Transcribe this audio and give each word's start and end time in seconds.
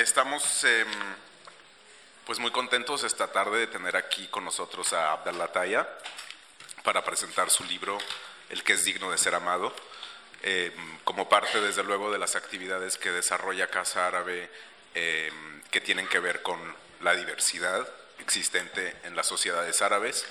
estamos 0.00 0.62
em, 0.64 0.86
pues 2.26 2.38
muy 2.38 2.50
contentos 2.50 3.02
esta 3.02 3.32
tarde 3.32 3.60
de 3.60 3.66
tener 3.66 3.96
aquí 3.96 4.26
con 4.28 4.44
nosotros 4.44 4.92
a 4.92 5.12
Abdallah 5.12 5.52
Taya 5.52 5.88
para 6.84 7.02
presentar 7.02 7.50
su 7.50 7.64
libro 7.64 7.96
El 8.50 8.62
que 8.62 8.74
es 8.74 8.84
digno 8.84 9.10
de 9.10 9.16
ser 9.16 9.34
amado, 9.34 9.74
em, 10.42 10.98
como 11.04 11.30
parte 11.30 11.62
desde 11.62 11.82
luego 11.82 12.12
de 12.12 12.18
las 12.18 12.36
actividades 12.36 12.98
que 12.98 13.10
desarrolla 13.10 13.68
Casa 13.68 14.06
Árabe 14.06 14.50
em, 14.94 15.62
que 15.70 15.80
tienen 15.80 16.06
que 16.08 16.20
ver 16.20 16.42
con 16.42 16.58
la 17.00 17.14
diversidad 17.14 17.88
existente 18.18 18.96
en 19.04 19.16
las 19.16 19.26
sociedades 19.26 19.80
árabes 19.80 20.26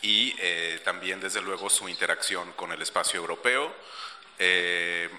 y 0.00 0.36
eh, 0.38 0.80
también 0.84 1.20
desde 1.20 1.40
luego 1.40 1.70
su 1.70 1.88
interacción 1.88 2.52
con 2.52 2.70
el 2.70 2.82
espacio 2.82 3.18
europeo. 3.18 3.74
Eh, 4.38 5.10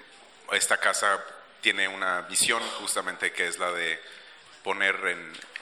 esta 0.52 0.78
casa 0.78 1.22
tiene 1.60 1.88
una 1.88 2.22
visión 2.22 2.62
justamente 2.78 3.32
que 3.32 3.46
es 3.46 3.58
la 3.58 3.72
de 3.72 4.00
poner 4.62 4.96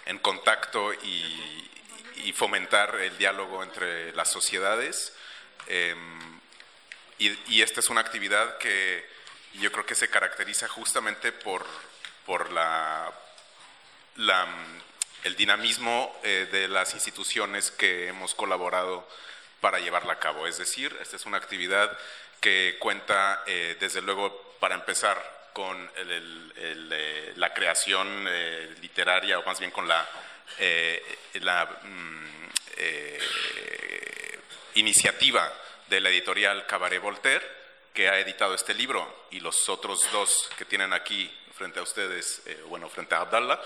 en, 0.07 0.19
contacto 0.19 0.93
y, 0.93 1.55
fomentar 2.35 2.95
el 2.97 3.17
diálogo 3.17 3.63
entre 3.63 4.13
las 4.13 4.31
sociedades. 4.31 5.15
Em, 5.67 6.41
y, 7.19 7.63
esta 7.63 7.81
es 7.81 7.89
una 7.89 8.01
actividad 8.01 8.59
que 8.59 9.05
yo 9.55 9.73
creo 9.73 9.87
que 9.87 9.95
se 9.95 10.09
caracteriza 10.09 10.69
justamente 10.69 11.33
por, 11.33 11.65
por 12.27 12.53
la, 12.53 13.13
el 15.25 15.37
dinamismo 15.37 16.15
eh, 16.23 16.49
de 16.53 16.69
las 16.69 16.95
instituciones 16.95 17.71
que 17.71 18.09
hemos 18.09 18.35
colaborado 18.35 19.09
para 19.61 19.81
llevarla 19.81 20.15
a 20.15 20.19
cabo. 20.19 20.47
Es 20.47 20.59
decir, 20.59 20.97
esta 21.01 21.17
es 21.17 21.27
una 21.27 21.39
actividad 21.39 21.97
que 22.41 22.77
cuenta, 22.79 23.43
eh, 23.47 23.77
desde 23.81 24.03
luego, 24.03 24.55
para 24.61 24.75
empezar, 24.75 25.38
con 25.53 25.91
eh, 25.97 27.33
la 27.37 27.53
creación 27.53 28.27
eh, 28.29 28.75
literaria, 28.81 29.39
o 29.39 29.45
más 29.45 29.59
bien 29.59 29.71
con 29.71 29.87
la, 29.87 30.09
eh, 30.59 31.19
mm, 31.35 32.29
iniciativa 34.75 35.53
de 35.89 36.01
la 36.01 36.11
editorial 36.11 36.67
Cabaret 36.67 37.01
Voltaire, 37.01 37.45
que 37.93 38.09
ha 38.09 38.19
editado 38.21 38.55
este 38.55 38.75
libro, 38.75 39.27
y 39.31 39.41
los 39.41 39.69
otros 39.69 40.01
dos 40.13 40.51
que 40.57 40.65
tienen 40.65 40.93
aquí 40.93 41.29
frente 41.57 41.81
a 41.81 41.83
ustedes, 41.83 42.43
bueno, 42.67 42.89
frente 42.89 43.17
a 43.17 43.23
Abdallah. 43.23 43.61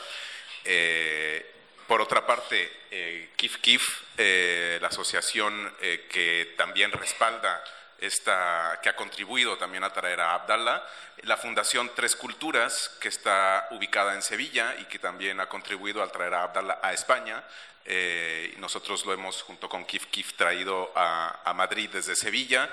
por 1.87 2.01
otra 2.01 2.25
parte, 2.25 3.29
Kif 3.37 3.59
Kif, 3.59 3.83
la 4.17 4.89
asociación 4.89 5.77
que 5.79 6.55
también 6.57 6.91
respalda 6.93 7.63
esta, 8.03 8.81
que 8.83 8.89
ha 8.89 8.97
contribuido 8.97 9.57
también 9.57 9.85
a 9.85 9.93
traer 9.93 10.21
a 10.21 10.35
Abdallah, 10.35 10.85
la 11.23 11.37
Fundación 11.37 11.91
Tres 11.95 12.17
Culturas, 12.17 12.91
que 13.01 13.09
está 13.09 13.69
ubicada 13.71 14.15
en 14.15 14.23
Sevilla 14.23 14.75
y 14.81 14.85
que 14.87 14.99
también 14.99 15.41
ha 15.41 15.49
contribuido 15.49 16.03
a 16.03 16.11
traer 16.11 16.35
a 16.35 16.43
Abdallah 16.43 16.81
a 16.83 16.93
España. 16.93 17.43
Eh, 17.85 18.55
nosotros 18.59 19.07
lo 19.07 19.13
hemos, 19.13 19.43
junto 19.43 19.69
con 19.69 19.85
Kif 19.85 20.07
Kif, 20.07 20.35
traído 20.35 20.93
a, 20.97 21.53
Madrid 21.55 21.91
desde 21.93 22.17
Sevilla. 22.17 22.69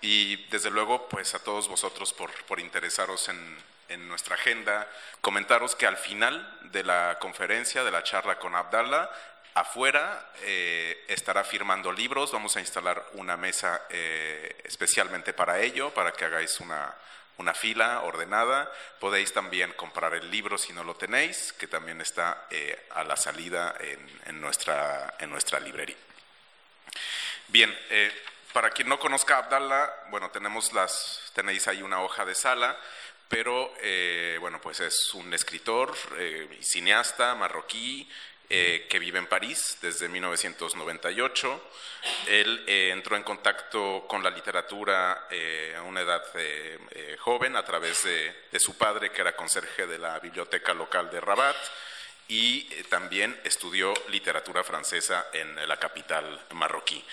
Y 0.00 0.36
desde 0.46 0.70
luego, 0.70 1.08
pues 1.08 1.34
a 1.34 1.42
todos 1.42 1.68
vosotros 1.68 2.12
por, 2.12 2.30
por 2.44 2.60
interesaros 2.60 3.28
en, 3.28 3.58
en 3.88 4.08
nuestra 4.08 4.36
agenda, 4.36 4.88
comentaros 5.20 5.74
que 5.74 5.86
al 5.86 5.96
final 5.96 6.58
de 6.70 6.84
la 6.84 7.18
conferencia, 7.20 7.84
de 7.84 7.90
la 7.90 8.02
charla 8.02 8.38
con 8.38 8.54
Abdallah, 8.54 9.10
Afuera 9.60 10.32
eh, 10.40 11.04
estará 11.06 11.44
firmando 11.44 11.92
libros, 11.92 12.32
vamos 12.32 12.56
a 12.56 12.60
instalar 12.60 13.04
una 13.12 13.36
mesa 13.36 13.82
eh, 13.90 14.58
especialmente 14.64 15.34
para 15.34 15.60
ello, 15.60 15.92
para 15.92 16.12
que 16.12 16.24
hagáis 16.24 16.60
una, 16.60 16.96
fila 17.54 18.00
ordenada. 18.00 18.72
Podéis 18.98 19.34
también 19.34 19.72
comprar 19.74 20.14
el 20.14 20.30
libro 20.30 20.56
si 20.56 20.72
no 20.72 20.82
lo 20.82 20.94
tenéis, 20.94 21.52
que 21.52 21.66
también 21.66 22.00
está 22.00 22.46
eh, 22.50 22.86
a 22.90 23.04
la 23.04 23.16
salida 23.16 23.74
en, 24.26 24.40
nuestra, 24.40 25.14
en 25.18 25.28
nuestra 25.28 25.60
librería. 25.60 25.96
Bien, 27.48 27.76
para 28.54 28.70
quien 28.70 28.88
no 28.88 28.98
conozca 28.98 29.36
a 29.36 29.38
Abdallah, 29.40 29.90
bueno, 30.08 30.30
tenemos 30.30 30.72
las, 30.72 31.30
tenéis 31.34 31.68
ahí 31.68 31.82
una 31.82 32.00
hoja 32.00 32.24
de 32.24 32.34
sala, 32.34 32.78
pero 33.28 33.74
bueno, 34.40 34.60
pues 34.60 34.80
es 34.80 35.12
un 35.14 35.34
escritor, 35.34 35.94
cineasta 36.60 37.34
marroquí, 37.34 38.08
eh, 38.52 38.88
que 38.90 38.98
vive 38.98 39.20
en 39.20 39.28
París 39.28 39.78
desde 39.80 40.08
1998. 40.08 41.70
Él 42.26 42.64
eh, 42.66 42.90
entró 42.90 43.14
en 43.14 43.22
contacto 43.22 44.06
con 44.08 44.24
la 44.24 44.30
literatura 44.30 45.28
eh, 45.30 45.76
a 45.78 45.82
una 45.82 46.00
edad 46.00 46.20
joven 47.20 47.54
a 47.54 47.64
través 47.64 48.02
de, 48.02 48.58
su 48.58 48.76
padre, 48.76 49.12
que 49.12 49.20
era 49.20 49.36
conserje 49.36 49.86
de 49.86 49.98
la 49.98 50.18
biblioteca 50.18 50.74
local 50.74 51.08
de 51.12 51.20
Rabat, 51.20 51.56
y 52.26 52.64
también 52.88 53.40
estudió 53.44 53.94
literatura 54.08 54.64
francesa 54.64 55.28
en 55.32 55.68
la 55.68 55.76
capital 55.78 56.44
marroquí. 56.50 57.04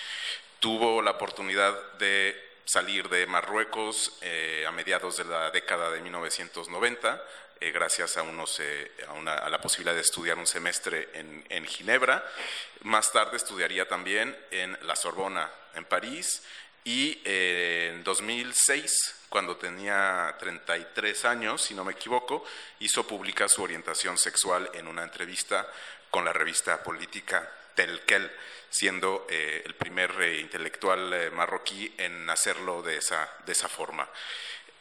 Tuvo 0.58 1.00
la 1.02 1.12
oportunidad 1.12 1.92
de 1.98 2.48
salir 2.64 3.08
de 3.08 3.26
Marruecos 3.28 4.18
a 4.66 4.72
mediados 4.72 5.18
de 5.18 5.24
la 5.24 5.52
década 5.52 5.92
de 5.92 6.00
1990 6.00 7.22
eh, 7.60 7.72
gracias 7.72 8.16
a, 8.16 8.22
unos, 8.22 8.60
eh, 8.60 8.92
a, 9.26 9.50
la 9.50 9.60
posibilidad 9.60 9.94
de 9.94 10.02
estudiar 10.02 10.38
un 10.38 10.46
semestre 10.46 11.08
en, 11.12 11.66
Ginebra. 11.66 12.24
Más 12.82 13.10
tarde 13.10 13.36
estudiaría 13.36 13.88
también 13.88 14.36
en 14.52 14.78
la 14.82 14.94
Sorbona, 14.94 15.50
en 15.74 15.84
París, 15.84 16.44
y 16.84 17.20
eh, 17.24 17.90
en 17.94 18.04
2006, 18.04 19.26
cuando 19.28 19.56
tenía 19.56 20.36
33 20.38 21.24
años, 21.24 21.60
si 21.60 21.74
no 21.74 21.84
me 21.84 21.94
equivoco, 21.94 22.44
hizo 22.78 23.04
pública 23.06 23.48
su 23.48 23.62
orientación 23.62 24.16
sexual 24.18 24.70
en 24.74 24.86
una 24.86 25.02
entrevista 25.02 25.68
con 26.10 26.24
la 26.24 26.32
revista 26.32 26.82
política 26.84 27.50
Telkel, 27.74 28.30
siendo 28.70 29.26
el 29.28 29.74
primer 29.74 30.10
intelectual 30.38 31.32
marroquí 31.32 31.92
en 31.98 32.28
hacerlo 32.30 32.82
de 32.82 32.98
esa, 32.98 33.28
de 33.46 33.52
esa 33.52 33.68
forma. 33.68 34.08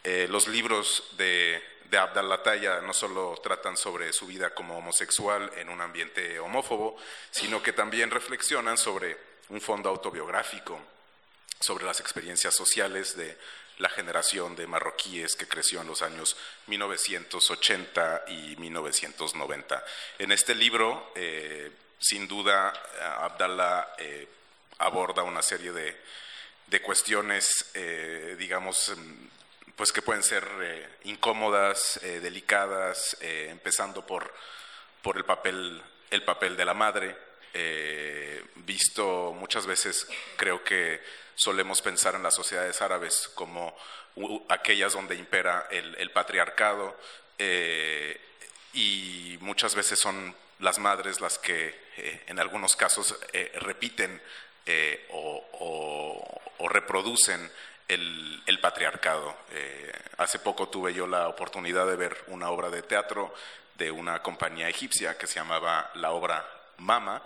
los 0.04 0.48
libros 0.48 1.04
de 1.18 1.77
de 1.90 1.98
Abdallah 1.98 2.44
Taya 2.44 2.81
no 2.81 2.94
solo 2.94 3.40
tratan 3.42 3.78
sobre 3.78 4.12
su 4.14 4.28
vida 4.28 4.53
como 4.53 4.78
homosexual 4.78 5.52
en 5.56 5.70
un 5.70 5.81
ambiente 5.81 6.40
homófobo, 6.40 6.98
sino 7.31 7.62
que 7.62 7.74
también 7.74 8.12
reflexionan 8.12 8.78
sobre 8.78 9.18
un 9.50 9.62
fondo 9.62 9.90
autobiográfico, 9.90 10.80
sobre 11.59 11.86
las 11.86 12.00
experiencias 12.00 12.56
sociales 12.56 13.16
de 13.16 13.38
la 13.80 13.90
generación 13.90 14.56
de 14.56 14.68
marroquíes 14.68 15.36
que 15.36 15.47
creció 15.47 15.81
en 15.81 15.88
los 15.88 16.02
años 16.02 16.36
1980 16.68 18.26
y 18.28 18.56
1990. 18.58 19.84
En 20.20 20.31
este 20.31 20.56
libro, 20.56 21.12
eh, 21.16 21.72
sin 22.00 22.28
duda, 22.28 22.74
Abdallah 23.20 23.94
eh, 23.97 24.28
aborda 24.80 25.24
una 25.24 25.42
serie 25.42 25.72
de, 25.72 25.96
de 26.68 26.81
cuestiones, 26.81 27.72
eh, 27.74 28.36
digamos, 28.38 28.94
pues 29.78 29.92
que 29.92 30.02
pueden 30.02 30.24
ser 30.24 30.46
eh, 30.62 30.90
incómodas, 31.04 32.00
eh, 32.02 32.20
delicadas, 32.20 33.16
eh, 33.22 33.48
empezando 33.52 34.06
por, 34.06 34.34
por 35.04 35.18
el, 35.18 35.24
papel, 35.24 35.82
el 36.10 36.24
papel 36.24 36.58
de 36.58 36.66
la 36.66 36.74
madre. 36.74 37.16
visto 38.56 39.34
muchas 39.34 39.66
veces, 39.66 40.08
creo 40.36 40.64
que 40.64 41.02
solemos 41.36 41.82
pensar 41.82 42.16
en 42.16 42.24
las 42.24 42.36
sociedades 42.36 42.82
árabes 42.82 43.30
como 43.34 43.76
aquellas 44.50 44.94
donde 44.94 45.16
impera 45.16 45.68
el, 45.72 46.12
patriarcado 46.12 46.96
y 48.74 49.38
muchas 49.42 49.74
veces 49.74 50.00
son 50.00 50.36
las 50.59 50.78
madres 50.78 51.20
las 51.20 51.40
que 51.40 51.74
en 52.28 52.40
algunos 52.40 52.76
casos 52.76 53.18
repiten 53.56 54.22
o, 55.09 56.42
o 56.59 56.70
reproducen 56.70 57.50
el, 57.88 58.59
patriarcado. 58.62 59.36
Eh, 59.52 59.92
hace 60.18 60.40
poco 60.40 60.68
tuve 60.68 60.94
yo 60.94 61.08
la 61.08 61.28
oportunidad 61.28 61.88
de 61.88 61.96
ver 61.96 62.24
una 62.28 62.50
obra 62.50 62.70
de 62.70 62.81
teatro 62.81 63.34
de 63.75 63.92
una 63.92 64.22
compañía 64.22 64.67
egipcia 64.67 65.17
que 65.17 65.28
se 65.28 65.35
llamaba 65.35 65.91
la 65.96 66.11
obra 66.11 66.46
Mama 66.78 67.22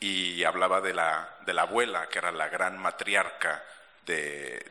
y 0.00 0.44
hablaba 0.44 0.80
de 0.80 0.92
la, 0.94 1.38
abuela, 1.58 2.08
que 2.08 2.18
era 2.18 2.30
la 2.30 2.48
gran 2.48 2.78
matriarca 2.78 3.64
de, 4.04 4.64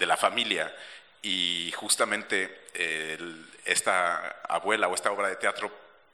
la 0.00 0.16
familia. 0.16 0.74
Y 1.22 1.72
justamente 1.76 2.66
esta 3.64 4.40
abuela 4.48 4.88
o 4.88 4.94
esta 4.94 5.12
obra 5.12 5.28
de 5.28 5.36
teatro 5.36 5.70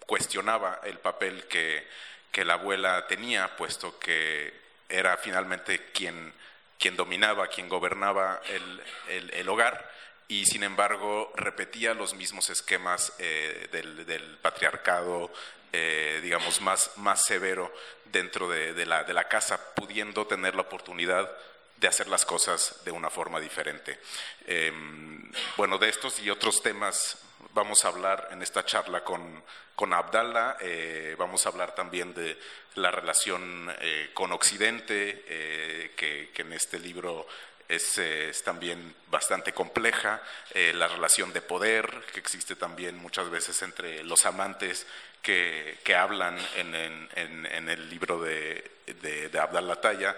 cuestionaba 0.07 0.81
el 0.85 0.99
papel 0.99 1.47
que 1.49 2.45
la 2.45 2.55
abuela 2.55 3.07
tenía, 3.07 3.57
puesto 3.57 3.99
que 3.99 4.53
era 4.89 5.17
finalmente 5.17 5.91
quien 5.93 6.33
quien 6.81 6.97
dominaba, 6.97 7.47
quien 7.49 7.69
gobernaba 7.69 8.41
el, 8.49 9.49
hogar 9.49 9.89
y 10.29 10.47
sin 10.47 10.63
embargo 10.63 11.31
repetía 11.37 11.93
los 11.93 12.15
mismos 12.15 12.49
esquemas 12.51 13.13
eh, 13.19 13.69
del, 13.71 14.39
patriarcado, 14.41 15.31
eh, 15.73 16.21
digamos, 16.23 16.61
más, 16.63 16.93
más 16.97 17.25
severo 17.25 17.73
dentro 18.07 18.49
de, 18.49 18.87
la, 18.87 19.05
de, 19.05 19.13
la, 19.13 19.29
casa, 19.29 19.75
pudiendo 19.75 20.27
tener 20.27 20.55
la 20.55 20.63
oportunidad 20.63 21.31
de 21.77 21.89
hacer 21.89 22.09
las 22.09 22.25
cosas 22.25 22.81
de 22.85 22.91
una 22.91 23.11
forma 23.11 23.41
diferente. 23.41 23.99
Em, 24.47 25.31
bueno, 25.57 25.79
de 25.79 25.89
estos 25.89 26.19
y 26.21 26.31
otros 26.31 26.63
temas 26.63 27.19
vamos 27.55 27.85
a 27.85 27.89
hablar 27.89 28.29
en 28.31 28.43
esta 28.43 28.65
charla 28.65 29.03
con, 29.03 29.43
con 29.75 29.93
Abdallah, 29.93 30.57
eh, 30.61 31.15
vamos 31.19 31.45
a 31.45 31.49
hablar 31.49 31.75
también 31.75 32.15
de 32.15 32.39
la 32.75 32.91
relación 32.91 33.73
eh, 33.81 34.11
con 34.15 34.33
Occidente, 34.33 35.25
eh, 35.27 35.93
que, 35.97 36.31
en 36.37 36.53
este 36.53 36.79
libro 36.79 37.27
es, 37.69 38.01
también 38.45 38.95
bastante 39.09 39.53
compleja, 39.53 40.23
la 40.55 40.89
relación 40.89 41.33
de 41.33 41.41
poder 41.41 42.05
que 42.13 42.19
existe 42.19 42.57
también 42.57 42.97
muchas 42.97 43.31
veces 43.31 43.63
entre 43.63 44.03
los 44.03 44.27
amantes 44.27 44.87
que, 45.23 45.79
hablan 45.97 46.37
en, 46.57 46.75
en, 47.15 47.69
el 47.69 47.89
libro 47.89 48.21
de, 48.21 48.71
de, 48.87 49.29
de 49.29 49.39
Abdallah 49.39 49.81
Taya 49.81 50.17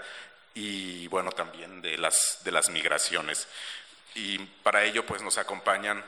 y 0.54 1.06
bueno, 1.08 1.30
también 1.32 1.82
de 1.82 1.98
las, 1.98 2.40
de 2.44 2.52
las 2.52 2.70
migraciones. 2.70 3.48
Y 4.14 4.38
para 4.38 4.84
ello 4.84 5.04
pues 5.04 5.22
nos 5.22 5.38
acompañan 5.38 6.02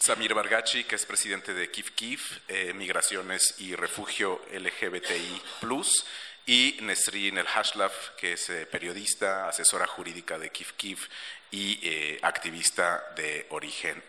Samir 0.00 0.32
Bargachi, 0.32 0.84
que 0.84 0.96
es 0.96 1.04
presidente 1.04 1.52
de 1.52 1.70
Kif 1.70 1.90
Kif, 1.90 2.38
eh, 2.48 2.72
Migraciones 2.72 3.56
y 3.58 3.76
Refugio 3.76 4.40
LGBTI+, 4.50 5.42
y 6.46 6.78
Nesrin 6.80 7.36
El 7.36 7.46
Hashlaf, 7.46 8.16
que 8.16 8.32
es 8.32 8.48
eh, 8.48 8.64
periodista, 8.64 9.46
asesora 9.46 9.86
jurídica 9.86 10.38
de 10.38 10.48
Kif 10.48 10.72
Kif 10.72 11.06
y 11.50 11.78
eh, 11.82 12.18
activista 12.22 13.12
de 13.14 13.46
origen 13.50 14.02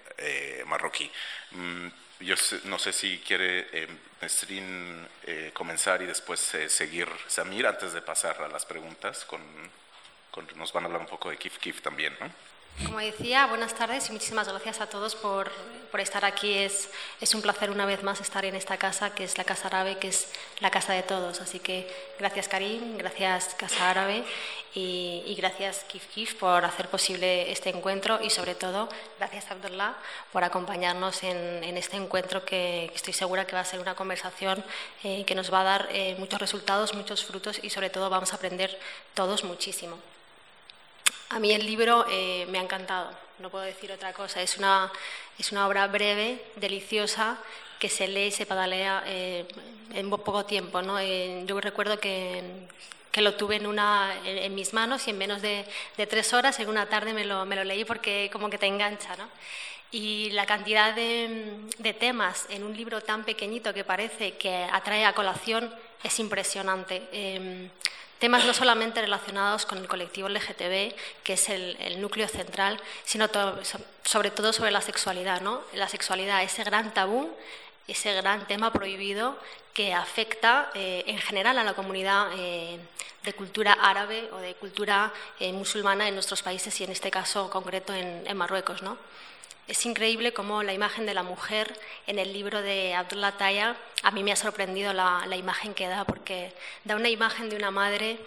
marroquí. 0.67 1.11
Mm, 1.51 1.87
yo 2.21 2.35
no 2.65 2.79
sé 2.79 2.93
si 2.93 3.17
quiere 3.19 3.87
Nesrin 4.21 5.07
comenzar 5.53 6.01
y 6.03 6.05
después 6.05 6.39
seguir 6.67 7.09
Samir 7.27 7.65
antes 7.65 7.91
de 7.91 8.01
pasar 8.01 8.41
a 8.41 8.47
las 8.47 8.65
preguntas. 8.65 9.25
Con, 9.25 9.41
con, 10.29 10.47
nos 10.55 10.71
van 10.71 10.83
a 10.83 10.85
hablar 10.85 11.01
un 11.01 11.07
poco 11.07 11.31
de 11.31 11.37
Kif 11.37 11.57
Kif 11.57 11.81
también, 11.81 12.15
¿no? 12.19 12.31
Como 12.85 12.99
decía, 12.99 13.45
buenas 13.45 13.75
tardes 13.75 14.09
y 14.09 14.11
muchísimas 14.11 14.47
gracias 14.47 14.81
a 14.81 14.87
todos 14.87 15.15
por, 15.15 15.51
por, 15.91 15.99
estar 15.99 16.25
aquí. 16.25 16.57
Es, 16.57 16.89
es 17.19 17.35
un 17.35 17.41
placer 17.41 17.69
una 17.69 17.85
vez 17.85 18.01
más 18.01 18.19
estar 18.21 18.43
en 18.43 18.55
esta 18.55 18.77
casa, 18.77 19.13
que 19.13 19.23
es 19.23 19.37
la 19.37 19.43
Casa 19.43 19.67
Árabe, 19.67 19.97
que 19.99 20.07
es 20.07 20.27
la 20.61 20.71
casa 20.71 20.93
de 20.93 21.03
todos. 21.03 21.41
Así 21.41 21.59
que 21.59 21.87
gracias 22.17 22.47
Karim, 22.47 22.97
gracias 22.97 23.53
Casa 23.53 23.91
Árabe 23.91 24.23
y, 24.73 25.23
y 25.27 25.35
gracias 25.35 25.83
Kif 25.89 26.07
Kif 26.07 26.35
por 26.35 26.65
hacer 26.65 26.87
posible 26.87 27.51
este 27.51 27.69
encuentro 27.69 28.19
y 28.21 28.29
sobre 28.29 28.55
todo 28.55 28.89
gracias 29.19 29.51
Abdullah 29.51 29.95
por 30.31 30.43
acompañarnos 30.43 31.23
en, 31.23 31.63
en 31.63 31.77
este 31.77 31.97
encuentro 31.97 32.45
que 32.45 32.91
estoy 32.95 33.13
segura 33.13 33.45
que 33.45 33.53
va 33.53 33.61
a 33.61 33.65
ser 33.65 33.79
una 33.79 33.95
conversación 33.95 34.63
eh, 35.03 35.23
que 35.25 35.35
nos 35.35 35.53
va 35.53 35.61
a 35.61 35.63
dar 35.63 35.89
eh, 35.91 36.15
muchos 36.17 36.39
resultados, 36.39 36.93
muchos 36.93 37.25
frutos 37.25 37.59
y 37.61 37.69
sobre 37.69 37.89
todo 37.89 38.09
vamos 38.09 38.33
a 38.33 38.37
aprender 38.37 38.79
todos 39.13 39.43
muchísimo. 39.43 39.97
A 41.31 41.39
mí 41.39 41.53
el 41.53 41.65
libro 41.65 42.05
eh, 42.09 42.45
me 42.49 42.59
ha 42.59 42.61
encantado, 42.61 43.09
no 43.39 43.49
puedo 43.49 43.63
decir 43.63 43.89
otra 43.89 44.11
cosa. 44.11 44.41
Es 44.41 44.57
una, 44.57 44.91
es 45.39 45.53
una 45.53 45.65
obra 45.65 45.87
breve, 45.87 46.43
deliciosa, 46.57 47.37
que 47.79 47.87
se 47.87 48.09
lee 48.09 48.25
y 48.25 48.31
se 48.31 48.45
padalea 48.45 49.03
eh, 49.05 49.45
en 49.93 50.09
poco 50.09 50.43
tiempo. 50.43 50.81
¿no? 50.81 50.99
Eh, 50.99 51.43
yo 51.45 51.61
recuerdo 51.61 52.01
que, 52.01 52.43
que, 53.13 53.21
lo 53.21 53.35
tuve 53.35 53.55
en, 53.55 53.65
una, 53.65 54.13
en, 54.25 54.53
mis 54.53 54.73
manos 54.73 55.07
y 55.07 55.11
en 55.11 55.19
menos 55.19 55.41
de, 55.41 55.65
de, 55.95 56.05
tres 56.05 56.33
horas, 56.33 56.59
en 56.59 56.67
una 56.67 56.89
tarde 56.89 57.13
me 57.13 57.23
lo, 57.23 57.45
me 57.45 57.55
lo 57.55 57.63
leí 57.63 57.85
porque 57.85 58.29
como 58.33 58.49
que 58.49 58.57
te 58.57 58.67
engancha. 58.67 59.15
¿no? 59.15 59.29
Y 59.89 60.31
la 60.31 60.45
cantidad 60.45 60.93
de, 60.93 61.61
de, 61.77 61.93
temas 61.93 62.45
en 62.49 62.65
un 62.65 62.75
libro 62.75 62.99
tan 62.99 63.23
pequeñito 63.23 63.73
que 63.73 63.85
parece 63.85 64.33
que 64.33 64.67
atrae 64.69 65.05
a 65.05 65.13
colación 65.13 65.73
es 66.03 66.19
impresionante 66.19 67.69
temas 68.21 68.45
no 68.45 68.53
solamente 68.53 69.01
relacionados 69.01 69.65
con 69.65 69.79
el 69.79 69.87
colectivo 69.87 70.29
LGTB, 70.29 70.93
que 71.23 71.33
es 71.33 71.49
el, 71.49 71.99
núcleo 71.99 72.27
central, 72.27 72.79
sino 73.03 73.27
sobre 74.03 74.29
todo 74.29 74.53
sobre 74.53 74.69
la 74.69 74.81
sexualidad, 74.81 75.41
¿no? 75.41 75.61
La 75.73 75.89
sexualidad, 75.89 76.43
ese 76.43 76.63
gran 76.63 76.93
tabú, 76.93 77.35
ese 77.87 78.13
gran 78.13 78.45
tema 78.45 78.71
prohibido 78.71 79.35
que 79.73 79.95
afecta 79.95 80.69
eh, 80.75 81.03
en 81.07 81.17
general 81.17 81.57
a 81.57 81.63
la 81.63 81.73
comunidad 81.73 82.29
eh, 82.37 82.79
de 83.23 83.33
cultura 83.33 83.73
árabe 83.73 84.29
o 84.31 84.37
de 84.37 84.53
cultura 84.53 85.11
eh, 85.39 85.51
musulmana 85.51 86.07
en 86.07 86.13
nuestros 86.13 86.43
países 86.43 86.79
y 86.79 86.83
en 86.83 86.91
este 86.91 87.09
caso 87.09 87.49
concreto 87.49 87.91
en, 87.91 88.23
en 88.27 88.37
Marruecos, 88.37 88.83
¿no? 88.83 88.99
Es 89.71 89.85
increíble 89.85 90.33
cómo 90.33 90.63
la 90.63 90.73
imagen 90.73 91.05
de 91.05 91.13
la 91.13 91.23
mujer 91.23 91.73
en 92.05 92.19
el 92.19 92.33
libro 92.33 92.61
de 92.61 92.93
Abdullah 92.93 93.37
Taya, 93.37 93.77
a 94.03 94.11
mí 94.11 94.21
me 94.21 94.33
ha 94.33 94.35
sorprendido 94.35 94.91
la, 94.91 95.25
imagen 95.37 95.73
que 95.73 95.87
da, 95.87 96.03
porque 96.03 96.53
da 96.83 96.97
una 96.97 97.07
imagen 97.07 97.49
de 97.49 97.55
una 97.55 97.71
madre, 97.71 98.19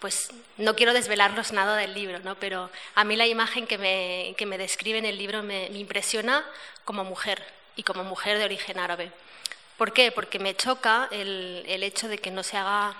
pues 0.00 0.30
no 0.56 0.74
quiero 0.74 0.92
desvelarnos 0.92 1.52
nada 1.52 1.76
del 1.76 1.94
libro, 1.94 2.18
¿no? 2.18 2.34
pero 2.34 2.68
a 2.96 3.04
mí 3.04 3.14
la 3.14 3.28
imagen 3.28 3.68
que 3.68 3.78
me, 3.78 4.34
que 4.36 4.44
me 4.44 4.58
describe 4.58 4.98
en 4.98 5.04
el 5.04 5.18
libro 5.18 5.44
me, 5.44 5.66
impresiona 5.66 6.44
como 6.84 7.04
mujer 7.04 7.44
y 7.76 7.84
como 7.84 8.02
mujer 8.02 8.36
de 8.36 8.46
origen 8.46 8.80
árabe. 8.80 9.12
¿Por 9.76 9.92
qué? 9.92 10.10
Porque 10.10 10.40
me 10.40 10.56
choca 10.56 11.06
el, 11.12 11.62
el 11.68 11.84
hecho 11.84 12.08
de 12.08 12.18
que 12.18 12.32
no 12.32 12.42
se 12.42 12.56
haga 12.56 12.96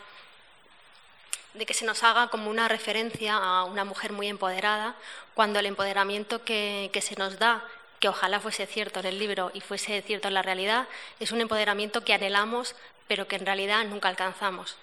de 1.55 1.67
que 1.67 1.75
se 1.75 1.85
nos 1.85 2.05
haga 2.05 2.29
como 2.29 2.51
una 2.51 2.69
referencia 2.69 3.35
a 3.35 3.65
una 3.65 3.85
mujer 3.85 4.13
muy 4.13 4.29
empoderada, 4.29 4.95
cuando 5.35 5.59
el 5.59 5.67
empoderamiento 5.67 6.45
que, 6.45 6.91
que 6.93 7.01
se 7.01 7.17
nos 7.17 7.39
da 7.41 7.65
que 8.01 8.09
ojalá 8.09 8.41
fuese 8.41 8.67
cierto 8.67 9.01
en 9.01 9.07
el 9.07 9.19
libro 9.19 9.51
y 9.55 9.61
fuese 9.61 10.03
cierto 10.03 10.29
en 10.29 10.35
la 10.35 10.43
realidad, 10.43 10.87
es 11.21 11.33
un 11.33 11.41
empoderamiento 11.41 12.05
que 12.05 12.15
anhelamos, 12.15 12.75
pero 13.07 13.27
que 13.27 13.37
en 13.37 13.47
realidad 13.47 13.85
nunca 13.85 14.09
alcanzamos. 14.09 14.77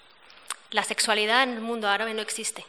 La 0.70 0.82
sexualidad 0.82 1.44
en 1.44 1.54
el 1.54 1.60
mundo 1.60 1.88
árabe 1.88 2.12
no 2.12 2.22
existe, 2.22 2.64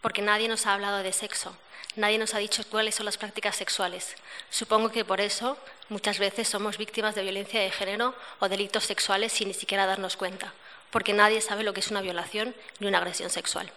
porque 0.00 0.22
nadie 0.22 0.48
nos 0.48 0.66
ha 0.66 0.74
hablado 0.74 0.98
de 0.98 1.12
sexo, 1.12 1.56
nadie 1.94 2.18
nos 2.18 2.34
ha 2.34 2.38
dicho 2.38 2.62
cuáles 2.68 2.94
son 2.94 3.06
las 3.06 3.16
prácticas 3.16 3.56
sexuales. 3.56 4.16
Supongo 4.50 4.90
que 4.90 5.04
por 5.04 5.20
eso 5.20 5.56
muchas 5.88 6.18
veces 6.18 6.48
somos 6.48 6.78
víctimas 6.78 7.14
de 7.14 7.22
violencia 7.22 7.60
de 7.60 7.70
género 7.70 8.14
o 8.40 8.48
delitos 8.48 8.84
sexuales 8.84 9.32
sin 9.32 9.48
ni 9.48 9.54
siquiera 9.54 9.86
darnos 9.86 10.16
cuenta, 10.16 10.52
porque 10.90 11.12
nadie 11.12 11.40
sabe 11.40 11.62
lo 11.62 11.72
que 11.72 11.80
es 11.80 11.90
una 11.90 12.02
violación 12.02 12.54
ni 12.80 12.88
una 12.88 12.98
agresión 12.98 13.30
sexual. 13.30 13.70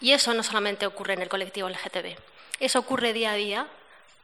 Y 0.00 0.12
eso 0.12 0.32
no 0.32 0.42
solamente 0.44 0.86
ocurre 0.86 1.14
en 1.14 1.22
el 1.22 1.28
colectivo 1.28 1.68
LGTB, 1.68 2.16
eso 2.60 2.78
ocurre 2.78 3.12
día 3.12 3.32
a 3.32 3.34
día 3.34 3.66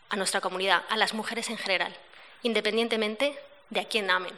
a 0.09 0.17
nuestra 0.17 0.41
comunidad, 0.41 0.83
a 0.89 0.97
las 0.97 1.15
mujeres 1.15 1.51
en 1.51 1.59
general, 1.59 1.97
independientemente 2.43 3.39
de 3.71 3.81
a 3.81 3.85
quién 3.85 4.11
amen. 4.11 4.33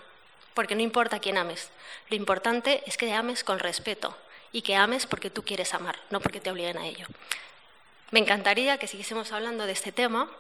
Porque 0.55 0.75
no 0.75 0.83
importa 0.83 1.17
a 1.17 1.21
quién 1.21 1.37
ames, 1.37 1.71
lo 2.09 2.17
importante 2.17 2.83
es 2.87 2.97
que 2.97 3.13
ames 3.13 3.45
con 3.45 3.59
respeto 3.59 4.17
y 4.53 4.63
que 4.63 4.77
ames 4.77 5.07
porque 5.07 5.31
tú 5.31 5.43
quieres 5.43 5.75
amar, 5.75 5.99
no 6.11 6.21
porque 6.21 6.41
te 6.41 6.51
obliguen 6.51 6.79
a 6.79 6.87
ello. 6.87 7.07
Me 8.11 8.21
encantaría 8.21 8.79
que 8.79 8.87
siguiésemos 8.87 9.33
hablando 9.33 9.67
de 9.67 9.73
este 9.73 9.93
tema 9.93 10.31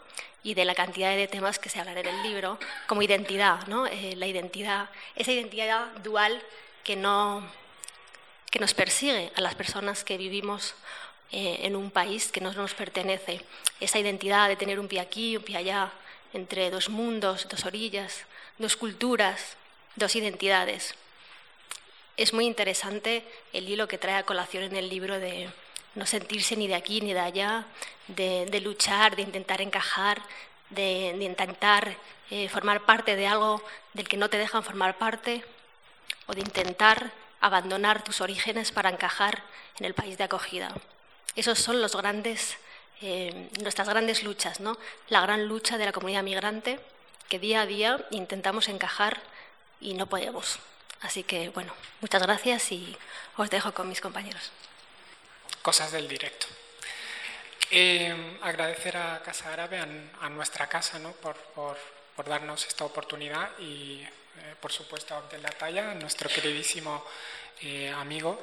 y 0.43 0.55
de 0.55 0.65
la 0.65 0.75
cantidad 0.75 1.15
de 1.15 1.27
temas 1.27 1.59
que 1.59 1.69
se 1.69 1.81
hablan 1.81 1.99
en 1.99 2.07
el 2.07 2.23
libro, 2.23 2.59
como 2.87 3.03
identidad, 3.03 3.67
¿no? 3.67 3.87
Eh, 3.89 4.15
la 4.17 4.27
identidad, 4.27 4.89
esa 5.17 5.33
identidad 5.33 5.89
dual 6.05 6.41
que, 6.85 6.95
no, 6.95 7.45
que 8.51 8.61
nos 8.61 8.73
persigue 8.73 9.33
a 9.35 9.41
las 9.41 9.57
personas 9.57 10.05
que 10.05 10.17
vivimos 10.17 10.75
eh, 11.33 11.61
en 11.63 11.77
un 11.77 11.91
país 11.91 12.31
que 12.31 12.41
no 12.41 12.53
nos 12.53 12.75
pertenece. 12.75 13.41
Esa 13.81 13.99
identidad 13.99 14.49
de 14.49 14.57
tener 14.57 14.79
un 14.79 14.89
pie 14.89 15.01
aquí, 15.01 15.37
un 15.37 15.43
pie 15.43 15.57
allá, 15.57 15.93
entre 16.33 16.71
dos 16.71 16.89
mundos, 16.89 17.47
dos 17.49 17.65
orillas, 17.65 18.25
dos 18.59 18.77
culturas, 18.77 19.57
dos 19.97 20.15
identidades. 20.17 20.95
Es 22.17 22.33
muy 22.33 22.47
interesante 22.47 23.25
el 23.53 23.69
hilo 23.69 23.89
que 23.89 23.99
trae 23.99 24.17
a 24.17 24.23
colación 24.23 24.65
en 24.65 24.77
el 24.77 24.89
libro 24.89 25.19
de 25.19 25.51
no 25.95 26.07
sentirse 26.07 26.57
ni 26.57 26.67
de 26.69 26.75
aquí 26.75 27.01
ni 27.01 27.13
de 27.13 27.21
allá, 27.21 27.67
de, 28.09 28.61
luchar, 28.61 29.17
de 29.17 29.23
intentar 29.23 29.61
encajar, 29.61 30.23
de, 30.71 31.17
intentar 31.21 31.97
eh, 32.31 32.49
formar 32.49 32.85
parte 32.85 33.17
de 33.17 33.27
algo 33.27 33.63
del 33.93 34.09
que 34.09 34.17
no 34.17 34.31
te 34.31 34.39
dejan 34.39 34.63
formar 34.63 34.99
parte, 34.99 35.45
o 36.27 36.35
de 36.35 36.41
intentar 36.41 37.13
abandonar 37.41 38.03
tus 38.03 38.21
orígenes 38.21 38.73
para 38.73 38.91
encajar 38.91 39.43
en 39.79 39.87
el 39.87 39.95
país 39.95 40.19
de 40.19 40.25
acogida. 40.25 40.75
Esos 41.37 41.59
son 41.59 41.83
los 41.83 41.95
grandes, 41.95 42.57
eh, 43.03 43.51
nuestras 43.61 43.87
grandes 43.87 44.23
luchas, 44.23 44.59
¿no? 44.61 44.79
La 45.11 45.21
gran 45.21 45.47
lucha 45.47 45.77
de 45.77 45.85
la 45.85 45.93
comunidad 45.93 46.23
migrante 46.23 46.81
que 47.29 47.39
día 47.39 47.61
a 47.61 47.67
día 47.67 48.07
intentamos 48.11 48.69
encajar 48.69 49.21
y 49.79 49.93
no 49.93 50.07
podemos. 50.07 50.59
Así 51.03 51.23
que, 51.23 51.51
bueno, 51.51 51.75
muchas 52.01 52.23
gracias 52.23 52.73
y 52.73 52.97
os 53.37 53.51
dejo 53.51 53.75
con 53.75 53.87
mis 53.87 54.01
compañeros. 54.01 54.51
Cosas 55.61 55.93
del 55.93 56.09
directo. 56.09 56.47
Eh, 57.71 58.39
agradecer 58.41 58.97
a 58.97 59.21
Casa 59.23 59.53
Árabe, 59.53 59.79
a, 60.21 60.29
nuestra 60.31 60.69
casa, 60.69 60.99
¿no? 60.99 61.13
por, 61.13 61.37
darnos 62.25 62.67
esta 62.67 62.87
oportunidad 62.87 63.51
y, 63.59 64.01
eh, 64.03 64.55
por 64.59 64.73
supuesto, 64.73 65.15
a 65.15 65.19
Abdel 65.19 65.43
Talla, 65.59 65.93
nuestro 65.93 66.31
queridísimo 66.31 67.05
amigo, 67.95 68.41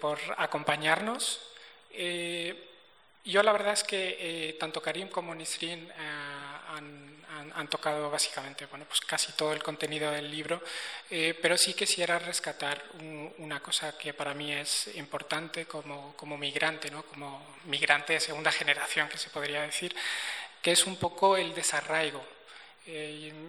por 0.00 0.18
acompañarnos 0.36 1.40
eh, 1.96 2.68
yo 3.24 3.42
la 3.42 3.52
verdad 3.52 3.72
es 3.72 3.82
que 3.82 4.16
eh, 4.20 4.52
tanto 4.54 4.80
Karim 4.80 5.08
como 5.08 5.34
Nisrin, 5.34 5.90
eh, 5.90 5.92
han, 7.54 7.68
tocado 7.68 8.10
básicamente 8.10 8.66
bueno, 8.66 8.84
pues 8.86 9.00
casi 9.00 9.32
todo 9.32 9.52
el 9.52 9.62
contenido 9.62 10.10
del 10.10 10.30
libro, 10.30 10.62
pero 11.08 11.56
sí 11.56 11.74
quisiera 11.74 12.18
rescatar 12.18 12.84
una 13.38 13.60
cosa 13.60 13.96
que 13.96 14.12
para 14.12 14.34
mí 14.34 14.52
es 14.52 14.94
importante 14.96 15.64
como, 15.64 16.14
como 16.16 16.36
migrante, 16.36 16.90
¿no? 16.90 17.02
como 17.04 17.56
migrante 17.64 18.12
de 18.12 18.20
segunda 18.20 18.52
generación, 18.52 19.08
que 19.08 19.18
se 19.18 19.30
podría 19.30 19.62
decir, 19.62 19.96
que 20.62 20.72
es 20.72 20.86
un 20.86 20.96
poco 20.96 21.36
el 21.36 21.54
desarraigo. 21.54 22.24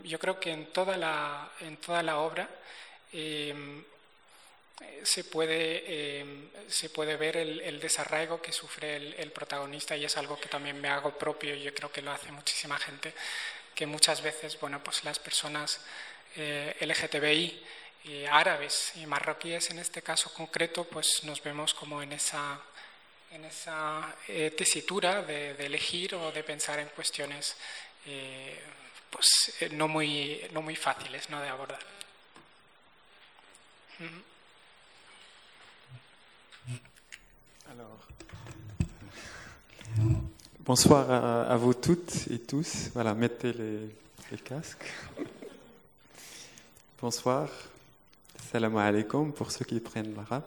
Yo 0.03 0.19
creo 0.19 0.39
que 0.39 0.51
en 0.51 0.67
toda 0.71 0.97
la, 0.97 1.51
en 1.59 1.77
toda 1.77 2.01
la 2.01 2.17
obra 2.17 2.49
se 5.03 5.23
puede, 5.23 6.25
se 6.67 6.89
puede 6.89 7.15
ver 7.15 7.37
el, 7.37 7.79
desarraigo 7.79 8.41
que 8.41 8.51
sufre 8.51 8.95
el, 8.95 9.31
protagonista 9.31 9.95
y 9.95 10.05
es 10.05 10.17
algo 10.17 10.39
que 10.39 10.49
también 10.49 10.79
me 10.79 10.89
hago 10.89 11.17
propio 11.17 11.55
y 11.55 11.63
yo 11.63 11.73
creo 11.73 11.91
que 11.91 12.01
lo 12.01 12.11
hace 12.11 12.31
muchísima 12.31 12.77
gente 12.77 13.13
que 13.73 13.85
muchas 13.85 14.21
veces 14.21 14.59
bueno, 14.59 14.83
pues 14.83 15.03
las 15.03 15.19
personas 15.19 15.79
eh, 16.35 16.75
LGTBI 16.81 17.63
y 18.05 18.25
árabes 18.25 18.93
y 18.95 19.05
marroquíes 19.05 19.69
en 19.69 19.79
este 19.79 20.01
caso 20.01 20.33
concreto 20.33 20.83
pues 20.85 21.23
nos 21.23 21.41
vemos 21.43 21.73
como 21.73 22.01
en 22.01 22.13
esa, 22.13 22.59
en 23.31 23.45
esa 23.45 24.15
eh, 24.27 24.51
tesitura 24.51 25.21
de, 25.21 25.51
elegir 25.65 26.15
o 26.15 26.31
de 26.31 26.43
pensar 26.43 26.79
en 26.79 26.89
cuestiones 26.89 27.55
eh, 28.05 28.59
pues, 29.09 29.55
no, 29.71 29.87
muy, 29.87 30.41
no 30.51 30.61
muy 30.61 30.75
fáciles 30.75 31.29
¿no? 31.29 31.41
de 31.41 31.49
abordar. 31.49 31.79
Bonsoir 40.65 41.09
à, 41.49 41.55
vous 41.57 41.73
toutes 41.73 42.27
et 42.29 42.39
tous. 42.39 42.89
Voilà, 42.93 43.13
mettez 43.13 43.53
les, 43.53 44.37
casques. 44.37 44.93
Bonsoir. 47.01 47.49
Salam 48.51 48.75
alaikum 48.77 49.31
pour 49.31 49.51
ceux 49.51 49.65
qui 49.65 49.79
prennent 49.79 50.15
l'arabe. 50.15 50.43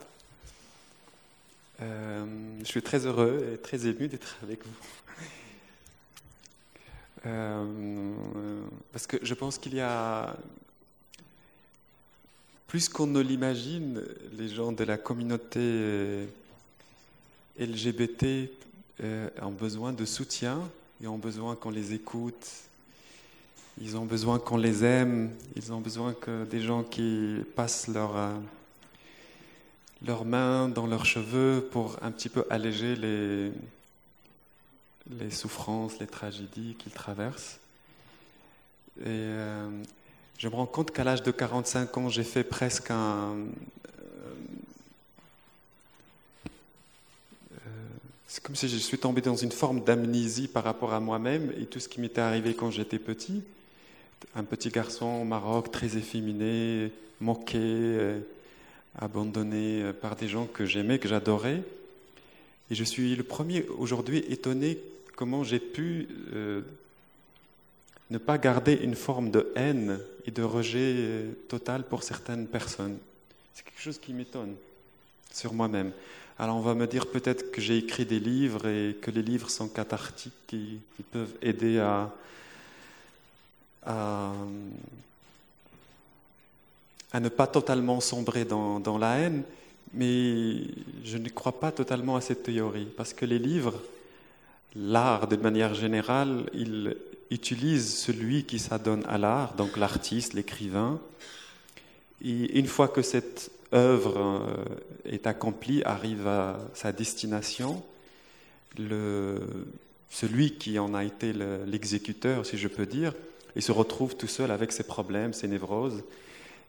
Euh, 1.80 2.24
je 2.60 2.64
suis 2.66 2.82
très 2.82 3.06
heureux 3.06 3.52
et 3.54 3.58
très 3.58 3.86
ému 3.86 4.08
d'être 4.08 4.36
avec 4.42 4.64
vous. 4.64 4.74
Euh, 7.26 8.14
parce 8.92 9.06
que 9.06 9.18
je 9.22 9.34
pense 9.34 9.58
qu'il 9.58 9.74
y 9.74 9.80
a, 9.80 10.36
plus 12.66 12.88
qu'on 12.88 13.06
ne 13.06 13.20
l'imagine, 13.20 14.02
les 14.32 14.48
gens 14.48 14.70
de 14.72 14.84
la 14.84 14.96
communauté 14.96 16.28
LGBT 17.60 18.48
euh, 19.02 19.28
ont 19.42 19.50
besoin 19.50 19.92
de 19.92 20.04
soutien, 20.06 20.60
ils 21.00 21.08
ont 21.08 21.18
besoin 21.18 21.54
qu'on 21.54 21.70
les 21.70 21.92
écoute, 21.92 22.48
ils 23.80 23.96
ont 23.96 24.06
besoin 24.06 24.38
qu'on 24.38 24.56
les 24.56 24.82
aime, 24.82 25.30
ils 25.56 25.72
ont 25.72 25.80
besoin 25.80 26.14
que 26.14 26.44
des 26.44 26.62
gens 26.62 26.82
qui 26.82 27.36
passent 27.54 27.88
leur, 27.88 28.16
euh, 28.16 28.32
leurs 30.06 30.24
mains 30.24 30.68
dans 30.68 30.86
leurs 30.86 31.04
cheveux 31.04 31.68
pour 31.70 31.96
un 32.02 32.10
petit 32.10 32.30
peu 32.30 32.46
alléger 32.48 32.96
les, 32.96 33.52
les 35.18 35.30
souffrances, 35.30 35.98
les 35.98 36.06
tragédies 36.06 36.76
qu'ils 36.78 36.92
traversent. 36.92 37.60
Et 39.00 39.06
euh, 39.06 39.68
je 40.38 40.48
me 40.48 40.54
rends 40.54 40.66
compte 40.66 40.92
qu'à 40.92 41.04
l'âge 41.04 41.22
de 41.22 41.30
45 41.30 41.98
ans, 41.98 42.08
j'ai 42.08 42.24
fait 42.24 42.44
presque 42.44 42.90
un, 42.90 43.36
C'est 48.32 48.44
comme 48.44 48.54
si 48.54 48.68
je 48.68 48.76
suis 48.76 48.96
tombé 48.96 49.22
dans 49.22 49.34
une 49.34 49.50
forme 49.50 49.82
d'amnésie 49.82 50.46
par 50.46 50.62
rapport 50.62 50.92
à 50.92 51.00
moi-même 51.00 51.52
et 51.60 51.66
tout 51.66 51.80
ce 51.80 51.88
qui 51.88 52.00
m'était 52.00 52.20
arrivé 52.20 52.54
quand 52.54 52.70
j'étais 52.70 53.00
petit. 53.00 53.42
Un 54.36 54.44
petit 54.44 54.68
garçon 54.68 55.06
au 55.06 55.24
Maroc, 55.24 55.72
très 55.72 55.96
efféminé, 55.96 56.92
moqué, 57.20 57.58
euh, 57.58 58.20
abandonné 58.96 59.82
euh, 59.82 59.92
par 59.92 60.14
des 60.14 60.28
gens 60.28 60.46
que 60.46 60.64
j'aimais, 60.64 61.00
que 61.00 61.08
j'adorais. 61.08 61.64
Et 62.70 62.76
je 62.76 62.84
suis 62.84 63.16
le 63.16 63.24
premier 63.24 63.66
aujourd'hui 63.78 64.18
étonné 64.28 64.78
comment 65.16 65.42
j'ai 65.42 65.58
pu 65.58 66.06
euh, 66.32 66.60
ne 68.10 68.18
pas 68.18 68.38
garder 68.38 68.74
une 68.74 68.94
forme 68.94 69.32
de 69.32 69.50
haine 69.56 69.98
et 70.24 70.30
de 70.30 70.44
rejet 70.44 71.24
total 71.48 71.82
pour 71.82 72.04
certaines 72.04 72.46
personnes. 72.46 72.96
C'est 73.54 73.64
quelque 73.64 73.82
chose 73.82 73.98
qui 73.98 74.12
m'étonne 74.12 74.54
sur 75.32 75.52
moi-même. 75.52 75.90
Alors 76.40 76.56
on 76.56 76.60
va 76.60 76.74
me 76.74 76.86
dire 76.86 77.06
peut-être 77.06 77.52
que 77.52 77.60
j'ai 77.60 77.76
écrit 77.76 78.06
des 78.06 78.18
livres 78.18 78.66
et 78.66 78.96
que 78.98 79.10
les 79.10 79.20
livres 79.20 79.50
sont 79.50 79.68
cathartiques, 79.68 80.32
qui, 80.46 80.80
peuvent 81.12 81.34
aider 81.42 81.78
à, 81.78 82.10
à, 83.84 84.32
ne 87.20 87.28
pas 87.28 87.46
totalement 87.46 88.00
sombrer 88.00 88.46
dans, 88.46 88.96
la 88.96 89.18
haine, 89.18 89.42
mais 89.92 90.62
je 91.04 91.18
ne 91.18 91.28
crois 91.28 91.60
pas 91.60 91.72
totalement 91.72 92.16
à 92.16 92.22
cette 92.22 92.44
théorie, 92.44 92.88
parce 92.96 93.12
que 93.12 93.26
les 93.26 93.38
livres, 93.38 93.78
l'art 94.74 95.26
de 95.26 95.36
manière 95.36 95.74
générale, 95.74 96.46
il 96.54 96.96
utilise 97.30 97.98
celui 97.98 98.44
qui 98.44 98.58
s'adonne 98.58 99.04
à 99.10 99.18
l'art, 99.18 99.52
donc 99.56 99.76
l'artiste, 99.76 100.32
l'écrivain, 100.32 101.02
et 102.24 102.58
une 102.58 102.66
fois 102.66 102.88
que 102.88 103.02
cette 103.02 103.50
œuvre 103.72 104.18
euh, 104.18 104.64
est 105.04 105.26
accomplie, 105.26 105.82
arrive 105.84 106.26
à 106.26 106.58
sa 106.74 106.92
destination, 106.92 107.82
celui 110.10 110.52
qui 110.52 110.78
en 110.78 110.94
a 110.94 111.04
été 111.04 111.32
l'exécuteur, 111.66 112.46
si 112.46 112.56
je 112.56 112.68
peux 112.68 112.86
dire, 112.86 113.14
il 113.56 113.62
se 113.62 113.72
retrouve 113.72 114.16
tout 114.16 114.28
seul 114.28 114.50
avec 114.50 114.72
ses 114.72 114.84
problèmes, 114.84 115.32
ses 115.32 115.48
névroses 115.48 116.02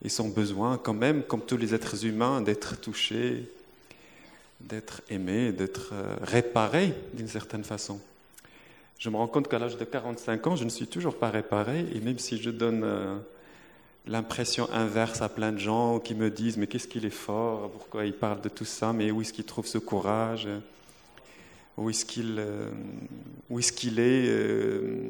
et 0.04 0.10
son 0.10 0.30
besoin, 0.30 0.78
quand 0.78 0.94
même, 0.94 1.24
comme 1.24 1.42
tous 1.42 1.58
les 1.58 1.76
êtres 1.76 2.06
humains, 2.06 2.42
d'être 2.42 2.80
touché, 2.80 3.48
d'être 4.60 5.02
aimé, 5.10 5.52
d'être 5.52 5.92
euh, 5.94 6.16
réparé 6.22 6.94
d'une 7.14 7.28
certaine 7.28 7.64
façon. 7.64 8.00
Je 8.98 9.10
me 9.10 9.16
rends 9.16 9.28
compte 9.28 9.48
qu'à 9.48 9.60
l'âge 9.60 9.78
de 9.78 9.86
45 9.86 10.48
ans, 10.48 10.56
je 10.56 10.64
ne 10.64 10.70
suis 10.70 10.88
toujours 10.88 11.18
pas 11.18 11.30
réparé, 11.30 11.86
et 11.94 12.00
même 12.00 12.20
si 12.20 12.42
je 12.42 12.50
donne 12.50 12.84
euh, 12.84 13.18
l'impression 14.08 14.70
inverse 14.72 15.22
à 15.22 15.30
plein 15.30 15.52
de 15.52 15.58
gens 15.58 16.00
qui 16.00 16.16
me 16.16 16.30
disent 16.30 16.58
mais 16.58 16.68
qu'est-ce 16.68 16.88
qu'il 16.88 17.06
est 17.06 17.10
fort, 17.10 17.70
pourquoi 17.72 18.06
il 18.06 18.14
parle 18.14 18.42
de 18.42 18.50
tout 18.50 18.66
ça, 18.66 18.94
mais 18.94 19.12
où 19.12 19.22
est-ce 19.22 19.34
qu'il 19.34 19.46
trouve 19.46 19.68
ce 19.68 19.78
courage, 19.78 20.48
où 21.78 21.90
est-ce 21.90 22.06
qu'il 22.06 22.38
euh, 22.40 22.70
où 23.50 23.60
est, 23.60 23.76
qu'il 23.76 24.00
est, 24.00 24.28
euh, 24.28 25.10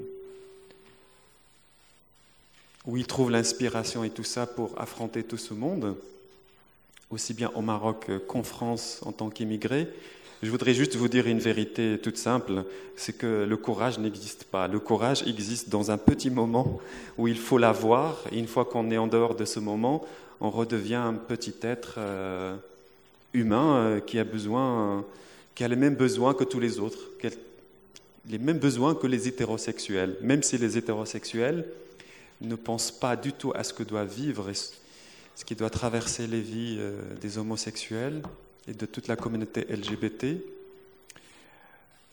où 2.85 2.97
il 2.97 3.07
trouve 3.07 3.31
l'inspiration 3.31 4.03
et 4.03 4.09
tout 4.09 4.23
ça 4.23 4.45
pour 4.45 4.79
affronter 4.79 5.23
tout 5.23 5.37
ce 5.37 5.53
monde, 5.53 5.95
aussi 7.09 7.33
bien 7.33 7.51
au 7.55 7.61
Maroc 7.61 8.09
qu'en 8.27 8.43
France 8.43 9.01
en 9.05 9.11
tant 9.11 9.29
qu'immigré. 9.29 9.87
Je 10.43 10.49
voudrais 10.49 10.73
juste 10.73 10.95
vous 10.95 11.07
dire 11.07 11.27
une 11.27 11.39
vérité 11.39 11.99
toute 12.01 12.17
simple, 12.17 12.63
c'est 12.95 13.15
que 13.15 13.45
le 13.47 13.57
courage 13.57 13.99
n'existe 13.99 14.45
pas. 14.45 14.67
Le 14.67 14.79
courage 14.79 15.21
existe 15.27 15.69
dans 15.69 15.91
un 15.91 15.99
petit 15.99 16.31
moment 16.31 16.79
où 17.19 17.27
il 17.27 17.37
faut 17.37 17.59
l'avoir, 17.59 18.23
et 18.31 18.39
une 18.39 18.47
fois 18.47 18.65
qu'on 18.65 18.89
est 18.89 18.97
en 18.97 19.05
dehors 19.05 19.35
de 19.35 19.45
ce 19.45 19.59
moment, 19.59 20.03
on 20.39 20.49
redevient 20.49 20.95
un 20.95 21.13
petit 21.13 21.53
être 21.61 21.95
euh, 21.99 22.55
humain 23.33 23.75
euh, 23.75 23.99
qui 23.99 24.17
a 24.17 24.23
besoin, 24.23 25.05
qui 25.53 25.63
a 25.63 25.67
les 25.67 25.75
mêmes 25.75 25.95
besoins 25.95 26.33
que 26.33 26.43
tous 26.43 26.59
les 26.59 26.79
autres, 26.79 27.11
les 28.27 28.39
mêmes 28.39 28.59
besoins 28.59 28.95
que 28.95 29.05
les 29.05 29.27
hétérosexuels, 29.27 30.17
même 30.21 30.41
si 30.41 30.57
les 30.57 30.75
hétérosexuels 30.75 31.65
ne 32.41 32.55
pensent 32.55 32.91
pas 32.91 33.15
du 33.15 33.31
tout 33.31 33.51
à 33.53 33.63
ce 33.63 33.73
que 33.73 33.83
doit 33.83 34.05
vivre 34.05 34.49
ce 35.35 35.45
qui 35.45 35.55
doit 35.55 35.69
traverser 35.69 36.27
les 36.27 36.41
vies 36.41 36.77
euh, 36.79 36.99
des 37.19 37.37
homosexuels 37.37 38.21
et 38.67 38.73
de 38.73 38.85
toute 38.85 39.07
la 39.07 39.15
communauté 39.15 39.65
LGBT. 39.69 40.37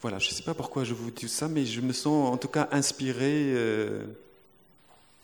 Voilà, 0.01 0.17
je 0.19 0.29
ne 0.29 0.33
sais 0.33 0.43
pas 0.43 0.53
pourquoi 0.53 0.83
je 0.83 0.93
vous 0.93 1.11
dis 1.11 1.27
ça, 1.27 1.47
mais 1.47 1.65
je 1.65 1.81
me 1.81 1.91
sens 1.91 2.33
en 2.33 2.37
tout 2.37 2.47
cas 2.47 2.69
inspiré. 2.71 3.51
Euh, 3.53 4.05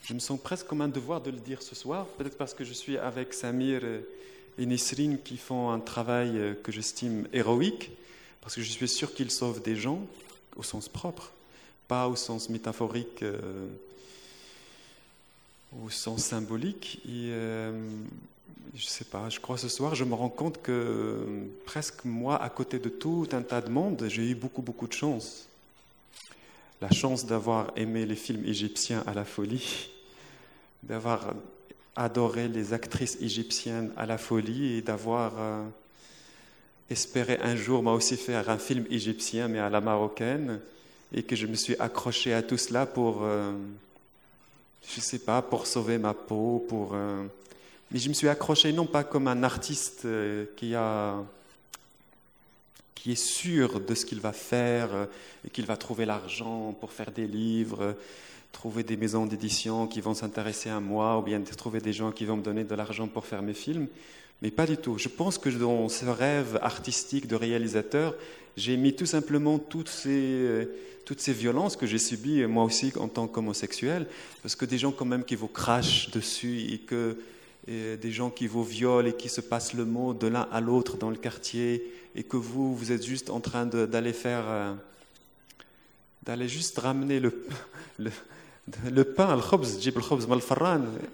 je 0.03 0.13
me 0.13 0.19
sens 0.19 0.39
presque 0.39 0.67
comme 0.67 0.81
un 0.81 0.87
devoir 0.87 1.21
de 1.21 1.31
le 1.31 1.37
dire 1.37 1.61
ce 1.61 1.75
soir, 1.75 2.05
peut-être 2.17 2.37
parce 2.37 2.53
que 2.53 2.63
je 2.63 2.73
suis 2.73 2.97
avec 2.97 3.33
Samir 3.33 3.81
et 4.57 4.65
Nisrine 4.65 5.17
qui 5.23 5.37
font 5.37 5.71
un 5.71 5.79
travail 5.79 6.37
euh, 6.37 6.53
que 6.61 6.71
j'estime 6.71 7.27
héroïque, 7.33 7.91
parce 8.41 8.55
que 8.55 8.61
je 8.61 8.69
suis 8.69 8.87
sûr 8.87 9.13
qu'ils 9.13 9.31
sauvent 9.31 9.61
des 9.61 9.75
gens 9.75 10.05
au 10.57 10.63
sens 10.63 10.89
propre, 10.89 11.31
pas 11.87 12.07
au 12.07 12.15
sens 12.15 12.49
métaphorique, 12.49 13.23
euh, 13.23 13.67
au 15.83 15.89
sens 15.89 16.23
symbolique. 16.23 17.01
Et, 17.07 17.31
je 18.75 18.85
sais 18.85 19.05
pas, 19.05 19.29
je 19.29 19.39
crois 19.39 19.57
ce 19.57 19.69
soir, 19.69 19.95
je 19.95 20.03
me 20.03 20.13
rends 20.13 20.29
compte 20.29 20.61
que 20.61 21.17
presque 21.65 22.03
moi, 22.03 22.41
à 22.41 22.49
côté 22.49 22.77
de 22.77 22.89
tout 22.89 23.27
un 23.31 23.41
tas 23.41 23.61
de 23.61 23.69
monde, 23.69 24.05
j'ai 24.09 24.29
eu 24.31 24.35
beaucoup, 24.35 24.61
beaucoup 24.61 24.87
de 24.87 24.93
chance. 24.93 25.47
La 26.81 26.91
chance 26.91 27.25
d'avoir 27.25 27.71
aimé 27.77 28.05
les 28.05 28.17
films 28.17 28.43
égyptiens 28.45 29.01
à 29.07 29.13
la 29.13 29.23
folie, 29.23 29.89
d'avoir 30.83 31.33
adoré 31.95 32.49
les 32.49 32.73
actrices 32.73 33.17
égyptiennes 33.21 33.93
à 33.95 34.05
la 34.05 34.17
folie 34.17 34.73
et 34.73 34.81
d'avoir 34.81 35.31
euh, 35.39 35.63
espéré 36.89 37.39
un 37.41 37.55
jour 37.55 37.81
moi 37.81 37.93
aussi 37.93 38.17
faire 38.17 38.49
un 38.49 38.57
film 38.57 38.85
égyptien 38.91 39.47
mais 39.47 39.59
à 39.59 39.69
la 39.69 39.79
marocaine 39.79 40.59
et 41.13 41.23
que 41.23 41.37
je 41.37 41.47
me 41.47 41.55
suis 41.55 41.77
accroché 41.79 42.33
à 42.33 42.43
tout 42.43 42.57
cela 42.57 42.85
pour, 42.85 43.23
euh, 43.23 43.53
je 44.93 44.99
sais 44.99 45.19
pas, 45.19 45.41
pour 45.41 45.65
sauver 45.65 45.97
ma 45.97 46.13
peau, 46.13 46.65
pour. 46.67 46.91
euh, 46.93 47.23
mais 47.91 47.99
je 47.99 48.09
me 48.09 48.13
suis 48.13 48.27
accroché 48.27 48.73
non 48.73 48.85
pas 48.85 49.03
comme 49.03 49.27
un 49.27 49.43
artiste 49.43 50.05
euh, 50.05 50.45
qui 50.55 50.75
a 50.75 51.23
qui 53.05 53.11
est 53.11 53.15
sûr 53.15 53.81
de 53.81 53.93
ce 53.93 54.03
qu'il 54.03 54.19
va 54.19 54.33
faire 54.33 54.93
euh, 54.95 55.05
et 55.45 55.51
qu'il 55.51 55.67
va 55.67 55.77
trouver 55.77 56.07
l'argent 56.07 56.75
pour 56.79 56.91
faire 56.91 57.11
des 57.11 57.27
livres, 57.27 57.83
euh, 57.83 57.93
trouver 58.51 58.81
des 58.81 58.97
maisons 58.97 59.27
d'édition 59.27 59.85
qui 59.85 60.01
vont 60.01 60.15
s'intéresser 60.15 60.71
à 60.71 60.79
moi 60.79 61.19
ou 61.19 61.21
bien 61.21 61.39
trouver 61.41 61.79
des 61.79 61.93
gens 61.93 62.11
qui 62.11 62.25
vont 62.25 62.37
me 62.37 62.41
donner 62.41 62.63
de 62.63 62.73
l'argent 62.73 63.07
pour 63.07 63.27
faire 63.27 63.43
mes 63.43 63.53
films. 63.53 63.87
Mais 64.41 64.49
pas 64.49 64.65
du 64.65 64.77
tout. 64.77 64.97
Je 64.97 65.07
pense 65.07 65.37
que 65.37 65.49
dans 65.49 65.87
ce 65.87 66.05
rêve 66.05 66.57
artistique 66.63 67.27
de 67.27 67.35
réalisateur, 67.35 68.15
j'ai 68.57 68.75
mis 68.75 68.95
tout 68.95 69.05
simplement 69.05 69.59
toutes 69.59 69.89
ces, 69.89 70.67
toutes 71.05 71.19
ces 71.19 71.33
violences 71.33 71.77
que 71.77 71.85
j'ai 71.85 71.99
subies, 71.99 72.43
moi 72.45 72.63
aussi 72.63 72.91
en 72.99 73.07
tant 73.07 73.27
qu'homosexuel, 73.27 74.07
parce 74.41 74.55
que 74.55 74.65
des 74.65 74.79
gens 74.79 74.91
quand 74.91 75.05
même 75.05 75.23
qui 75.23 75.35
vous 75.35 75.47
crachent 75.47 76.09
dessus 76.09 76.73
et 76.73 76.79
que 76.79 77.17
et 77.67 77.97
des 77.97 78.11
gens 78.11 78.29
qui 78.29 78.47
vous 78.47 78.63
violent 78.63 79.07
et 79.07 79.13
qui 79.13 79.29
se 79.29 79.41
passent 79.41 79.73
le 79.73 79.85
mot 79.85 80.13
de 80.13 80.27
l'un 80.27 80.47
à 80.51 80.61
l'autre 80.61 80.97
dans 80.97 81.09
le 81.09 81.15
quartier 81.15 81.83
et 82.15 82.23
que 82.23 82.37
vous, 82.37 82.75
vous 82.75 82.91
êtes 82.91 83.05
juste 83.05 83.29
en 83.29 83.39
train 83.39 83.65
d'aller 83.65 84.13
faire, 84.13 84.43
euh, 84.47 84.73
d'aller 86.23 86.47
juste 86.47 86.77
ramener 86.77 87.19
le, 87.19 87.45
le, 87.99 89.03
pain, 89.03 89.39
jib 89.79 89.97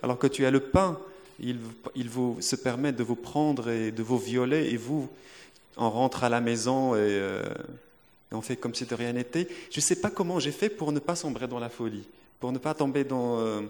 alors 0.04 0.20
que 0.20 0.28
tu 0.28 0.46
as 0.46 0.52
le 0.52 0.60
pain, 0.60 1.00
il, 1.40 1.58
il 1.96 2.10
vous 2.10 2.38
se 2.42 2.56
permet 2.56 2.92
de 2.92 3.04
vous 3.04 3.16
prendre 3.16 3.70
et 3.70 3.92
de 3.92 4.04
vous 4.04 4.20
violer 4.20 4.70
et 4.72 4.78
vous, 4.78 5.10
on 5.78 5.90
rentre 5.90 6.24
à 6.24 6.30
la 6.30 6.42
maison 6.42 6.96
et, 6.96 7.00
euh, 7.00 7.44
on 8.34 8.42
fait 8.42 8.56
comme 8.56 8.76
si 8.76 8.86
de 8.86 8.96
rien 8.96 9.14
n'était. 9.14 9.48
Je 9.72 9.78
ne 9.78 9.82
sais 9.82 9.96
pas 9.96 10.10
comment 10.10 10.40
j'ai 10.40 10.52
fait 10.52 10.70
pour 10.70 10.92
ne 10.92 11.00
pas 11.00 11.16
sombrer 11.16 11.48
dans 11.48 11.60
la 11.60 11.70
folie, 11.70 12.04
pour 12.40 12.52
ne 12.52 12.58
pas 12.58 12.74
tomber 12.74 13.04
dans... 13.04 13.40
euh, 13.40 13.62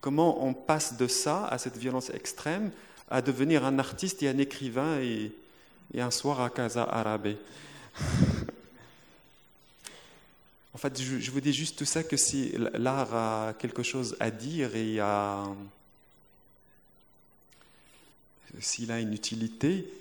comment 0.00 0.44
on 0.44 0.54
passe 0.54 0.96
de 0.96 1.06
ça, 1.06 1.46
à 1.46 1.58
cette 1.58 1.76
violence 1.76 2.10
extrême, 2.10 2.70
à 3.10 3.22
devenir 3.22 3.64
un 3.64 3.78
artiste 3.78 4.22
et 4.22 4.28
un 4.28 4.38
écrivain 4.38 5.00
et, 5.00 5.32
un 5.98 6.10
soir 6.10 6.40
à 6.40 6.50
Casa 6.50 6.84
Arabe. 6.84 7.34
en 10.74 10.78
fait, 10.78 11.02
je, 11.02 11.30
vous 11.30 11.40
dis 11.40 11.52
juste 11.52 11.76
tout 11.78 11.84
ça 11.84 12.04
que 12.04 12.16
si 12.16 12.54
l'art 12.74 13.12
a 13.14 13.54
quelque 13.58 13.82
chose 13.82 14.16
à 14.20 14.30
dire 14.30 14.76
et 14.76 15.00
s'il 18.60 18.92
a 18.92 19.00
une 19.00 19.12
utilité, 19.12 19.92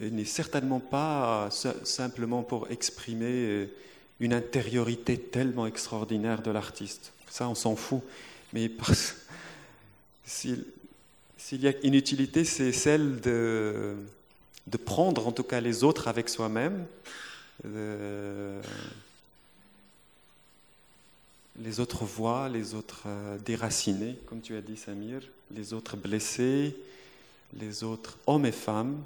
il 0.00 0.14
n'est 0.14 0.24
certainement 0.26 0.80
pas 0.80 1.48
si- 1.50 1.68
simplement 1.84 2.42
pour 2.42 2.70
exprimer 2.70 3.68
une 4.20 4.34
intériorité 4.34 5.18
tellement 5.18 5.66
extraordinaire 5.66 6.42
de 6.42 6.50
l'artiste. 6.50 7.12
Ça, 7.30 7.48
on 7.48 7.54
s'en 7.54 7.76
fout. 7.76 8.02
Mais 8.52 8.68
parce- 8.68 9.16
s'il 10.28 10.64
y 11.62 11.68
a 11.68 11.72
une 11.82 11.94
utilité, 11.94 12.44
c'est 12.44 12.72
celle 12.72 13.20
de, 13.20 13.96
prendre 14.84 15.26
en 15.26 15.32
tout 15.32 15.42
cas 15.42 15.60
les 15.60 15.82
autres 15.84 16.08
avec 16.08 16.28
soi-même, 16.28 16.84
les 21.60 21.80
autres 21.80 22.04
voix, 22.04 22.48
les 22.48 22.74
autres 22.74 23.02
euh, 23.06 23.36
déracinés, 23.44 24.16
comme 24.26 24.40
tu 24.40 24.56
as 24.56 24.60
dit 24.60 24.76
Samir, 24.76 25.20
les 25.50 25.72
autres 25.72 25.96
blessés, 25.96 26.76
les 27.58 27.82
autres 27.84 28.16
hommes 28.26 28.46
et 28.46 28.52
femmes, 28.52 29.02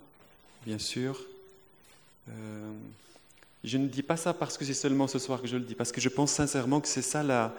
bien 0.67 0.79
sûr. 0.79 1.25
Euh, 2.29 2.73
je 3.65 3.79
ne 3.79 3.87
dis 3.87 4.03
pas 4.03 4.17
ça 4.17 4.35
parce 4.35 4.59
que 4.59 4.65
c'est 4.65 4.75
seulement 4.75 5.07
ce 5.07 5.19
soir 5.19 5.41
que 5.41 5.49
je 5.49 5.57
le 5.57 5.63
dis, 5.63 5.75
parce 5.75 5.93
que 5.93 6.01
je 6.01 6.09
pense 6.09 6.33
sincèrement 6.33 6.81
que 6.81 6.89
c'est 6.89 7.03
ça 7.03 7.23
la- 7.23 7.55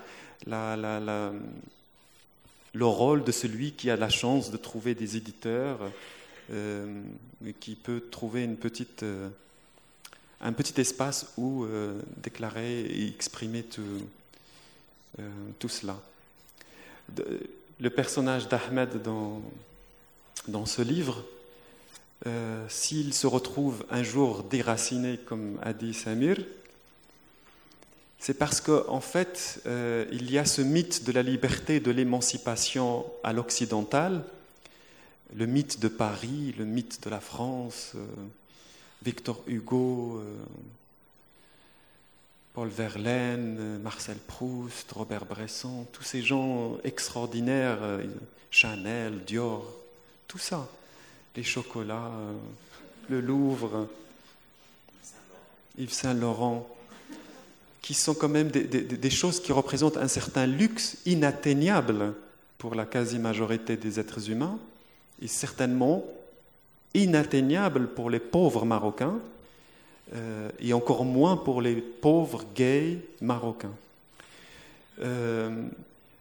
le 2.74 2.86
rôle 2.86 3.24
de 3.24 3.32
celui 3.32 3.74
qui 3.74 3.90
a 3.90 3.96
la 3.96 4.10
chance 4.10 4.52
de 4.52 4.58
trouver 4.58 4.96
des 4.96 5.16
éditeurs, 5.16 5.80
euh, 6.52 7.02
qui 7.60 7.76
peut 7.76 8.04
trouver 8.12 8.50
euh, 9.04 9.30
un 10.42 10.54
petit 10.54 10.82
espace 10.82 11.32
où 11.38 11.64
euh, 11.64 12.02
déclarer 12.18 12.82
et 12.82 13.08
exprimer 13.08 13.64
tout, 13.64 15.70
cela. 15.70 16.02
Le 17.80 17.90
personnage 17.90 18.50
d'Ahmed 18.50 19.02
dans, 19.04 19.42
dans 20.48 20.66
ce 20.66 20.82
livre, 20.82 21.24
s'il 22.68 23.14
se 23.14 23.28
retrouve 23.28 23.86
un 23.92 24.04
jour 24.04 24.44
déraciné, 24.44 25.18
comme 25.18 25.60
a 25.62 25.74
dit 25.74 25.94
Samir, 25.94 26.38
c'est 28.24 28.34
parce 28.34 28.62
qu'en 28.62 28.88
en 28.88 29.02
fait, 29.02 29.62
euh, 29.66 30.06
il 30.14 30.32
y 30.32 30.38
a 30.38 30.46
ce 30.46 30.62
mythe 30.62 31.04
de 31.04 31.12
la 31.12 31.24
liberté, 31.24 31.82
de 31.82 31.92
l'émancipation 31.92 33.06
à 33.22 33.34
l'occidental, 33.34 34.24
le 35.36 35.46
mythe 35.46 35.82
de 35.82 35.90
Paris, 35.90 36.56
le 36.58 36.64
mythe 36.64 37.04
de 37.04 37.10
la 37.10 37.20
France, 37.20 37.92
euh, 37.96 38.06
Victor 39.04 39.44
Hugo, 39.46 40.20
euh, 40.20 40.38
Paul 42.54 42.70
Verlaine, 42.70 43.78
Marcel 43.80 44.16
Proust, 44.16 44.90
Robert 44.94 45.26
Bresson, 45.26 45.86
tous 45.92 46.04
ces 46.04 46.22
gens 46.22 46.78
extraordinaires, 46.86 48.00
Chanel, 48.52 49.26
Dior, 49.26 49.70
tout 50.30 50.38
ça, 50.38 50.70
les 51.36 51.44
chocolats, 51.44 52.14
le 53.10 53.20
Louvre, 53.20 53.90
Yves 55.78 55.92
Saint-Laurent 55.92 56.73
qui 57.84 57.94
sont 57.94 58.16
quand 58.16 58.30
même 58.30 58.50
des, 58.50 59.10
choses 59.10 59.42
qui 59.42 59.52
représentent 59.52 59.98
un 59.98 60.08
certain 60.08 60.48
luxe 60.48 60.98
inatteignable 61.06 62.14
pour 62.58 62.76
la 62.76 62.86
quasi-majorité 62.86 63.76
des 63.76 64.00
êtres 64.00 64.32
humains, 64.32 64.58
et 65.22 65.28
certainement 65.28 66.04
inatteignable 66.94 67.90
pour 67.90 68.10
les 68.10 68.22
pauvres 68.22 68.66
Marocains, 68.66 69.20
euh, 70.16 70.50
et 70.60 70.72
encore 70.72 71.04
moins 71.04 71.36
pour 71.36 71.62
les 71.62 71.76
pauvres 71.76 72.46
gays 72.56 73.00
marocains. 73.20 73.76
Euh, 75.02 75.68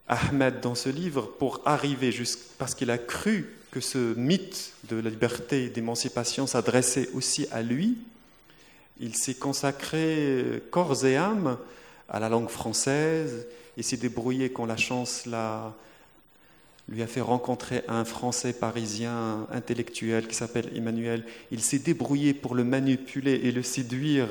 Ahmed, 0.09 0.61
dans 0.61 0.75
ce 0.75 0.89
livre, 0.89 1.31
pour 1.39 1.61
arriver 1.65 2.11
jusqu'- 2.11 2.41
parce 2.59 2.75
qu'il 2.75 2.91
a 2.91 2.99
cru 2.99 3.55
que 3.71 3.81
ce 3.81 4.15
mythe 4.15 4.73
de 4.89 4.97
la 4.97 5.11
liberté 5.11 5.65
et 5.65 5.69
d'émancipation 5.69 6.49
s'adressait 6.49 7.09
aussi 7.15 7.47
à 7.53 7.63
lui, 7.63 7.99
il 9.03 9.17
s'est 9.17 9.35
consacré 9.35 10.63
corps 10.71 11.05
et 11.05 11.17
âme 11.17 11.59
à 12.09 12.21
la 12.21 12.29
langue 12.29 12.49
française. 12.49 13.47
Il 13.77 13.85
s'est 13.85 13.97
débrouillé 13.97 14.51
quand 14.53 14.65
la 14.65 14.77
chance 14.77 15.27
lui 16.89 17.03
a 17.03 17.07
fait 17.07 17.21
rencontrer 17.21 17.83
un 17.89 18.05
Français 18.05 18.53
parisien 18.53 19.47
intellectuel 19.53 20.29
qui 20.29 20.37
s'appelle 20.37 20.71
Emmanuel. 20.75 21.25
Il 21.51 21.61
s'est 21.61 21.81
débrouillé 21.81 22.33
pour 22.33 22.55
le 22.55 22.65
manipuler 22.65 23.41
et 23.43 23.51
le 23.51 23.63
séduire 23.63 24.29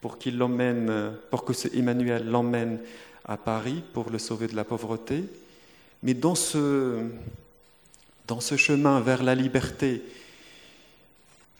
pour 0.00 0.18
qu'il 0.18 0.38
l'emmène, 0.38 1.12
pour 1.30 1.44
que 1.44 1.52
ce 1.52 1.66
Emmanuel 1.76 2.28
l'emmène 2.28 2.78
à 3.24 3.36
Paris 3.36 3.82
pour 3.92 4.10
le 4.10 4.18
sauver 4.18 4.46
de 4.46 4.54
la 4.54 4.64
pauvreté. 4.64 5.24
Mais 6.02 6.14
dans 6.14 6.34
ce, 6.34 7.00
dans 8.28 8.40
ce 8.40 8.56
chemin 8.56 9.00
vers 9.00 9.22
la 9.22 9.34
liberté, 9.34 10.02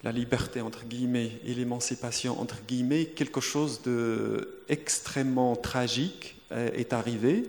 la 0.05 0.13
liberté 0.13 0.61
entre 0.61 0.85
guillemets 0.85 1.33
et 1.47 1.55
l'émancipation 1.55 2.39
entre 2.41 2.59
guillemets, 2.69 3.07
quelque 3.07 3.41
chose 3.41 3.83
de 3.83 4.61
extrêmement 4.69 5.57
tragique 5.57 6.37
euh, 6.53 6.71
est 6.75 6.93
arrivé. 6.93 7.45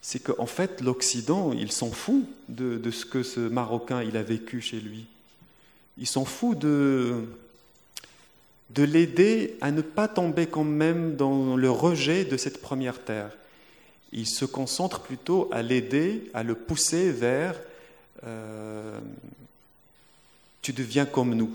C'est 0.00 0.20
qu'en 0.20 0.46
fait, 0.46 0.80
l'Occident, 0.80 1.52
il 1.52 1.72
s'en 1.72 1.90
fout 1.90 2.24
de, 2.48 2.80
ce 2.90 3.04
que 3.04 3.22
ce 3.22 3.40
Marocain 3.40 3.98
a 3.98 4.22
vécu 4.22 4.60
chez 4.60 4.80
lui. 4.80 5.06
Il 5.98 6.06
s'en 6.06 6.24
fout 6.24 6.56
de, 6.56 7.24
de 8.70 8.82
l'aider 8.84 9.56
à 9.60 9.72
ne 9.72 9.82
pas 9.82 10.06
tomber 10.06 10.46
quand 10.46 10.64
même 10.64 11.16
dans 11.16 11.56
le 11.56 11.70
rejet 11.70 12.24
de 12.24 12.36
cette 12.36 12.62
première 12.62 13.02
terre. 13.02 13.30
Il 14.12 14.26
se 14.26 14.44
concentre 14.44 15.00
plutôt 15.00 15.48
à 15.52 15.62
l'aider, 15.62 16.30
à 16.34 16.44
le 16.44 16.54
pousser 16.54 17.10
vers 17.10 17.60
euh, 18.24 18.98
tu 20.66 20.72
deviens 20.72 21.06
comme 21.06 21.32
nous. 21.34 21.50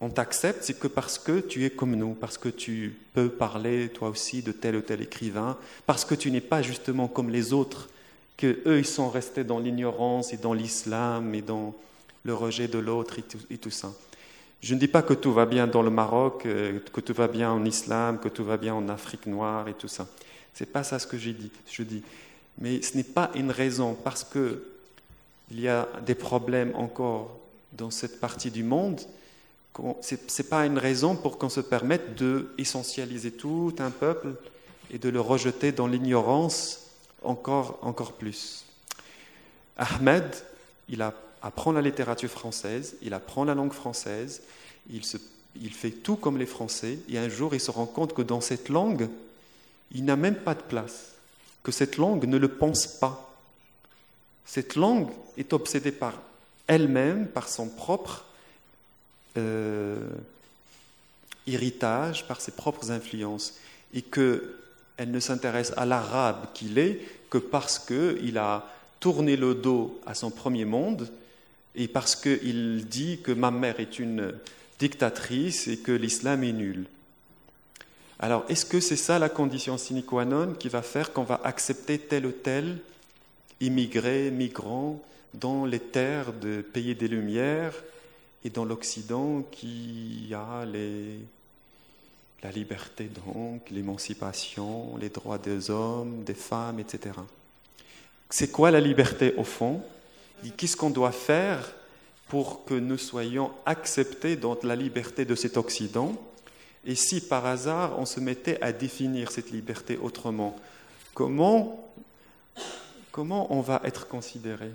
On 0.00 0.08
t'accepte, 0.08 0.64
c'est 0.64 0.78
que 0.78 0.88
parce 0.88 1.18
que 1.18 1.40
tu 1.40 1.66
es 1.66 1.68
comme 1.68 1.94
nous, 1.94 2.14
parce 2.14 2.38
que 2.38 2.48
tu 2.48 2.96
peux 3.12 3.28
parler 3.28 3.90
toi 3.90 4.08
aussi 4.08 4.40
de 4.40 4.50
tel 4.50 4.76
ou 4.76 4.80
tel 4.80 5.02
écrivain, 5.02 5.58
parce 5.84 6.06
que 6.06 6.14
tu 6.14 6.30
n'es 6.30 6.40
pas 6.40 6.62
justement 6.62 7.06
comme 7.06 7.28
les 7.28 7.52
autres, 7.52 7.90
que 8.38 8.60
eux 8.64 8.78
ils 8.78 8.86
sont 8.86 9.10
restés 9.10 9.44
dans 9.44 9.58
l'ignorance 9.58 10.32
et 10.32 10.38
dans 10.38 10.54
l'islam 10.54 11.34
et 11.34 11.42
dans 11.42 11.74
le 12.24 12.32
rejet 12.32 12.66
de 12.66 12.78
l'autre 12.78 13.18
et 13.18 13.22
tout, 13.22 13.40
et 13.50 13.58
tout 13.58 13.68
ça. 13.68 13.92
Je 14.62 14.72
ne 14.72 14.80
dis 14.80 14.88
pas 14.88 15.02
que 15.02 15.12
tout 15.12 15.34
va 15.34 15.44
bien 15.44 15.66
dans 15.66 15.82
le 15.82 15.90
Maroc, 15.90 16.46
euh, 16.46 16.78
que 16.90 17.02
tout 17.02 17.12
va 17.12 17.28
bien 17.28 17.52
en 17.52 17.62
islam, 17.66 18.20
que 18.20 18.30
tout 18.30 18.44
va 18.44 18.56
bien 18.56 18.72
en 18.72 18.88
Afrique 18.88 19.26
noire 19.26 19.68
et 19.68 19.74
tout 19.74 19.86
ça. 19.86 20.08
C'est 20.54 20.72
pas 20.72 20.82
ça 20.82 20.98
ce 20.98 21.06
que 21.06 21.18
j'ai 21.18 21.34
dit. 21.34 21.50
Je 21.70 21.82
dis, 21.82 22.02
mais 22.58 22.80
ce 22.80 22.96
n'est 22.96 23.04
pas 23.04 23.30
une 23.34 23.50
raison 23.50 23.94
parce 24.02 24.24
que 24.24 24.62
il 25.50 25.60
y 25.60 25.68
a 25.68 25.88
des 26.04 26.14
problèmes 26.14 26.74
encore 26.74 27.38
dans 27.72 27.90
cette 27.90 28.20
partie 28.20 28.50
du 28.50 28.64
monde 28.64 29.00
Ce 30.00 30.14
n'est 30.14 30.48
pas 30.48 30.66
une 30.66 30.78
raison 30.78 31.16
pour 31.16 31.38
qu'on 31.38 31.48
se 31.48 31.60
permette 31.60 32.14
de 32.16 32.50
essentialiser 32.58 33.32
tout 33.32 33.74
un 33.78 33.90
peuple 33.90 34.34
et 34.90 34.98
de 34.98 35.08
le 35.08 35.20
rejeter 35.20 35.72
dans 35.72 35.86
l'ignorance 35.86 36.88
encore, 37.22 37.78
encore 37.82 38.12
plus. 38.12 38.64
Ahmed, 39.76 40.24
il 40.88 41.02
apprend 41.42 41.72
la 41.72 41.82
littérature 41.82 42.30
française, 42.30 42.96
il 43.02 43.14
apprend 43.14 43.44
la 43.44 43.54
langue 43.54 43.72
française, 43.72 44.42
il, 44.90 45.02
il 45.60 45.72
fait 45.72 45.90
tout 45.90 46.16
comme 46.16 46.38
les 46.38 46.46
Français, 46.46 46.98
et 47.08 47.18
un 47.18 47.28
jour 47.28 47.54
il 47.54 47.60
se 47.60 47.70
rend 47.70 47.86
compte 47.86 48.14
que 48.14 48.22
dans 48.22 48.40
cette 48.40 48.68
langue, 48.68 49.08
il 49.92 50.04
n'a 50.04 50.16
même 50.16 50.36
pas 50.36 50.54
de 50.54 50.62
place, 50.62 51.12
que 51.62 51.72
cette 51.72 51.96
langue 51.96 52.24
ne 52.24 52.36
le 52.36 52.48
pense 52.48 52.86
pas. 52.86 53.27
Cette 54.48 54.76
langue 54.76 55.10
est 55.36 55.52
obsédée 55.52 55.92
par 55.92 56.14
elle-même, 56.66 57.26
par 57.26 57.50
son 57.50 57.68
propre 57.68 58.24
euh, 59.36 60.08
héritage, 61.46 62.26
par 62.26 62.40
ses 62.40 62.52
propres 62.52 62.90
influences, 62.90 63.58
et 63.92 64.00
qu'elle 64.00 64.40
ne 65.10 65.20
s'intéresse 65.20 65.74
à 65.76 65.84
l'arabe 65.84 66.46
qu'il 66.54 66.78
est 66.78 66.98
que 67.28 67.36
parce 67.36 67.78
qu'il 67.78 68.38
a 68.38 68.66
tourné 69.00 69.36
le 69.36 69.54
dos 69.54 70.00
à 70.06 70.14
son 70.14 70.30
premier 70.30 70.64
monde 70.64 71.10
et 71.74 71.86
parce 71.86 72.16
qu'il 72.16 72.86
dit 72.88 73.20
que 73.22 73.32
ma 73.32 73.50
mère 73.50 73.80
est 73.80 73.98
une 73.98 74.32
dictatrice 74.78 75.68
et 75.68 75.76
que 75.76 75.92
l'islam 75.92 76.42
est 76.42 76.54
nul. 76.54 76.86
Alors, 78.18 78.46
est-ce 78.48 78.64
que 78.64 78.80
c'est 78.80 78.96
ça 78.96 79.18
la 79.18 79.28
condition 79.28 79.76
sine 79.76 80.02
qua 80.02 80.24
non 80.24 80.54
qui 80.54 80.70
va 80.70 80.80
faire 80.80 81.12
qu'on 81.12 81.24
va 81.24 81.38
accepter 81.44 81.98
tel 81.98 82.24
ou 82.24 82.32
tel 82.32 82.78
immigré, 83.60 84.30
migrant 84.30 85.00
dans 85.34 85.64
les 85.64 85.80
terres 85.80 86.32
de 86.32 86.62
pays 86.62 86.94
des 86.94 87.08
Lumières 87.08 87.74
et 88.44 88.50
dans 88.50 88.64
l'Occident 88.64 89.42
qui 89.50 90.32
a 90.34 90.64
la 92.42 92.50
liberté 92.50 93.10
donc, 93.26 93.68
l'émancipation, 93.70 94.96
les 94.96 95.08
droits 95.08 95.38
des 95.38 95.70
hommes, 95.70 96.22
des 96.24 96.34
femmes, 96.34 96.80
etc. 96.80 97.16
C'est 98.30 98.50
quoi 98.50 98.70
la 98.70 98.80
liberté 98.80 99.34
au 99.36 99.44
fond? 99.44 99.82
Qu'est-ce 100.56 100.76
qu'on 100.76 100.90
doit 100.90 101.12
faire 101.12 101.74
pour 102.28 102.64
que 102.64 102.74
nous 102.74 102.98
soyons 102.98 103.50
acceptés 103.66 104.36
dans 104.36 104.56
la 104.62 104.76
liberté 104.76 105.24
de 105.24 105.34
cet 105.34 105.56
Occident? 105.56 106.14
Et 106.84 106.94
si 106.94 107.20
par 107.20 107.46
hasard 107.46 107.98
on 107.98 108.06
se 108.06 108.20
mettait 108.20 108.62
à 108.62 108.72
définir 108.72 109.32
cette 109.32 109.50
liberté 109.50 109.98
autrement, 110.00 110.54
comment, 111.14 111.87
comment 113.18 113.52
on 113.52 113.62
va 113.62 113.80
être 113.82 114.06
considéré? 114.06 114.70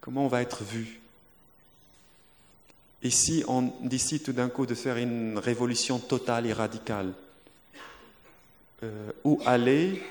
Comment 0.00 0.24
on 0.24 0.28
va 0.28 0.42
être 0.42 0.64
vu? 0.64 1.00
Et 3.04 3.10
si 3.10 3.44
on 3.46 3.72
décide 3.82 4.24
tout 4.24 4.32
d'un 4.32 4.48
coup 4.48 4.66
de 4.66 4.74
faire 4.74 4.96
une 4.96 5.38
révolution 5.38 6.00
totale 6.00 6.44
et 6.46 6.52
radicale 6.52 7.12
euh, 8.82 9.12
Où 9.22 9.40
aller? 9.46 10.02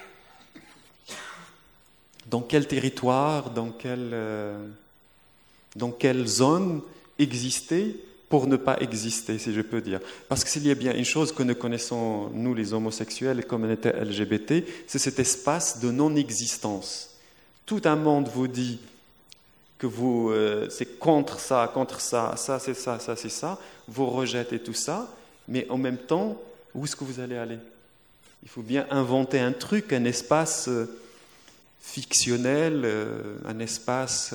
Dans 2.28 2.40
quel 2.40 2.70
territoire, 2.70 3.50
dans 3.50 3.72
quelle, 3.72 4.12
euh, 4.14 4.66
dans 5.76 5.92
quelle 5.92 6.26
zone 6.26 6.82
exister 7.20 8.00
pour 8.30 8.48
ne 8.48 8.56
pas 8.56 8.78
exister, 8.80 9.38
si 9.40 9.54
je 9.54 9.60
peux 9.60 9.82
dire? 9.82 10.00
Parce 10.30 10.46
que 10.46 10.50
s'il 10.50 10.66
y 10.66 10.72
a 10.72 10.76
bien 10.76 10.96
une 10.96 11.04
chose 11.04 11.34
que 11.34 11.44
nous 11.44 11.56
connaissons, 11.56 12.30
nous 12.30 12.56
les 12.56 12.72
homosexuels 12.72 13.42
et 13.42 13.44
communauté 13.44 13.92
LGBT, 13.92 14.64
c'est 14.88 15.00
cet 15.00 15.20
espace 15.20 15.82
de 15.82 15.92
non-existence. 15.92 17.13
Tout 17.66 17.82
un 17.86 17.96
monde 17.96 18.28
vous 18.28 18.48
dit 18.48 18.80
que 19.78 19.88
vous, 19.88 20.30
euh, 20.30 20.70
c'est 20.70 21.00
contre 21.00 21.40
ça, 21.40 21.70
contre 21.74 22.00
ça, 22.00 22.36
ça 22.38 22.60
c'est 22.60 22.74
ça, 22.74 23.00
ça 23.00 23.16
c'est 23.16 23.30
ça, 23.30 23.60
vous 23.88 24.08
rejetez 24.08 24.60
tout 24.60 24.74
ça, 24.74 25.10
mais 25.48 25.66
en 25.70 25.78
même 25.78 25.98
temps, 25.98 26.38
où 26.74 26.86
est-ce 26.86 26.96
que 26.96 27.04
vous 27.04 27.20
allez 27.20 27.38
aller? 27.38 27.60
Il 28.44 28.50
faut 28.50 28.62
bien 28.62 28.88
inventer 28.90 29.40
un 29.40 29.54
truc, 29.54 29.94
un 29.94 30.06
espace... 30.06 30.68
Euh, 30.68 31.00
fictionnel, 31.84 32.84
euh, 32.86 33.36
un 33.46 33.60
espace, 33.60 34.34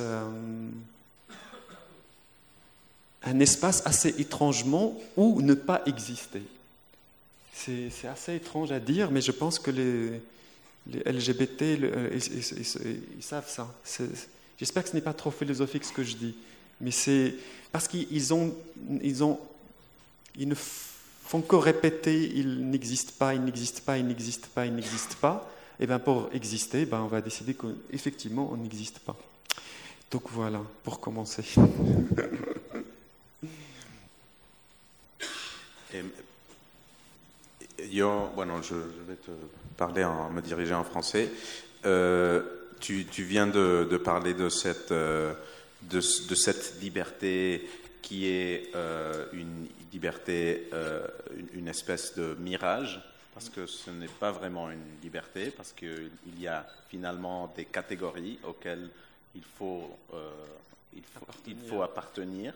un 3.23 3.39
espace 3.39 3.81
assez 3.85 4.09
étrangement 4.19 4.95
où 5.17 5.41
ne 5.41 5.55
pas 5.55 5.81
exister. 5.85 6.43
C'est 7.53 8.07
assez 8.07 8.35
étrange 8.35 8.71
à 8.71 8.79
dire, 8.79 9.11
mais 9.11 9.19
je 9.19 9.31
pense 9.31 9.59
que 9.59 9.71
les, 9.71 10.21
LGBT, 11.05 11.61
euh, 11.61 12.09
ils, 12.13 13.23
savent 13.23 13.49
ça. 13.49 13.73
J'espère 14.57 14.83
que 14.83 14.89
ce 14.89 14.95
n'est 14.95 15.01
pas 15.01 15.13
trop 15.13 15.31
philosophique 15.31 15.85
ce 15.85 15.93
que 15.93 16.03
je 16.03 16.15
dis, 16.15 16.35
mais 16.81 16.91
c'est 16.91 17.35
parce 17.71 17.87
qu'ils 17.87 18.33
ont, 18.33 18.55
ils 19.01 19.23
ont, 19.23 19.39
ils 20.35 20.47
ne 20.47 20.55
font 20.55 21.41
que 21.41 21.55
répéter, 21.55 22.31
il 22.35 22.69
n'existe 22.69 23.11
pas, 23.11 23.33
il 23.33 23.43
n'existe 23.43 23.81
pas, 23.81 23.97
il 23.97 24.05
n'existe 24.05 24.47
pas, 24.47 24.65
il 24.65 24.73
n'existe 24.73 25.15
pas 25.15 25.49
et 25.79 25.87
bien 25.87 25.99
pour 25.99 26.29
exister, 26.33 26.85
ben 26.85 26.99
on 27.01 27.07
va 27.07 27.21
décider 27.21 27.53
qu'effectivement 27.53 28.49
on 28.51 28.57
n'existe 28.57 28.99
pas. 28.99 29.15
Donc 30.11 30.23
voilà, 30.29 30.61
pour 30.83 30.99
commencer. 30.99 31.43
yo, 37.89 38.29
je, 38.61 38.75
vais 39.07 39.15
te 39.15 39.31
parler 39.79 40.03
en 40.03 40.29
me 40.29 40.41
diriger 40.41 40.73
en 40.73 40.83
français. 40.83 41.31
Euh, 41.85 42.43
tu, 42.81 43.05
tu, 43.05 43.23
viens 43.23 43.47
de, 43.47 43.87
de, 43.89 43.97
parler 43.97 44.33
de 44.33 44.49
cette, 44.49 44.91
euh, 44.91 45.33
de, 45.83 45.99
de, 45.99 46.35
cette 46.35 46.81
liberté 46.81 47.67
qui 48.01 48.27
est 48.27 48.75
euh, 48.75 49.25
une 49.31 49.67
liberté, 49.93 50.69
une, 51.35 51.59
une, 51.61 51.67
espèce 51.67 52.13
de 52.15 52.35
mirage 52.39 53.01
parce 53.33 53.49
que 53.49 53.65
ce 53.65 53.89
n'est 53.89 54.15
pas 54.19 54.31
vraiment 54.31 54.69
une 54.69 54.83
liberté, 55.01 55.49
parce 55.49 55.71
qu'il 55.71 56.11
y 56.37 56.47
a 56.47 56.65
finalement 56.89 57.51
des 57.55 57.65
catégories 57.65 58.37
auxquelles 58.43 58.89
il 59.33 59.43
faut, 59.57 59.89
il, 60.93 61.03
faut, 61.03 61.25
il 61.47 61.55
faut, 61.69 61.81
appartenir. 61.81 62.53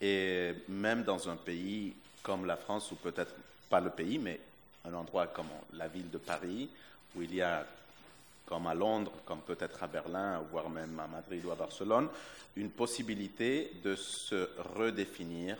Et 0.00 0.54
même 0.68 1.04
dans 1.04 1.28
un 1.28 1.36
pays 1.36 1.94
comme 2.22 2.46
la 2.46 2.56
France, 2.56 2.90
ou 2.90 2.96
peut-être 2.96 3.34
pas 3.68 3.80
le 3.80 3.90
pays, 3.90 4.18
mais 4.18 4.40
un 4.84 4.94
endroit 4.94 5.26
comme 5.28 5.48
la 5.72 5.88
ville 5.88 6.10
de 6.10 6.18
Paris, 6.18 6.68
où 7.16 7.22
il 7.22 7.34
y 7.34 7.42
a, 7.42 7.66
comme 8.46 8.66
à 8.66 8.74
Londres, 8.74 9.12
comme 9.24 9.40
peut-être 9.40 9.82
à 9.82 9.86
Berlin, 9.86 10.42
voire 10.50 10.68
même 10.68 10.98
à 11.00 11.06
Madrid 11.06 11.44
ou 11.44 11.50
à 11.50 11.54
Barcelone, 11.54 12.08
une 12.56 12.70
possibilité 12.70 13.72
de 13.82 13.96
se 13.96 14.48
redéfinir 14.76 15.56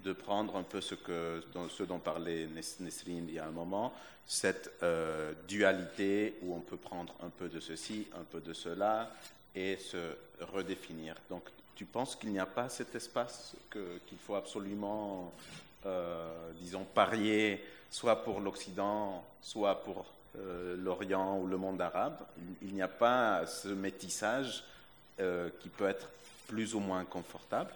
de 0.00 0.12
prendre 0.12 0.56
un 0.56 0.62
peu 0.62 0.80
ce, 0.80 0.94
que, 0.94 1.42
ce 1.70 1.82
dont 1.82 1.98
parlait 1.98 2.48
Nesrine 2.54 3.26
il 3.28 3.34
y 3.34 3.38
a 3.38 3.46
un 3.46 3.50
moment, 3.50 3.92
cette 4.26 4.70
euh, 4.82 5.32
dualité 5.48 6.36
où 6.42 6.54
on 6.54 6.60
peut 6.60 6.76
prendre 6.76 7.14
un 7.22 7.28
peu 7.28 7.48
de 7.48 7.60
ceci, 7.60 8.06
un 8.14 8.22
peu 8.22 8.40
de 8.40 8.52
cela 8.52 9.10
et 9.54 9.76
se 9.76 10.16
redéfinir. 10.40 11.16
Donc, 11.28 11.42
tu 11.74 11.84
penses 11.84 12.14
qu'il 12.16 12.30
n'y 12.30 12.38
a 12.38 12.46
pas 12.46 12.68
cet 12.68 12.94
espace 12.94 13.54
qu'il 13.70 14.18
faut 14.18 14.34
absolument, 14.34 15.32
euh, 15.86 16.50
disons, 16.60 16.84
parier, 16.94 17.64
soit 17.90 18.24
pour 18.24 18.40
l'Occident, 18.40 19.24
soit 19.40 19.82
pour 19.82 20.04
euh, 20.38 20.76
l'Orient 20.76 21.38
ou 21.38 21.46
le 21.46 21.56
monde 21.56 21.80
arabe 21.80 22.18
Il, 22.62 22.74
n'y 22.74 22.82
a 22.82 22.88
pas 22.88 23.46
ce 23.46 23.68
métissage 23.68 24.64
qui 25.60 25.70
peut 25.70 25.88
être 25.88 26.10
plus 26.46 26.74
ou 26.74 26.78
moins 26.78 27.02
confortable 27.06 27.72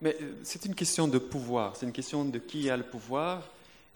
mais 0.00 0.16
euh, 0.20 0.32
c'est 0.44 0.64
une 0.64 0.74
question 0.74 1.08
de 1.08 1.18
pouvoir, 1.18 1.76
c'est 1.76 1.86
une 1.86 1.92
question 1.92 2.24
de 2.24 2.38
qui 2.38 2.70
a 2.70 2.76
le 2.76 2.84
pouvoir 2.84 3.42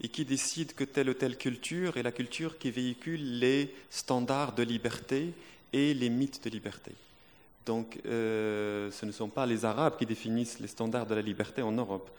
et 0.01 0.09
qui 0.09 0.25
décide 0.25 0.73
que 0.73 0.83
telle 0.83 1.09
ou 1.09 1.13
telle 1.13 1.37
culture 1.37 1.97
est 1.97 2.03
la 2.03 2.11
culture 2.11 2.57
qui 2.57 2.71
véhicule 2.71 3.39
les 3.39 3.73
standards 3.89 4.53
de 4.53 4.63
liberté 4.63 5.33
et 5.71 5.93
les 5.93 6.09
mythes 6.09 6.43
de 6.43 6.49
liberté. 6.49 6.91
Donc, 7.65 7.99
euh, 8.05 8.91
ce 8.91 9.05
ne 9.05 9.11
sont 9.11 9.29
pas 9.29 9.45
les 9.45 9.65
Arabes 9.65 9.97
qui 9.97 10.05
définissent 10.05 10.59
les 10.59 10.67
standards 10.67 11.05
de 11.05 11.15
la 11.15 11.21
liberté 11.21 11.61
en 11.61 11.71
Europe. 11.71 12.09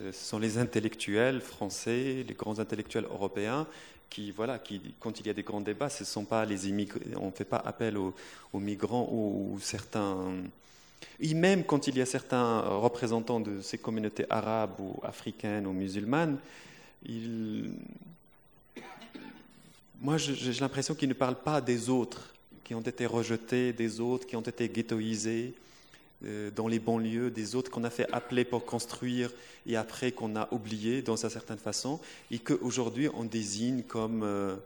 Euh, 0.00 0.12
ce 0.12 0.24
sont 0.24 0.38
les 0.38 0.58
intellectuels 0.58 1.40
français, 1.40 2.24
les 2.26 2.34
grands 2.34 2.58
intellectuels 2.58 3.04
européens, 3.04 3.66
qui, 4.08 4.30
voilà, 4.30 4.58
qui, 4.58 4.80
quand 5.00 5.20
il 5.20 5.26
y 5.26 5.30
a 5.30 5.34
des 5.34 5.42
grands 5.42 5.60
débats, 5.60 5.90
ce 5.90 6.04
ne 6.04 6.06
sont 6.06 6.24
pas 6.24 6.44
les 6.44 6.68
immigrés. 6.68 7.00
On 7.20 7.26
ne 7.26 7.32
fait 7.32 7.44
pas 7.44 7.58
appel 7.58 7.98
aux, 7.98 8.14
migrants 8.54 9.08
ou 9.10 9.58
certains 9.60 10.16
et 11.20 11.34
même 11.34 11.64
quand 11.64 11.86
il 11.86 11.96
y 11.96 12.00
a 12.00 12.06
certains 12.06 12.60
représentants 12.60 13.40
de 13.40 13.60
ces 13.60 13.78
communautés 13.78 14.26
arabes 14.30 14.78
ou 14.78 15.00
africaines 15.02 15.66
ou 15.66 15.72
musulmanes, 15.72 16.38
moi 20.00 20.16
j'ai 20.16 20.60
l'impression 20.60 20.94
qu'ils 20.94 21.08
ne 21.08 21.14
parlent 21.14 21.42
pas 21.42 21.60
des 21.60 21.90
autres 21.90 22.33
qui 22.64 22.74
ont 22.74 22.80
été 22.80 23.06
rejetés, 23.06 23.72
des 23.72 24.00
autres 24.00 24.26
qui 24.26 24.36
ont 24.36 24.40
été 24.40 24.68
ghettoisés 24.68 25.54
euh, 26.24 26.50
dans 26.50 26.66
les 26.66 26.78
banlieues, 26.78 27.30
des 27.30 27.54
autres 27.54 27.70
qu'on 27.70 27.84
a 27.84 27.90
fait 27.90 28.10
appeler 28.12 28.44
pour 28.44 28.64
construire 28.64 29.30
et 29.66 29.76
après 29.76 30.12
qu'on 30.12 30.34
a 30.34 30.48
oublié 30.52 31.02
dans 31.02 31.16
une 31.16 31.30
certaine 31.30 31.58
façon, 31.58 32.00
et 32.30 32.38
qu'aujourd'hui 32.38 33.08
on 33.12 33.24
désigne 33.24 33.82
comme, 33.82 34.22
euh, 34.22 34.56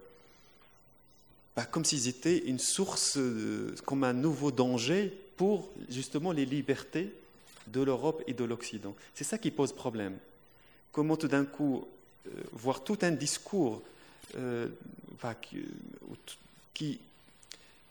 bah, 1.56 1.64
comme 1.64 1.84
s'ils 1.84 2.08
étaient 2.08 2.38
une 2.38 2.60
source, 2.60 3.18
comme 3.84 4.04
un 4.04 4.12
nouveau 4.12 4.52
danger 4.52 5.12
pour 5.36 5.68
justement 5.90 6.32
les 6.32 6.46
libertés 6.46 7.12
de 7.66 7.82
l'Europe 7.82 8.22
et 8.26 8.32
de 8.32 8.44
l'Occident. 8.44 8.94
C'est 9.14 9.24
ça 9.24 9.38
qui 9.38 9.50
pose 9.50 9.72
problème. 9.72 10.16
comment 10.92 11.16
tout 11.16 11.28
d'un 11.28 11.44
coup 11.44 11.86
voir 12.52 12.84
tout 12.84 12.98
un 13.02 13.10
discours 13.10 13.82
qui, 16.74 16.98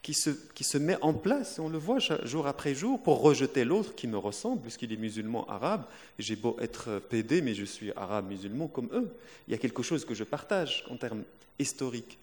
qui 0.07 0.13
se, 0.13 0.29
qui 0.55 0.63
se 0.63 0.77
met 0.77 0.97
en 1.01 1.13
place, 1.13 1.59
on 1.59 1.67
le 1.67 1.77
voit 1.77 1.99
jour 1.99 2.47
après 2.47 2.73
jour, 2.73 3.03
pour 3.03 3.19
rejeter 3.19 3.65
l'autre 3.65 3.93
qui 3.93 4.07
me 4.07 4.17
ressemble, 4.17 4.61
puisqu'il 4.61 4.93
est 4.93 4.95
musulman 4.95 5.45
arabe. 5.49 5.83
J'ai 6.17 6.37
beau 6.37 6.55
être 6.61 7.01
pédé, 7.09 7.41
mais 7.41 7.53
je 7.53 7.65
suis 7.65 7.91
arabe 7.91 8.29
musulman 8.29 8.69
comme 8.69 8.87
eux. 8.93 9.11
Il 9.47 9.51
y 9.51 9.53
a 9.53 9.57
quelque 9.57 9.83
chose 9.83 10.05
que 10.05 10.13
je 10.13 10.23
partage 10.23 10.85
en 10.89 10.95
termes 10.95 11.23
historiques. 11.59 12.17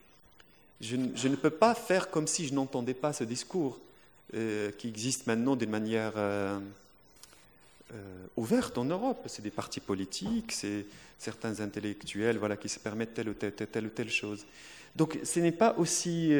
Je, 0.80 0.96
ne 0.96 1.36
peux 1.36 1.50
pas 1.50 1.74
faire 1.74 2.10
comme 2.10 2.26
si 2.26 2.46
je 2.46 2.54
n'entendais 2.54 2.94
pas 2.94 3.12
ce 3.12 3.22
discours 3.22 3.78
euh, 4.32 4.70
qui 4.70 4.88
existe 4.88 5.26
maintenant 5.26 5.54
d'une 5.54 5.68
manière 5.68 6.14
euh, 6.16 6.58
euh, 7.92 7.96
ouverte 8.38 8.78
en 8.78 8.86
Europe. 8.86 9.24
C'est 9.26 9.42
des 9.42 9.50
partis 9.50 9.80
politiques, 9.80 10.52
c'est 10.52 10.86
certains 11.18 11.60
intellectuels 11.60 12.38
voilà, 12.38 12.56
qui 12.56 12.70
se 12.70 12.78
permettent 12.78 13.12
telle 13.12 13.28
ou 13.28 13.34
telle, 13.34 13.84
ou 13.84 13.90
telle 13.90 14.10
chose. 14.10 14.46
Donc 14.96 15.18
ce 15.22 15.38
n'est 15.40 15.52
pas 15.52 15.74
aussi 15.76 16.32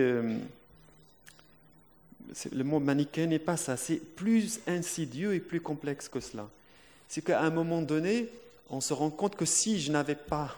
le 2.52 2.64
mot 2.64 2.80
manichéen 2.80 3.26
n'est 3.26 3.38
pas 3.38 3.56
ça, 3.56 3.76
c'est 3.76 3.96
plus 3.96 4.60
insidieux 4.66 5.34
et 5.34 5.40
plus 5.40 5.60
complexe 5.60 6.08
que 6.08 6.20
cela. 6.20 6.48
C'est 7.08 7.22
qu'à 7.22 7.42
un 7.42 7.50
moment 7.50 7.82
donné, 7.82 8.28
on 8.70 8.80
se 8.80 8.92
rend 8.92 9.10
compte 9.10 9.36
que 9.36 9.44
si 9.44 9.80
je 9.80 9.92
n'avais 9.92 10.14
pas 10.14 10.56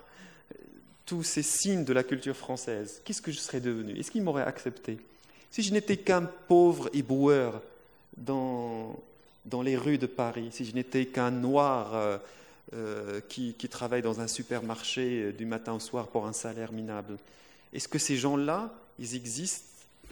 euh, 0.52 0.58
tous 1.04 1.22
ces 1.22 1.42
signes 1.42 1.84
de 1.84 1.92
la 1.92 2.02
culture 2.02 2.36
française, 2.36 3.00
qu'est-ce 3.04 3.22
que 3.22 3.32
je 3.32 3.38
serais 3.38 3.60
devenu? 3.60 3.98
Est-ce 3.98 4.10
qu'il 4.10 4.22
m'aurait 4.22 4.44
accepté? 4.44 4.98
Si 5.50 5.62
je 5.62 5.72
n'étais 5.72 5.96
qu'un 5.96 6.22
pauvre 6.22 6.88
éboueur 6.92 7.62
dans, 8.16 8.98
dans 9.44 9.62
les 9.62 9.76
rues 9.76 9.98
de 9.98 10.06
Paris, 10.06 10.48
si 10.50 10.64
je 10.64 10.74
n'étais 10.74 11.06
qu'un 11.06 11.30
noir 11.30 11.94
euh, 11.94 12.18
euh, 12.74 13.20
qui, 13.28 13.54
travaille 13.68 14.02
dans 14.02 14.20
un 14.20 14.28
supermarché 14.28 15.32
du 15.32 15.46
matin 15.46 15.74
au 15.74 15.80
soir 15.80 16.08
pour 16.08 16.26
un 16.26 16.32
salaire 16.32 16.72
minable, 16.72 17.16
est-ce 17.72 17.88
que 17.88 17.98
ces 17.98 18.16
gens-là, 18.16 18.72
ils 18.98 19.14
existent 19.14 19.64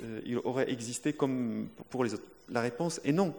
euh, 0.02 0.20
il 0.24 0.38
aurait 0.38 0.70
existé 0.70 1.12
comme 1.12 1.68
pour 1.90 2.04
les 2.04 2.14
autres 2.14 2.26
La 2.48 2.60
réponse 2.60 3.00
est 3.04 3.12
non. 3.12 3.34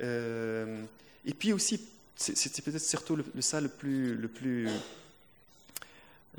Euh, 0.00 0.84
et 1.24 1.34
puis 1.34 1.52
aussi, 1.52 1.80
c'est 2.16 2.62
peut-être 2.62 2.82
surtout 2.82 3.18
ça 3.40 3.60
le 3.60 3.68
plus, 3.68 4.14
le 4.14 4.28
plus, 4.28 4.68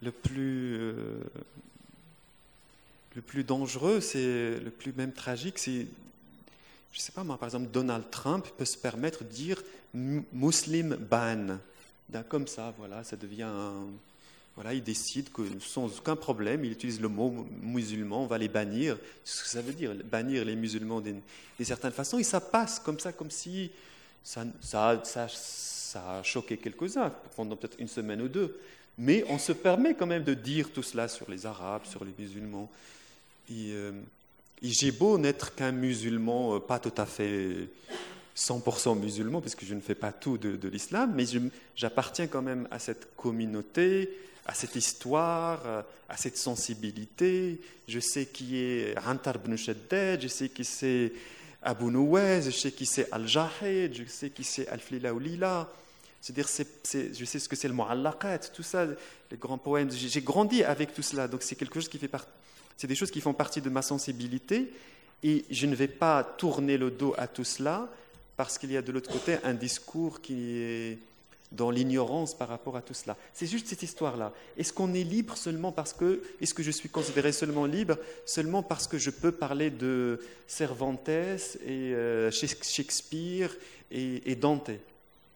le 0.01 0.11
plus, 0.11 0.77
euh, 0.77 1.19
le 3.15 3.21
plus 3.21 3.43
dangereux, 3.43 3.99
c'est 3.99 4.59
le 4.59 4.69
plus 4.69 4.93
même 4.93 5.11
tragique, 5.11 5.59
c'est, 5.59 5.87
je 6.91 6.97
ne 6.97 7.01
sais 7.01 7.11
pas 7.11 7.23
moi, 7.23 7.37
par 7.37 7.47
exemple, 7.47 7.69
Donald 7.71 8.09
Trump 8.11 8.47
peut 8.57 8.65
se 8.65 8.77
permettre 8.77 9.23
de 9.23 9.29
dire 9.29 9.61
Muslim 9.93 10.95
ban, 10.95 11.57
comme 12.29 12.47
ça, 12.47 12.73
voilà, 12.77 13.03
ça 13.03 13.15
devient 13.15 13.43
un, 13.43 13.85
voilà, 14.55 14.73
il 14.73 14.83
décide 14.83 15.31
que 15.31 15.41
sans 15.59 15.97
aucun 15.97 16.15
problème, 16.15 16.63
il 16.63 16.73
utilise 16.73 17.01
le 17.01 17.07
mot 17.07 17.47
musulman, 17.61 18.23
on 18.23 18.27
va 18.27 18.37
les 18.37 18.47
bannir. 18.47 18.97
Ce 19.23 19.41
que 19.41 19.49
ça 19.49 19.61
veut 19.61 19.73
dire, 19.73 19.95
bannir 20.05 20.45
les 20.45 20.55
musulmans 20.55 21.01
d'une 21.01 21.21
certaine 21.61 21.91
façon, 21.91 22.19
et 22.19 22.23
ça 22.23 22.39
passe 22.39 22.79
comme 22.79 22.99
ça, 22.99 23.11
comme 23.11 23.31
si 23.31 23.71
ça, 24.23 24.45
ça, 24.61 25.01
ça, 25.03 26.19
a 26.19 26.23
choqué 26.23 26.57
quelques-uns 26.57 27.11
pendant 27.35 27.55
peut-être 27.55 27.79
une 27.79 27.87
semaine 27.87 28.21
ou 28.21 28.27
deux. 28.27 28.59
Mais 28.97 29.25
on 29.29 29.39
se 29.39 29.53
permet 29.53 29.95
quand 29.95 30.05
même 30.05 30.23
de 30.23 30.35
dire 30.35 30.71
tout 30.71 30.83
cela 30.83 31.07
sur 31.07 31.29
les 31.31 31.47
Arabes, 31.47 31.85
sur 31.85 32.05
les 32.05 32.13
musulmans. 32.17 32.69
Et, 33.49 33.71
euh, 33.71 33.91
j'ai 34.61 34.91
beau 34.91 35.17
n'être 35.17 35.55
qu'un 35.55 35.71
musulman, 35.71 36.55
euh, 36.55 36.59
pas 36.59 36.79
tout 36.79 36.93
à 36.97 37.07
fait 37.07 37.69
100% 38.35 38.95
musulman, 38.99 39.41
parce 39.41 39.55
que 39.55 39.65
je 39.65 39.73
ne 39.73 39.81
fais 39.81 39.95
pas 39.95 40.11
tout 40.11 40.37
de 40.37 40.67
l'islam, 40.67 41.11
mais 41.15 41.25
j'appartiens 41.75 42.27
quand 42.27 42.41
même 42.43 42.67
à 42.71 42.79
cette 42.79 43.15
communauté, 43.15 44.09
à 44.45 44.53
cette 44.53 44.75
histoire, 44.75 45.85
à 46.09 46.17
cette 46.17 46.37
sensibilité. 46.37 47.59
Je 47.87 47.99
sais 47.99 48.25
qui 48.25 48.57
est 48.57 48.95
Antar 49.05 49.35
ibn 49.35 49.55
Shaddad, 49.55 50.21
je 50.21 50.27
sais 50.27 50.49
qui 50.49 50.65
c'est 50.65 51.13
Abu 51.61 51.85
Nouwez, 51.85 52.43
je 52.43 52.51
sais 52.51 52.71
qui 52.71 52.85
c'est 52.85 53.07
Al-Jahid, 53.11 53.95
je 53.95 54.03
sais 54.05 54.29
qui 54.29 54.43
c'est 54.43 54.67
Al-Flila 54.67 55.13
ou 55.13 55.19
Lila. 55.19 55.69
C'est-à-dire, 56.21 56.47
je 56.47 57.25
sais 57.25 57.39
ce 57.39 57.49
que 57.49 57.55
c'est 57.55 57.67
le 57.67 57.73
Mu'allaqat, 57.73 58.39
tout 58.53 58.63
ça, 58.63 58.85
les 58.85 59.37
grands 59.37 59.57
poèmes. 59.57 59.91
J'ai 59.91 60.21
grandi 60.21 60.63
avec 60.63 60.93
tout 60.93 61.01
cela, 61.01 61.27
donc 61.27 61.43
c'est 61.43 61.55
quelque 61.55 61.73
chose 61.75 61.89
qui 61.89 61.97
fait 61.97 62.07
partie. 62.07 62.31
C'est 62.77 62.87
des 62.87 62.95
choses 62.95 63.11
qui 63.11 63.21
font 63.21 63.33
partie 63.33 63.61
de 63.61 63.69
ma 63.69 63.81
sensibilité, 63.81 64.71
et 65.21 65.45
je 65.49 65.65
ne 65.67 65.75
vais 65.75 65.87
pas 65.87 66.23
tourner 66.23 66.77
le 66.77 66.91
dos 66.91 67.13
à 67.17 67.27
tout 67.27 67.43
cela 67.43 67.89
parce 68.35 68.57
qu'il 68.57 68.71
y 68.71 68.77
a 68.77 68.81
de 68.81 68.91
l'autre 68.91 69.11
côté 69.11 69.37
un 69.43 69.53
discours 69.53 70.21
qui 70.21 70.57
est 70.57 70.97
dans 71.53 71.69
l'ignorance 71.69 72.33
par 72.33 72.49
rapport 72.49 72.75
à 72.75 72.81
tout 72.81 72.93
cela. 72.93 73.15
C'est 73.33 73.45
juste 73.45 73.67
cette 73.67 73.83
histoire-là. 73.83 74.33
Est-ce 74.57 74.73
qu'on 74.73 74.93
est 74.93 75.03
libre 75.03 75.37
seulement 75.37 75.71
parce 75.71 75.93
que, 75.93 76.21
est-ce 76.41 76.53
que 76.53 76.63
je 76.63 76.71
suis 76.71 76.89
considéré 76.89 77.31
seulement 77.31 77.65
libre 77.65 77.97
seulement 78.25 78.63
parce 78.63 78.87
que 78.87 78.97
je 78.97 79.11
peux 79.11 79.31
parler 79.31 79.69
de 79.69 80.19
Cervantes 80.47 81.09
et 81.09 81.59
euh, 81.69 82.31
Shakespeare 82.31 83.55
et, 83.91 84.35
Dante? 84.35 84.71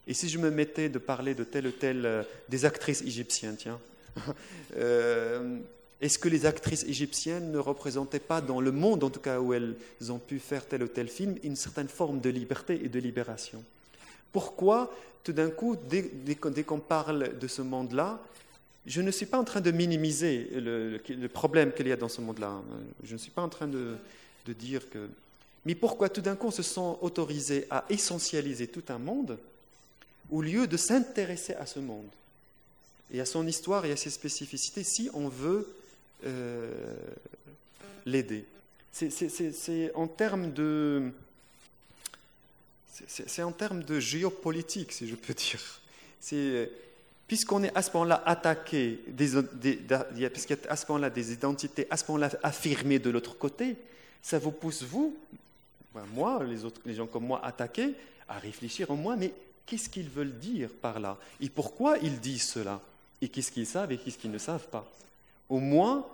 Et 0.07 0.13
si 0.13 0.29
je 0.29 0.39
me 0.39 0.49
mettais 0.49 0.89
de 0.89 0.99
parler 0.99 1.35
de 1.35 1.43
telle 1.43 1.67
ou 1.67 1.71
telle 1.71 2.05
euh, 2.05 2.23
des 2.49 2.65
actrices 2.65 3.01
égyptiennes, 3.01 3.57
tiens, 3.57 3.79
euh, 4.77 5.59
est-ce 6.01 6.17
que 6.17 6.29
les 6.29 6.45
actrices 6.45 6.83
égyptiennes 6.83 7.51
ne 7.51 7.59
représentaient 7.59 8.19
pas 8.19 8.41
dans 8.41 8.61
le 8.61 8.71
monde, 8.71 9.03
en 9.03 9.09
tout 9.09 9.19
cas 9.19 9.39
où 9.39 9.53
elles 9.53 9.75
ont 10.09 10.19
pu 10.19 10.39
faire 10.39 10.65
tel 10.65 10.83
ou 10.83 10.87
tel 10.87 11.09
film, 11.09 11.35
une 11.43 11.55
certaine 11.55 11.89
forme 11.89 12.21
de 12.21 12.29
liberté 12.29 12.79
et 12.83 12.89
de 12.89 12.99
libération? 12.99 13.63
Pourquoi, 14.31 14.93
tout 15.23 15.33
d'un 15.33 15.49
coup, 15.49 15.75
dès, 15.75 16.03
qu'on 16.35 16.79
parle 16.79 17.37
de 17.37 17.47
ce 17.47 17.61
monde-là, 17.61 18.19
je 18.85 19.01
ne 19.01 19.11
suis 19.11 19.25
pas 19.25 19.37
en 19.37 19.43
train 19.43 19.59
de 19.59 19.71
minimiser 19.71 20.49
le, 20.53 21.27
problème 21.27 21.73
qu'il 21.73 21.87
y 21.87 21.91
a 21.91 21.97
dans 21.97 22.07
ce 22.07 22.21
monde-là. 22.21 22.61
Je 23.03 23.13
ne 23.13 23.17
suis 23.17 23.31
pas 23.31 23.41
en 23.41 23.49
train 23.49 23.67
de, 23.67 23.97
dire 24.47 24.89
que... 24.89 25.09
Mais 25.65 25.75
pourquoi 25.75 26.07
tout 26.07 26.21
d'un 26.21 26.37
coup 26.37 26.47
on 26.47 26.51
se 26.51 26.63
sent 26.63 26.95
autorisé 27.01 27.67
à 27.69 27.83
essentialiser 27.89 28.67
tout 28.67 28.83
un 28.87 28.97
monde 28.97 29.37
au 30.31 30.41
lieu 30.41 30.67
de 30.67 30.77
s'intéresser 30.77 31.53
à 31.55 31.65
ce 31.65 31.79
monde 31.79 32.07
et 33.11 33.19
à 33.19 33.25
son 33.25 33.45
histoire 33.45 33.85
et 33.85 33.91
à 33.91 33.97
ses 33.97 34.09
spécificités 34.09 34.83
si 34.83 35.09
on 35.13 35.27
veut 35.27 35.67
euh, 36.25 36.95
l'aider? 38.05 38.45
C'est 38.93 39.91
en 39.93 40.07
termes 40.07 40.53
de 40.53 41.11
c'est 43.07 43.43
en 43.43 43.51
termes 43.51 43.83
de 43.83 43.99
géopolitique, 43.99 44.91
si 44.91 45.07
je 45.07 45.15
peux 45.15 45.33
dire. 46.31 46.69
Puisqu'on 47.27 47.63
est 47.63 47.75
à 47.75 47.81
ce 47.81 47.91
moment-là 47.91 48.23
attaqué, 48.25 48.99
puisqu'il 49.15 50.17
y 50.17 50.23
a 50.23 50.31
à 50.69 50.75
ce 50.75 50.85
moment-là 50.87 51.09
des 51.09 51.33
identités, 51.33 51.85
à 51.89 51.97
ce 51.97 52.05
moment-là 52.07 52.29
affirmées 52.41 52.99
de 52.99 53.09
l'autre 53.09 53.37
côté, 53.37 53.75
ça 54.21 54.39
vous 54.39 54.51
pousse, 54.51 54.83
vous, 54.83 55.15
ben, 55.93 56.05
moi, 56.13 56.41
les, 56.85 56.95
gens 56.95 57.07
comme 57.07 57.25
moi 57.25 57.43
attaqués, 57.43 57.93
à 58.29 58.39
réfléchir 58.39 58.91
en 58.91 58.95
moi, 58.95 59.15
mais 59.15 59.33
qu'est-ce 59.65 59.89
qu'ils 59.89 60.09
veulent 60.09 60.37
dire 60.37 60.69
par 60.81 60.99
là? 60.99 61.17
Et 61.41 61.49
pourquoi 61.49 61.97
ils 61.97 62.19
disent 62.19 62.47
cela? 62.49 62.79
Et 63.21 63.29
qu'est-ce 63.29 63.51
qu'ils 63.51 63.67
savent 63.67 63.91
et 63.91 63.97
qu'est-ce 63.97 64.17
qu'ils 64.17 64.31
ne 64.31 64.37
savent 64.37 64.67
pas? 64.67 64.89
Au 65.49 65.59
moins, 65.59 66.05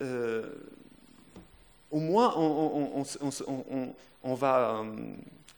euh, 0.00 0.48
au 1.90 2.00
moins 2.00 2.34
on, 2.36 3.04
on 4.22 4.34
va 4.34 4.80
euh, 4.80 4.84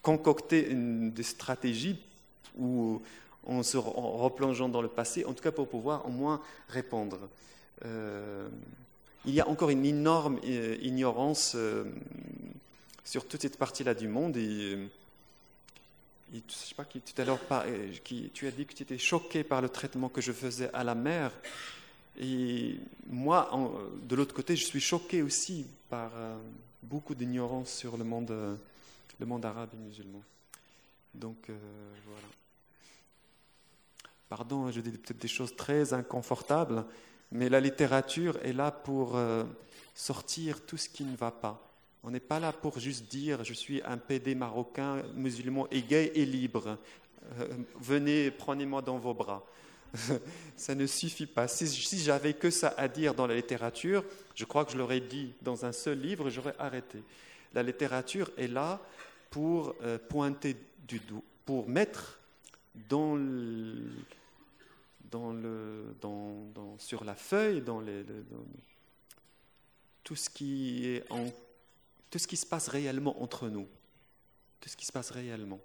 concocter 0.04 0.68
des 0.70 1.22
stratégies 1.22 1.98
où, 2.58 3.00
en 3.46 3.62
se 3.62 3.78
replongeant 3.78 4.68
dans 4.68 4.82
le 4.82 4.88
passé, 4.88 5.24
en 5.24 5.32
tout 5.32 5.42
cas 5.42 5.50
pour 5.50 5.66
pouvoir 5.66 6.06
au 6.06 6.10
moins 6.10 6.40
répondre. 6.68 7.18
Euh, 7.84 8.46
il 9.24 9.34
y 9.34 9.40
a 9.40 9.48
encore 9.48 9.70
une 9.70 9.84
énorme 9.86 10.38
euh, 10.44 10.76
ignorance 10.82 11.54
euh, 11.56 11.84
sur 13.02 13.26
toute 13.26 13.42
cette 13.42 13.56
partie-là 13.56 13.94
du 13.94 14.06
monde. 14.06 14.36
Et, 14.36 14.78
je 16.32 16.38
sais 16.52 16.74
pas 16.74 16.84
qui 16.84 17.00
tout 17.00 17.20
à 17.20 17.24
l'heure, 17.24 17.40
tu 18.04 18.46
as 18.46 18.50
dit 18.50 18.66
que 18.66 18.74
tu 18.74 18.82
étais 18.82 18.98
choqué 18.98 19.42
par 19.42 19.62
le 19.62 19.70
traitement 19.70 20.10
que 20.10 20.20
je 20.20 20.32
faisais 20.32 20.68
à 20.74 20.84
la 20.84 20.94
mer. 20.94 21.32
Et 22.20 22.76
moi, 23.08 23.50
de 24.02 24.16
l'autre 24.16 24.34
côté, 24.34 24.54
je 24.54 24.66
suis 24.66 24.80
choqué 24.80 25.22
aussi 25.22 25.66
par 25.88 26.10
beaucoup 26.82 27.14
d'ignorance 27.14 27.70
sur 27.70 27.96
le 27.96 28.04
monde 28.04 28.58
monde 29.24 29.44
arabe 29.44 29.70
et 29.74 29.76
musulman. 29.76 30.22
Donc 31.14 31.48
euh, 31.48 31.56
voilà. 32.06 32.26
Pardon, 34.28 34.70
je 34.70 34.80
dis 34.80 34.90
peut-être 34.90 35.20
des 35.20 35.28
choses 35.28 35.54
très 35.54 35.92
inconfortables, 35.92 36.84
mais 37.30 37.48
la 37.48 37.60
littérature 37.60 38.38
est 38.42 38.52
là 38.52 38.70
pour 38.70 39.16
euh, 39.16 39.44
sortir 39.94 40.64
tout 40.66 40.76
ce 40.76 40.88
qui 40.88 41.04
ne 41.04 41.16
va 41.16 41.30
pas. 41.30 41.70
On 42.02 42.10
n'est 42.10 42.20
pas 42.20 42.40
là 42.40 42.52
pour 42.52 42.78
juste 42.78 43.10
dire 43.10 43.44
je 43.44 43.54
suis 43.54 43.80
un 43.82 43.96
PD 43.96 44.34
marocain, 44.34 45.02
musulman 45.14 45.68
et 45.70 45.82
gay 45.82 46.12
et 46.14 46.26
libre. 46.26 46.78
Euh, 47.38 47.48
venez, 47.80 48.30
prenez-moi 48.30 48.82
dans 48.82 48.98
vos 48.98 49.14
bras. 49.14 49.44
ça 50.56 50.74
ne 50.74 50.86
suffit 50.86 51.26
pas. 51.26 51.46
Si, 51.46 51.68
si 51.68 52.00
j'avais 52.00 52.34
que 52.34 52.50
ça 52.50 52.74
à 52.76 52.88
dire 52.88 53.14
dans 53.14 53.26
la 53.26 53.36
littérature, 53.36 54.04
je 54.34 54.44
crois 54.44 54.64
que 54.64 54.72
je 54.72 54.78
l'aurais 54.78 55.00
dit 55.00 55.32
dans 55.42 55.64
un 55.64 55.72
seul 55.72 56.00
livre, 56.00 56.28
j'aurais 56.30 56.56
arrêté. 56.58 57.02
La 57.54 57.62
littérature 57.62 58.30
est 58.36 58.48
là 58.48 58.80
pour 59.34 59.74
euh, 59.82 59.98
pointer 59.98 60.54
du 60.86 61.00
doigt, 61.00 61.20
pour 61.44 61.68
mettre 61.68 62.20
sur 66.78 67.04
la 67.04 67.16
feuille, 67.16 67.64
tout, 70.04 70.14
ce 70.14 70.30
qui 70.30 71.02
se 72.36 72.46
passe 72.46 72.68
réellement 72.68 73.20
entre 73.20 73.48
nous, 73.48 73.66
tout 74.60 74.68
ce 74.68 74.76
qui 74.76 74.86
se 74.86 74.92
passe 74.92 75.10
réellement. 75.10 75.58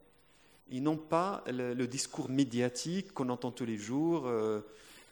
Ils 0.72 0.82
n'ont 0.82 0.98
pas 0.98 1.44
le, 1.46 1.86
discours 1.86 2.28
médiatique 2.28 3.14
qu'on 3.14 3.30
entend 3.30 3.52
tous 3.52 3.66
les 3.66 3.78
jours. 3.78 4.26
Euh, 4.26 4.62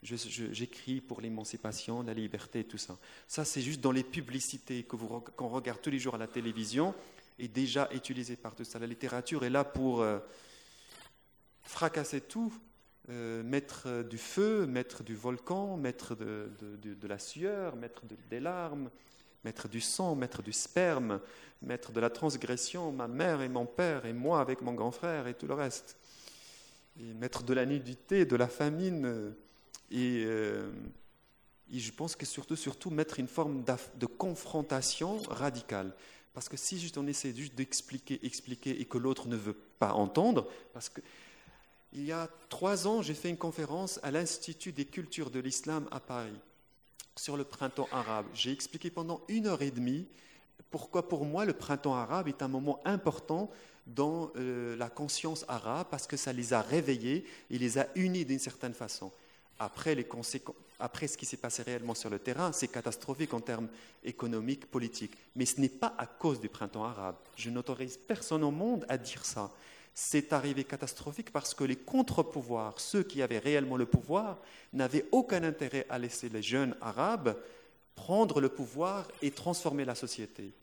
j'écris 0.01 0.99
pour 0.99 1.21
l'émancipation, 1.21 2.01
la 2.01 2.15
liberté, 2.15 2.63
tout 2.63 2.79
ça. 2.79 2.97
Ça, 3.27 3.45
c'est 3.45 3.61
juste 3.61 3.81
dans 3.81 3.91
les 3.91 4.03
publicités 4.03 4.81
qu'on 4.81 5.47
regarde 5.47 5.79
tous 5.79 5.91
les 5.91 5.99
jours 5.99 6.15
à 6.15 6.17
la 6.17 6.27
télévision 6.27 6.95
et 7.39 7.47
déjà 7.47 7.89
utilisé 7.93 8.35
par 8.35 8.55
tout 8.55 8.63
ça. 8.63 8.79
La 8.79 8.87
littérature 8.87 9.43
est 9.43 9.49
là 9.49 9.63
pour 9.63 10.01
euh, 10.01 10.19
fracasser 11.61 12.21
tout, 12.21 12.53
euh, 13.09 13.43
mettre 13.43 14.03
du 14.03 14.17
feu, 14.17 14.65
mettre 14.65 15.03
du 15.03 15.15
volcan, 15.15 15.77
mettre 15.77 16.15
de, 16.15 17.07
la 17.07 17.19
sueur, 17.19 17.75
mettre 17.75 18.03
des 18.29 18.39
larmes, 18.39 18.89
mettre 19.43 19.67
du 19.67 19.81
sang, 19.81 20.15
mettre 20.15 20.41
du 20.41 20.51
sperme, 20.51 21.21
mettre 21.61 21.91
de 21.91 21.99
la 21.99 22.09
transgression, 22.09 22.91
ma 22.91 23.07
mère 23.07 23.41
et 23.41 23.49
mon 23.49 23.65
père 23.65 24.05
et 24.05 24.13
moi 24.13 24.41
avec 24.41 24.61
mon 24.61 24.73
grand 24.73 24.91
frère 24.91 25.27
et 25.27 25.33
tout 25.33 25.47
le 25.47 25.53
reste. 25.53 25.97
Et 26.99 27.13
mettre 27.13 27.43
de 27.43 27.53
la 27.53 27.65
nudité, 27.65 28.25
de 28.25 28.35
la 28.35 28.47
famine. 28.47 29.33
Et, 29.91 30.23
euh, 30.25 30.71
et 31.71 31.79
je 31.79 31.91
pense 31.91 32.15
que 32.15 32.25
surtout, 32.25 32.55
surtout 32.55 32.89
mettre 32.89 33.19
une 33.19 33.27
forme 33.27 33.63
de 33.95 34.05
confrontation 34.05 35.17
radicale. 35.29 35.93
Parce 36.37 36.49
que 36.49 36.55
si 36.55 36.79
juste 36.79 36.99
on 36.99 37.07
essaie 37.07 37.33
juste 37.33 37.55
d'expliquer, 37.55 38.23
expliquer 38.23 38.79
et 38.79 38.85
que 38.85 38.99
l'autre 38.99 39.27
ne 39.27 39.35
veut 39.35 39.57
pas 39.79 39.93
entendre, 39.93 40.47
parce 40.71 40.87
que 40.87 41.01
il 41.93 42.05
y 42.05 42.11
a 42.11 42.29
trois 42.49 42.85
ans, 42.85 43.01
j'ai 43.01 43.15
fait 43.15 43.29
une 43.29 43.37
conférence 43.37 43.99
à 44.03 44.11
l'Institut 44.11 44.71
des 44.71 44.85
cultures 44.85 45.31
de 45.31 45.39
l'islam 45.39 45.87
à 45.89 45.99
Paris 45.99 46.37
sur 47.15 47.37
le 47.37 47.43
printemps 47.43 47.87
arabe. 47.91 48.27
J'ai 48.35 48.51
expliqué 48.51 48.91
pendant 48.91 49.21
une 49.29 49.47
heure 49.47 49.63
et 49.63 49.71
demie 49.71 50.05
pourquoi 50.69 51.09
pour 51.09 51.25
moi 51.25 51.43
le 51.43 51.53
printemps 51.53 51.95
arabe 51.95 52.27
est 52.27 52.43
un 52.43 52.47
moment 52.47 52.81
important 52.85 53.49
dans 53.87 54.31
euh, 54.35 54.75
la 54.75 54.91
conscience 54.91 55.43
arabe 55.47 55.87
parce 55.89 56.05
que 56.05 56.17
ça 56.17 56.33
les 56.33 56.53
a 56.53 56.61
réveillés 56.61 57.25
et 57.49 57.57
les 57.57 57.79
a 57.79 57.87
unis 57.95 58.25
d'une 58.25 58.37
certaine 58.37 58.75
façon. 58.75 59.11
Après, 59.59 59.95
les 59.95 60.05
après 60.79 61.07
ce 61.07 61.17
qui 61.17 61.25
s'est 61.25 61.37
passé 61.37 61.63
réellement 61.63 61.95
sur 61.95 62.09
le 62.09 62.19
terrain, 62.19 62.51
c'est 62.51 62.67
catastrophique 62.67 63.33
en 63.33 63.39
termes 63.39 63.67
économiques, 64.03 64.69
politiques. 64.69 65.17
Mais 65.35 65.45
ce 65.45 65.59
n'est 65.59 65.69
pas 65.69 65.95
à 65.97 66.05
cause 66.05 66.39
du 66.39 66.49
printemps 66.49 66.85
arabe. 66.85 67.15
Je 67.35 67.49
n'autorise 67.49 67.97
personne 67.97 68.43
au 68.43 68.51
monde 68.51 68.85
à 68.87 68.97
dire 68.97 69.25
ça. 69.25 69.51
C'est 69.95 70.31
arrivé 70.33 70.63
catastrophique 70.63 71.31
parce 71.31 71.55
que 71.55 71.63
les 71.63 71.75
contre-pouvoirs, 71.75 72.79
ceux 72.79 73.01
qui 73.01 73.23
avaient 73.23 73.39
réellement 73.39 73.77
le 73.77 73.87
pouvoir, 73.87 74.37
n'avaient 74.71 75.05
aucun 75.11 75.43
intérêt 75.43 75.87
à 75.89 75.97
laisser 75.97 76.29
les 76.29 76.43
jeunes 76.43 76.75
arabes 76.81 77.35
prendre 77.95 78.39
le 78.39 78.49
pouvoir 78.49 79.07
et 79.23 79.31
transformer 79.31 79.83
la 79.83 79.95
société. 79.95 80.53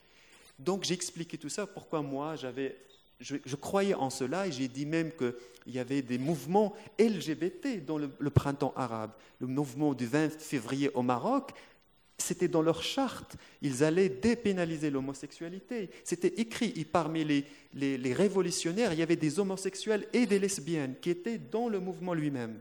Donc 0.58 0.84
j'ai 0.84 0.94
expliqué 0.94 1.36
tout 1.36 1.48
ça, 1.48 1.66
pourquoi 1.66 2.00
moi 2.00 2.36
j'avais 2.36 2.76
je, 3.20 3.56
croyais 3.56 3.94
en 3.94 4.10
cela 4.10 4.46
et 4.46 4.52
j'ai 4.52 4.68
dit 4.68 4.86
même 4.86 5.12
qu'il 5.12 5.72
y 5.74 5.78
avait 5.78 6.02
des 6.02 6.18
mouvements 6.18 6.74
LGBT 6.98 7.84
dans 7.84 7.98
le, 7.98 8.30
printemps 8.30 8.74
arabe. 8.76 9.12
Le 9.40 9.46
mouvement 9.46 9.94
du 9.94 10.06
20 10.06 10.40
février 10.40 10.90
au 10.94 11.02
Maroc, 11.02 11.52
c'était 12.18 12.48
dans 12.48 12.62
leur 12.62 12.82
charte. 12.82 13.36
Ils 13.62 13.82
allaient 13.82 14.08
dépénaliser 14.08 14.90
l'homosexualité. 14.90 15.90
C'était 16.04 16.40
écrit. 16.40 16.84
Parmi 16.84 17.24
les, 17.24 17.44
les, 17.74 18.12
révolutionnaires, 18.12 18.92
il 18.92 18.98
y 18.98 19.02
avait 19.02 19.16
des 19.16 19.38
homosexuels 19.38 20.06
et 20.12 20.26
des 20.26 20.38
lesbiennes 20.38 20.96
qui 21.00 21.10
étaient 21.10 21.38
dans 21.38 21.68
le 21.68 21.80
mouvement 21.80 22.14
lui-même. 22.14 22.60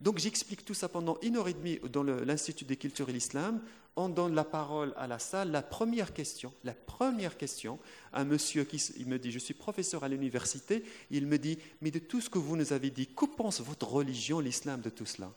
Donc 0.00 0.18
j'explique 0.18 0.64
tout 0.64 0.74
ça 0.74 0.88
pendant 0.88 1.18
une 1.22 1.36
heure 1.36 1.48
et 1.48 1.54
demie 1.54 1.78
dans 1.90 2.02
l'Institut 2.02 2.64
des 2.64 2.76
cultures 2.76 3.08
et 3.08 3.12
l'islam. 3.12 3.60
On 3.96 4.08
donne 4.08 4.34
la 4.34 4.44
parole 4.44 4.92
à 4.96 5.06
la 5.06 5.20
salle. 5.20 5.52
La 5.52 5.62
première 5.62 6.12
question, 6.12 6.52
la 6.64 6.74
première 6.74 7.36
question, 7.36 7.78
un 8.12 8.24
monsieur 8.24 8.64
qui 8.64 8.76
il 8.96 9.06
me 9.06 9.18
dit, 9.18 9.30
je 9.30 9.38
suis 9.38 9.54
professeur 9.54 10.02
à 10.02 10.08
l'université, 10.08 10.84
il 11.10 11.26
me 11.26 11.38
dit, 11.38 11.58
mais 11.80 11.92
de 11.92 12.00
tout 12.00 12.20
ce 12.20 12.28
que 12.28 12.38
vous 12.38 12.56
nous 12.56 12.72
avez 12.72 12.90
dit, 12.90 13.06
que 13.06 13.24
pense 13.24 13.60
votre 13.60 13.86
religion, 13.88 14.40
l'islam, 14.40 14.80
de 14.80 14.90
tout 14.90 15.06
cela? 15.06 15.32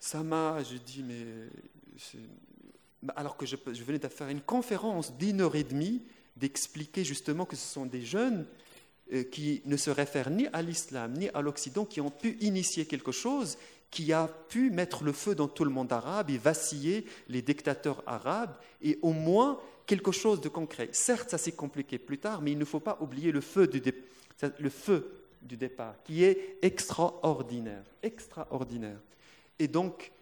Ça 0.00 0.22
m'a, 0.22 0.62
je 0.64 0.76
dis, 0.76 1.02
mais... 1.02 1.48
Alors 3.14 3.36
que 3.36 3.46
je, 3.46 3.56
je 3.66 3.84
venais 3.84 4.00
de 4.00 4.08
faire 4.08 4.28
une 4.28 4.40
conférence 4.40 5.16
d'une 5.16 5.40
heure 5.40 5.54
et 5.54 5.64
demie, 5.64 6.02
d'expliquer 6.36 7.04
justement 7.04 7.46
que 7.46 7.54
ce 7.54 7.72
sont 7.72 7.86
des 7.86 8.04
jeunes 8.04 8.46
qui 9.30 9.62
ne 9.64 9.76
se 9.76 9.90
réfèrent 9.90 10.30
ni 10.30 10.48
à 10.52 10.62
l'islam 10.62 11.12
ni 11.12 11.28
à 11.28 11.40
l'Occident, 11.40 11.84
qui 11.84 12.00
ont 12.00 12.10
pu 12.10 12.36
initier 12.40 12.86
quelque 12.86 13.12
chose 13.12 13.56
qui 13.90 14.12
a 14.12 14.28
pu 14.48 14.70
mettre 14.70 15.04
le 15.04 15.12
feu 15.12 15.34
dans 15.34 15.48
tout 15.48 15.64
le 15.64 15.70
monde 15.70 15.92
arabe 15.92 16.30
et 16.30 16.38
vaciller 16.38 17.06
les 17.28 17.42
dictateurs 17.42 18.02
arabes, 18.06 18.54
et 18.82 18.98
au 19.02 19.12
moins 19.12 19.58
quelque 19.86 20.12
chose 20.12 20.40
de 20.40 20.48
concret. 20.48 20.88
Certes, 20.92 21.30
ça 21.30 21.38
s'est 21.38 21.52
compliqué 21.52 21.98
plus 21.98 22.18
tard, 22.18 22.42
mais 22.42 22.52
il 22.52 22.58
ne 22.58 22.64
faut 22.64 22.80
pas 22.80 22.98
oublier 23.00 23.32
le 23.32 23.40
feu 23.40 23.66
du, 23.66 23.80
le 24.58 24.70
feu 24.70 25.22
du 25.40 25.56
départ, 25.56 25.94
qui 26.04 26.24
est 26.24 26.58
extraordinaire, 26.62 27.84
extraordinaire. 28.02 28.98
Et 29.58 29.68
donc, 29.68 30.12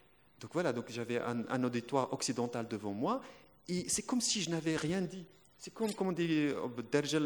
donc 0.41 0.51
voilà, 0.53 0.73
donc 0.73 0.85
j'avais 0.91 1.19
un 1.19 1.65
auditoire 1.65 2.13
occidental 2.13 2.69
devant 2.69 2.93
moi, 2.93 3.23
et 3.69 3.89
c'est 3.89 4.03
comme 4.03 4.21
si 4.21 4.43
je 4.43 4.51
n'avais 4.51 4.77
rien 4.77 5.01
dit. 5.01 5.25
C'est 5.59 5.73
comme, 5.73 5.91
on 6.01 6.13
dit 6.13 6.49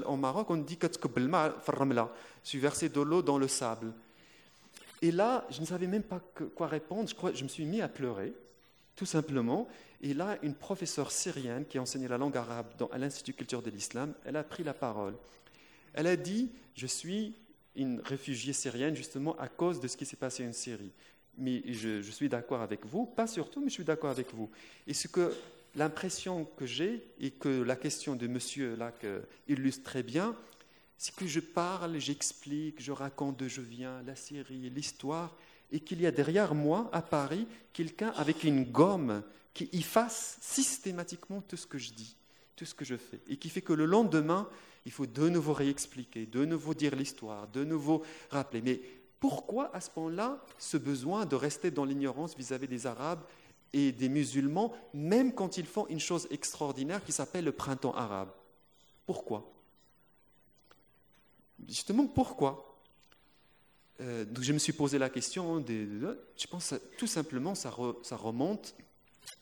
au 0.06 0.16
Maroc, 0.16 0.50
on 0.50 0.56
dit 0.58 0.78
suis 2.42 2.58
versé 2.58 2.88
de 2.88 3.00
l'eau 3.00 3.22
dans 3.22 3.38
le 3.38 3.48
sable. 3.48 3.92
Et 5.02 5.12
là, 5.12 5.46
je 5.50 5.60
ne 5.60 5.66
savais 5.66 5.86
même 5.86 6.02
pas 6.02 6.20
quoi 6.54 6.66
répondre. 6.66 7.08
Je, 7.34 7.42
me 7.44 7.48
suis 7.48 7.64
mis 7.64 7.80
à 7.80 7.88
pleurer, 7.88 8.32
tout 8.96 9.06
simplement. 9.06 9.68
Et 10.00 10.14
là, 10.14 10.38
une 10.42 10.54
professeure 10.54 11.10
syrienne 11.10 11.64
qui 11.66 11.78
enseignait 11.78 12.08
la 12.08 12.18
langue 12.18 12.36
arabe 12.36 12.66
à 12.92 12.98
l'Institut 12.98 13.32
culture 13.32 13.62
de 13.62 13.70
l'islam, 13.70 14.14
elle 14.24 14.36
a 14.36 14.44
pris 14.44 14.64
la 14.64 14.74
parole. 14.74 15.14
Elle 15.94 16.06
a 16.06 16.16
dit 16.16 16.50
Je 16.76 16.86
suis 16.86 17.34
une 17.76 18.00
réfugiée 18.00 18.52
syrienne 18.52 18.94
justement 18.94 19.36
à 19.38 19.48
cause 19.48 19.80
de 19.80 19.88
ce 19.88 19.96
qui 19.96 20.04
s'est 20.04 20.16
passé 20.16 20.46
en 20.46 20.52
Syrie. 20.52 20.92
Mais 21.36 21.62
je, 21.72 22.02
je 22.02 22.10
suis 22.10 22.28
d'accord 22.28 22.62
avec 22.62 22.84
vous, 22.84 23.06
pas 23.06 23.28
surtout, 23.28 23.60
mais 23.60 23.68
je 23.68 23.74
suis 23.74 23.84
d'accord 23.84 24.10
avec 24.10 24.34
vous. 24.34 24.50
Et 24.86 24.94
ce 24.94 25.06
que 25.06 25.32
l'impression 25.78 26.44
que 26.56 26.66
j'ai, 26.66 27.08
et 27.18 27.30
que 27.30 27.48
la 27.62 27.76
question 27.76 28.16
de 28.16 28.26
monsieur 28.26 28.76
là 28.76 28.92
illustre 29.46 29.84
très 29.84 30.02
bien, 30.02 30.36
c'est 30.98 31.14
que 31.14 31.26
je 31.26 31.40
parle, 31.40 31.98
j'explique, 31.98 32.82
je 32.82 32.92
raconte 32.92 33.38
d'où 33.38 33.48
je 33.48 33.60
viens, 33.60 34.02
la 34.02 34.16
Syrie, 34.16 34.68
l'histoire, 34.68 35.34
et 35.70 35.80
qu'il 35.80 36.00
y 36.00 36.06
a 36.06 36.10
derrière 36.10 36.54
moi, 36.54 36.90
à 36.92 37.02
Paris, 37.02 37.46
quelqu'un 37.72 38.12
avec 38.16 38.42
une 38.42 38.64
gomme 38.64 39.22
qui 39.54 39.68
efface 39.72 40.38
systématiquement 40.40 41.40
tout 41.40 41.56
ce 41.56 41.66
que 41.66 41.78
je 41.78 41.92
dis, 41.92 42.16
tout 42.56 42.64
ce 42.64 42.74
que 42.74 42.84
je 42.84 42.96
fais, 42.96 43.20
et 43.28 43.36
qui 43.36 43.48
fait 43.48 43.62
que 43.62 43.72
le 43.72 43.84
lendemain, 43.84 44.48
il 44.84 44.92
faut 44.92 45.06
de 45.06 45.28
nouveau 45.28 45.52
réexpliquer, 45.52 46.26
de 46.26 46.44
nouveau 46.44 46.74
dire 46.74 46.96
l'histoire, 46.96 47.46
de 47.48 47.64
nouveau 47.64 48.02
rappeler. 48.30 48.62
Mais 48.62 48.80
pourquoi 49.20 49.74
à 49.74 49.80
ce 49.80 49.90
point-là 49.90 50.44
ce 50.58 50.76
besoin 50.76 51.26
de 51.26 51.36
rester 51.36 51.70
dans 51.70 51.84
l'ignorance 51.84 52.36
vis-à-vis 52.36 52.68
des 52.68 52.86
Arabes 52.86 53.22
et 53.72 53.92
des 53.92 54.08
musulmans, 54.08 54.72
même 54.94 55.32
quand 55.32 55.58
ils 55.58 55.66
font 55.66 55.86
une 55.88 56.00
chose 56.00 56.26
extraordinaire 56.30 57.04
qui 57.04 57.12
s'appelle 57.12 57.44
le 57.44 57.52
printemps 57.52 57.94
arabe. 57.94 58.30
Pourquoi? 59.06 59.52
Justement, 61.66 62.06
pourquoi? 62.06 62.78
Euh, 64.00 64.24
donc 64.24 64.44
je 64.44 64.52
me 64.52 64.58
suis 64.58 64.72
posé 64.72 64.98
la 64.98 65.10
question, 65.10 65.64
je 65.66 66.46
pense 66.48 66.74
tout 66.96 67.08
simplement 67.08 67.54
ça, 67.54 67.74
ça 68.02 68.16
remonte 68.16 68.74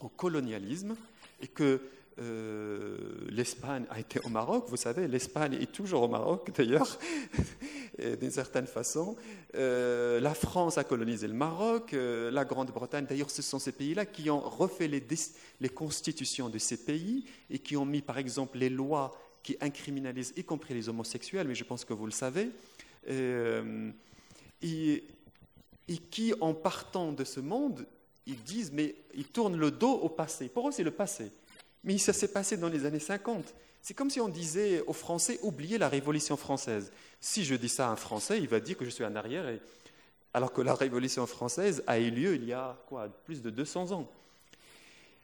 au 0.00 0.08
colonialisme 0.08 0.96
et 1.40 1.48
que 1.48 1.82
euh, 2.18 2.96
L'Espagne 3.28 3.84
a 3.90 4.00
été 4.00 4.20
au 4.24 4.30
Maroc, 4.30 4.64
vous 4.68 4.76
savez, 4.76 5.06
l'Espagne 5.06 5.54
est 5.54 5.70
toujours 5.70 6.02
au 6.02 6.08
Maroc 6.08 6.50
d'ailleurs, 6.56 6.98
d'une 7.98 8.30
certaine 8.30 8.66
façon. 8.66 9.16
Euh, 9.54 10.18
la 10.20 10.34
France 10.34 10.78
a 10.78 10.84
colonisé 10.84 11.28
le 11.28 11.34
Maroc, 11.34 11.92
euh, 11.92 12.30
la 12.30 12.46
Grande-Bretagne, 12.46 13.04
d'ailleurs 13.06 13.30
ce 13.30 13.42
sont 13.42 13.58
ces 13.58 13.72
pays-là 13.72 14.06
qui 14.06 14.30
ont 14.30 14.40
refait 14.40 14.88
les, 14.88 15.04
les, 15.60 15.68
constitutions 15.68 16.48
de 16.48 16.58
ces 16.58 16.78
pays 16.78 17.26
et 17.50 17.58
qui 17.58 17.76
ont 17.76 17.84
mis 17.84 18.00
par 18.00 18.16
exemple 18.16 18.56
les 18.58 18.70
lois 18.70 19.14
qui 19.42 19.56
incriminalisent 19.60 20.32
y 20.36 20.44
compris 20.44 20.72
les 20.72 20.88
homosexuels, 20.88 21.46
mais 21.46 21.54
je 21.54 21.64
pense 21.64 21.84
que 21.84 21.92
vous 21.92 22.06
le 22.06 22.12
savez, 22.12 22.50
et, 23.08 25.04
et 25.88 25.98
qui 26.10 26.34
en 26.40 26.54
partant 26.54 27.12
de 27.12 27.24
ce 27.24 27.40
monde, 27.40 27.86
ils 28.26 28.42
disent, 28.42 28.72
mais 28.72 28.96
ils 29.14 29.28
tournent 29.28 29.56
le 29.56 29.70
dos 29.70 29.92
au 29.92 30.08
passé. 30.08 30.48
Pour 30.48 30.68
eux 30.68 30.72
c'est 30.72 30.82
le 30.82 30.90
passé. 30.90 31.30
Mais 31.86 31.96
ça 31.98 32.12
s'est 32.12 32.28
passé 32.28 32.56
dans 32.56 32.68
les 32.68 32.84
années 32.84 33.00
50. 33.00 33.54
C'est 33.80 33.94
comme 33.94 34.10
si 34.10 34.20
on 34.20 34.28
disait 34.28 34.82
aux 34.88 34.92
Français, 34.92 35.38
oubliez 35.42 35.78
la 35.78 35.88
Révolution 35.88 36.36
française. 36.36 36.90
Si 37.20 37.44
je 37.44 37.54
dis 37.54 37.68
ça 37.68 37.88
à 37.88 37.92
un 37.92 37.96
Français, 37.96 38.38
il 38.38 38.48
va 38.48 38.58
dire 38.58 38.76
que 38.76 38.84
je 38.84 38.90
suis 38.90 39.04
en 39.04 39.14
arrière, 39.14 39.46
alors 40.34 40.52
que 40.52 40.60
la 40.60 40.74
Révolution 40.74 41.24
française 41.26 41.84
a 41.86 42.00
eu 42.00 42.10
lieu 42.10 42.34
il 42.34 42.44
y 42.44 42.52
a 42.52 42.76
quoi, 42.88 43.08
plus 43.24 43.40
de 43.40 43.50
200 43.50 43.92
ans. 43.92 44.10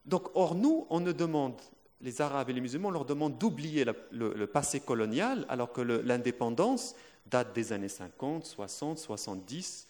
Donc, 0.06 0.28
or, 0.34 0.54
nous, 0.54 0.86
on 0.88 1.00
ne 1.00 1.10
demande 1.10 1.60
les 2.00 2.20
Arabes 2.20 2.50
et 2.50 2.52
les 2.52 2.60
musulmans, 2.60 2.88
on 2.88 2.92
leur 2.92 3.04
demande 3.04 3.38
d'oublier 3.38 3.84
le, 4.12 4.46
passé 4.46 4.78
colonial, 4.78 5.44
alors 5.48 5.72
que 5.72 5.80
l'indépendance 5.80 6.94
date 7.26 7.52
des 7.52 7.72
années 7.72 7.88
50, 7.88 8.44
60, 8.44 8.98
70 8.98 9.88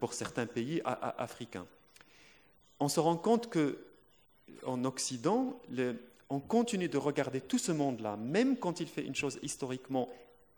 pour 0.00 0.14
certains 0.14 0.46
pays 0.46 0.82
africains. 0.84 1.66
On 2.80 2.88
se 2.88 2.98
rend 2.98 3.16
compte 3.16 3.48
que 3.48 3.78
en 4.64 4.84
Occident, 4.84 5.60
on 6.30 6.40
continue 6.40 6.88
de 6.88 6.98
regarder 6.98 7.40
tout 7.40 7.58
ce 7.58 7.72
monde-là, 7.72 8.16
même 8.16 8.56
quand 8.56 8.80
il 8.80 8.86
fait 8.86 9.04
une 9.04 9.14
chose 9.14 9.38
historiquement 9.42 10.08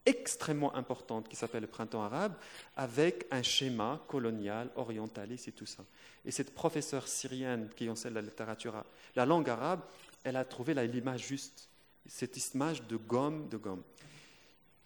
extrêmement 0.07 0.75
importante 0.75 1.29
qui 1.29 1.37
s'appelle 1.37 1.61
le 1.61 1.69
printemps 1.69 2.03
arabe, 2.03 2.35
avec 2.77 3.27
un 3.31 3.43
schéma 3.43 4.01
colonial, 4.09 4.71
orientaliste 4.77 5.49
et 5.49 5.53
tout 5.53 5.67
ça. 5.67 5.85
Et 6.25 6.31
cette 6.31 6.55
professeure 6.55 7.07
syrienne 7.07 7.69
qui 7.77 7.89
enseigne 7.89 8.15
la 8.15 8.23
littérature, 8.23 8.83
la 9.15 9.27
langue 9.27 9.49
arabe, 9.51 9.81
elle 10.25 10.37
a 10.37 10.45
trouvé 10.45 10.75
l'image 10.75 11.27
juste, 11.27 11.69
cette 12.07 12.37
image 12.55 12.83
de 12.85 12.97
gomme, 12.97 13.49
de 13.49 13.57
gomme. 13.59 13.83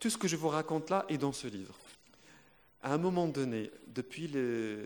Tout 0.00 0.10
ce 0.10 0.18
que 0.18 0.28
je 0.28 0.36
vous 0.36 0.48
raconte 0.48 0.90
là 0.90 1.06
est 1.08 1.18
dans 1.18 1.32
ce 1.32 1.46
livre. 1.46 1.74
À 2.82 2.92
un 2.92 2.98
moment 2.98 3.28
donné, 3.28 3.70
depuis 3.86 4.30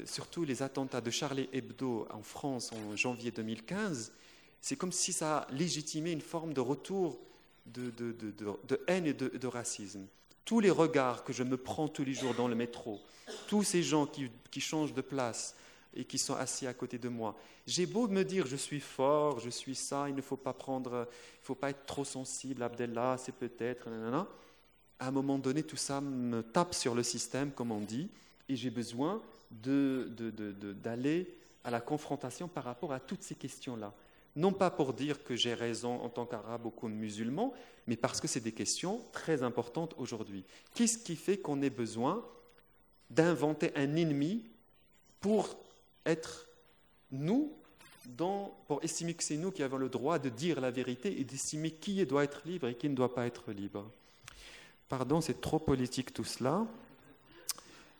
surtout 0.04 0.44
les 0.44 0.62
attentats 0.62 1.00
de 1.00 1.10
Charlie 1.10 1.48
Hebdo 1.52 2.06
en 2.10 2.22
France 2.22 2.70
en 2.72 2.94
janvier 2.94 3.30
2015, 3.30 4.12
c'est 4.60 4.76
comme 4.76 4.92
si 4.92 5.12
ça 5.12 5.38
a 5.38 5.52
légitimé 5.52 6.12
une 6.12 6.20
forme 6.20 6.52
de 6.52 6.60
retour 6.60 7.18
de, 7.66 7.92
haine 8.86 9.06
et 9.06 9.14
de, 9.14 9.46
racisme. 9.46 10.06
Tous 10.44 10.60
les 10.60 10.70
regards 10.70 11.24
que 11.24 11.32
je 11.32 11.42
me 11.42 11.56
prends 11.56 11.88
tous 11.88 12.04
les 12.04 12.14
jours 12.14 12.34
dans 12.34 12.48
le 12.48 12.54
métro, 12.54 13.00
tous 13.46 13.62
ces 13.62 13.82
gens 13.82 14.06
qui, 14.06 14.30
qui 14.50 14.60
changent 14.60 14.94
de 14.94 15.02
place, 15.02 15.54
et 15.94 16.04
qui 16.04 16.18
sont 16.18 16.34
assis 16.34 16.66
à 16.66 16.74
côté 16.74 16.98
de 16.98 17.08
moi. 17.08 17.34
J'ai 17.66 17.86
beau 17.86 18.08
me 18.08 18.22
dire 18.22 18.46
je 18.46 18.56
suis 18.56 18.80
fort, 18.80 19.40
je 19.40 19.50
suis 19.50 19.74
ça, 19.74 20.08
il 20.08 20.14
ne 20.14 20.20
faut 20.20 20.36
pas 20.36 20.52
prendre, 20.52 21.08
il 21.10 21.44
faut 21.44 21.54
pas 21.54 21.70
être 21.70 21.86
trop 21.86 22.04
sensible, 22.04 22.62
Abdallah, 22.62 23.16
c'est 23.18 23.34
peut-être, 23.34 23.88
À 24.98 25.08
un 25.08 25.10
moment 25.10 25.38
donné, 25.38 25.62
tout 25.62 25.76
ça 25.76 26.00
me 26.00 26.42
tape 26.42 26.74
sur 26.74 26.94
le 26.94 27.02
système, 27.02 27.50
comme 27.50 27.72
on 27.72 27.80
dit, 27.80 28.08
et 28.48 28.56
j'ai 28.56 28.70
besoin 28.70 29.20
d'aller 29.50 30.08
de, 30.10 30.30
de, 30.30 31.26
à 31.64 31.70
la 31.70 31.80
confrontation 31.80 32.48
par 32.48 32.64
rapport 32.64 32.92
à 32.92 33.00
toutes 33.00 33.22
ces 33.22 33.34
questions-là. 33.34 33.92
Non 34.38 34.52
pas 34.52 34.70
pour 34.70 34.92
dire 34.92 35.24
que 35.24 35.34
j'ai 35.34 35.52
raison 35.52 36.00
en 36.00 36.08
tant 36.08 36.24
qu'arabe 36.24 36.64
ou 36.64 36.70
comme 36.70 36.94
musulman, 36.94 37.52
mais 37.88 37.96
parce 37.96 38.20
que 38.20 38.28
c'est 38.28 38.38
des 38.38 38.52
questions 38.52 39.02
très 39.10 39.42
importantes 39.42 39.96
aujourd'hui. 39.98 40.44
Qu'est-ce 40.74 40.96
qui 40.96 41.16
fait 41.16 41.38
qu'on 41.38 41.60
ait 41.60 41.70
besoin 41.70 42.24
d'inventer 43.10 43.72
un 43.74 43.96
ennemi 43.96 44.44
pour 45.20 45.56
être 46.06 46.46
nous, 47.10 47.52
pour 48.68 48.78
estimer 48.84 49.14
que 49.14 49.24
c'est 49.24 49.36
nous 49.36 49.50
qui 49.50 49.64
avons 49.64 49.76
le 49.76 49.88
droit 49.88 50.20
de 50.20 50.28
dire 50.28 50.60
la 50.60 50.70
vérité 50.70 51.20
et 51.20 51.24
d'estimer 51.24 51.72
qui 51.72 52.06
doit 52.06 52.22
être 52.22 52.42
libre 52.44 52.68
et 52.68 52.76
qui 52.76 52.88
ne 52.88 52.94
doit 52.94 53.12
pas 53.12 53.26
être 53.26 53.50
libre? 53.50 53.90
Pardon, 54.88 55.20
c'est 55.20 55.40
trop 55.40 55.58
politique 55.58 56.14
tout 56.14 56.22
cela, 56.22 56.64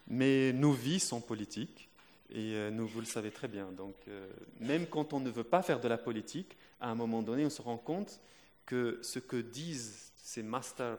mais 0.07 0.53
nos 0.53 0.71
vies 0.71 1.01
sont 1.01 1.21
politiques 1.21 1.88
et 2.31 2.55
euh, 2.55 2.71
nous, 2.71 2.87
vous 2.87 3.01
le 3.01 3.07
savez 3.07 3.31
très 3.31 3.49
bien. 3.49 3.73
Donc, 3.73 3.95
euh, 4.09 4.29
même 4.61 4.87
quand 4.87 5.13
on 5.13 5.21
ne 5.21 5.31
veut 5.31 5.45
pas 5.45 5.63
faire 5.63 5.81
de 5.81 5.89
la 5.89 5.99
politique, 5.99 6.57
à 6.81 6.91
un 6.91 6.95
moment 6.95 7.23
donné, 7.23 7.45
on 7.47 7.51
se 7.51 7.63
rend 7.63 7.79
compte 7.79 8.21
que 8.67 8.99
ce 9.03 9.19
que 9.19 9.37
disent 9.37 10.13
ces 10.17 10.43
master, 10.43 10.99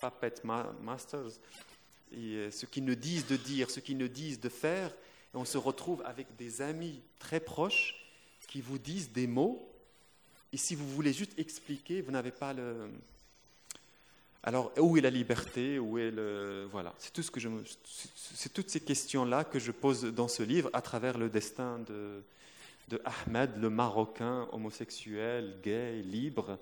puppet 0.00 0.34
masters, 0.80 1.40
et 2.12 2.34
euh, 2.34 2.50
ce 2.50 2.66
qu'ils 2.66 2.84
nous 2.84 2.94
disent 2.94 3.26
de 3.26 3.36
dire, 3.36 3.70
ce 3.70 3.80
qu'ils 3.80 3.98
nous 3.98 4.08
disent 4.08 4.40
de 4.40 4.48
faire, 4.48 4.94
on 5.34 5.44
se 5.44 5.58
retrouve 5.58 6.02
avec 6.04 6.36
des 6.36 6.62
amis 6.62 7.02
très 7.18 7.40
proches 7.40 7.94
qui 8.46 8.60
vous 8.60 8.78
disent 8.78 9.12
des 9.12 9.26
mots, 9.26 9.68
et 10.52 10.56
si 10.56 10.74
vous 10.74 10.88
voulez 10.88 11.12
juste 11.12 11.38
expliquer, 11.38 12.00
vous 12.00 12.12
n'avez 12.12 12.30
pas 12.30 12.52
le... 12.52 12.88
Alors, 14.42 14.72
où 14.78 14.96
est 14.96 15.00
la 15.00 15.10
liberté? 15.10 15.78
Où 15.78 15.98
est 15.98 16.10
le... 16.10 16.66
Voilà, 16.70 16.94
c'est 16.98 17.12
tout 17.12 17.22
ce 17.22 17.30
que 17.30 17.40
je 17.40 17.48
C'est 17.84 18.52
toutes 18.52 18.70
ces 18.70 18.80
questions-là 18.80 19.44
que 19.44 19.58
je 19.58 19.72
pose 19.72 20.04
dans 20.04 20.28
ce 20.28 20.42
livre 20.42 20.70
à 20.72 20.80
travers 20.80 21.18
le 21.18 21.28
destin 21.28 21.80
de, 21.80 22.22
de 22.88 23.00
Ahmed, 23.04 23.56
le 23.56 23.70
Marocain 23.70 24.48
homosexuel, 24.52 25.56
gay, 25.62 26.02
libre, 26.02 26.58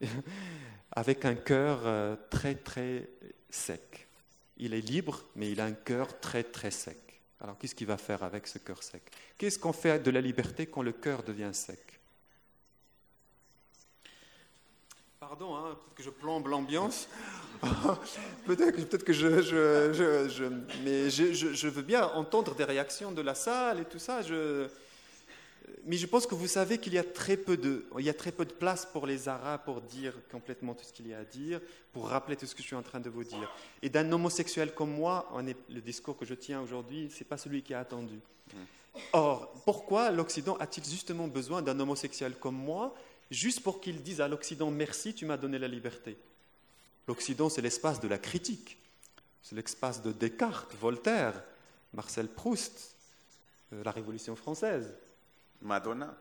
avec 0.92 1.24
un 1.24 1.34
cœur 1.34 1.80
euh, 1.84 2.16
très, 2.30 2.54
très 2.54 3.08
sec. 3.50 4.06
Il 4.56 4.74
est 4.74 4.80
libre, 4.80 5.24
mais 5.36 5.50
il 5.50 5.60
a 5.60 5.64
un 5.64 5.72
cœur 5.72 6.20
très, 6.20 6.42
très 6.42 6.70
sec. 6.70 6.98
Alors 7.40 7.58
qu'est-ce 7.58 7.74
qu'il 7.74 7.86
va 7.86 7.98
faire 7.98 8.22
avec 8.22 8.46
ce 8.46 8.58
cœur 8.58 8.82
sec? 8.82 9.02
Qu'est-ce 9.36 9.58
qu'on 9.58 9.72
fait 9.72 9.98
de 10.02 10.10
la 10.10 10.20
liberté 10.20 10.66
quand 10.66 10.82
le 10.82 10.92
cœur 10.92 11.22
devient 11.22 11.50
sec? 11.52 11.93
Pardon, 15.36 15.56
hein, 15.56 15.74
peut-être 15.74 15.94
que 15.96 16.02
je 16.04 16.10
plombe 16.10 16.46
l'ambiance. 16.46 17.08
peut-être 18.46 19.02
que, 19.02 19.12
je, 19.12 19.42
je, 19.42 20.44
mais 20.84 21.10
je, 21.10 21.66
veux 21.66 21.82
bien 21.82 22.06
entendre 22.06 22.54
des 22.54 22.62
réactions 22.62 23.10
de 23.10 23.20
la 23.20 23.34
salle 23.34 23.80
et 23.80 23.84
tout 23.84 23.98
ça. 23.98 24.20
Mais 25.86 25.96
je 25.96 26.06
pense 26.06 26.28
que 26.28 26.36
vous 26.36 26.46
savez 26.46 26.78
qu'il 26.78 26.94
y 26.94 26.98
a 26.98 27.02
très 27.02 27.36
peu 27.36 27.56
de, 27.56 27.84
il 27.98 28.04
y 28.04 28.10
a 28.10 28.14
très 28.14 28.30
peu 28.30 28.44
de 28.44 28.52
place 28.52 28.86
pour 28.86 29.08
les 29.08 29.26
Arabes 29.26 29.62
pour 29.64 29.80
dire 29.80 30.14
complètement 30.30 30.72
tout 30.72 30.84
ce 30.84 30.92
qu'il 30.92 31.08
y 31.08 31.14
a 31.14 31.18
à 31.18 31.24
dire, 31.24 31.60
pour 31.92 32.10
rappeler 32.10 32.36
tout 32.36 32.46
ce 32.46 32.54
que 32.54 32.62
je 32.62 32.68
suis 32.68 32.76
en 32.76 32.82
train 32.82 33.00
de 33.00 33.10
vous 33.10 33.24
dire. 33.24 33.52
Et 33.82 33.88
d'un 33.88 34.12
homosexuel 34.12 34.72
comme 34.72 34.92
moi, 34.92 35.28
on 35.34 35.44
est, 35.48 35.56
le 35.68 35.80
discours 35.80 36.16
que 36.16 36.24
je 36.24 36.34
tiens 36.34 36.60
aujourd'hui, 36.60 37.10
c'est 37.12 37.26
pas 37.26 37.38
celui 37.38 37.62
qui 37.62 37.72
est 37.72 37.76
attendu. 37.76 38.20
Or, 39.12 39.52
pourquoi 39.64 40.12
l'Occident 40.12 40.56
a-t-il 40.60 40.86
justement 40.86 41.26
besoin 41.26 41.60
d'un 41.60 41.80
homosexuel 41.80 42.34
comme 42.38 42.54
moi, 42.54 42.94
juste 43.34 43.60
pour 43.60 43.80
qu'il 43.80 44.02
dise 44.02 44.20
à 44.20 44.28
l'Occident 44.28 44.70
merci, 44.70 45.14
tu 45.14 45.26
m'as 45.26 45.36
donné 45.36 45.58
la 45.58 45.68
liberté 45.68 46.16
L'Occident, 47.06 47.50
c'est 47.50 47.60
l'espace 47.60 48.00
de 48.00 48.08
la 48.08 48.16
critique, 48.16 48.78
c'est 49.42 49.54
l'espace 49.54 50.02
de 50.02 50.12
Descartes, 50.12 50.74
Voltaire, 50.80 51.34
Marcel 51.92 52.28
Proust, 52.28 52.94
euh, 53.72 53.84
la 53.84 53.90
Révolution 53.90 54.34
française. 54.36 54.94
Madonna. 55.60 56.14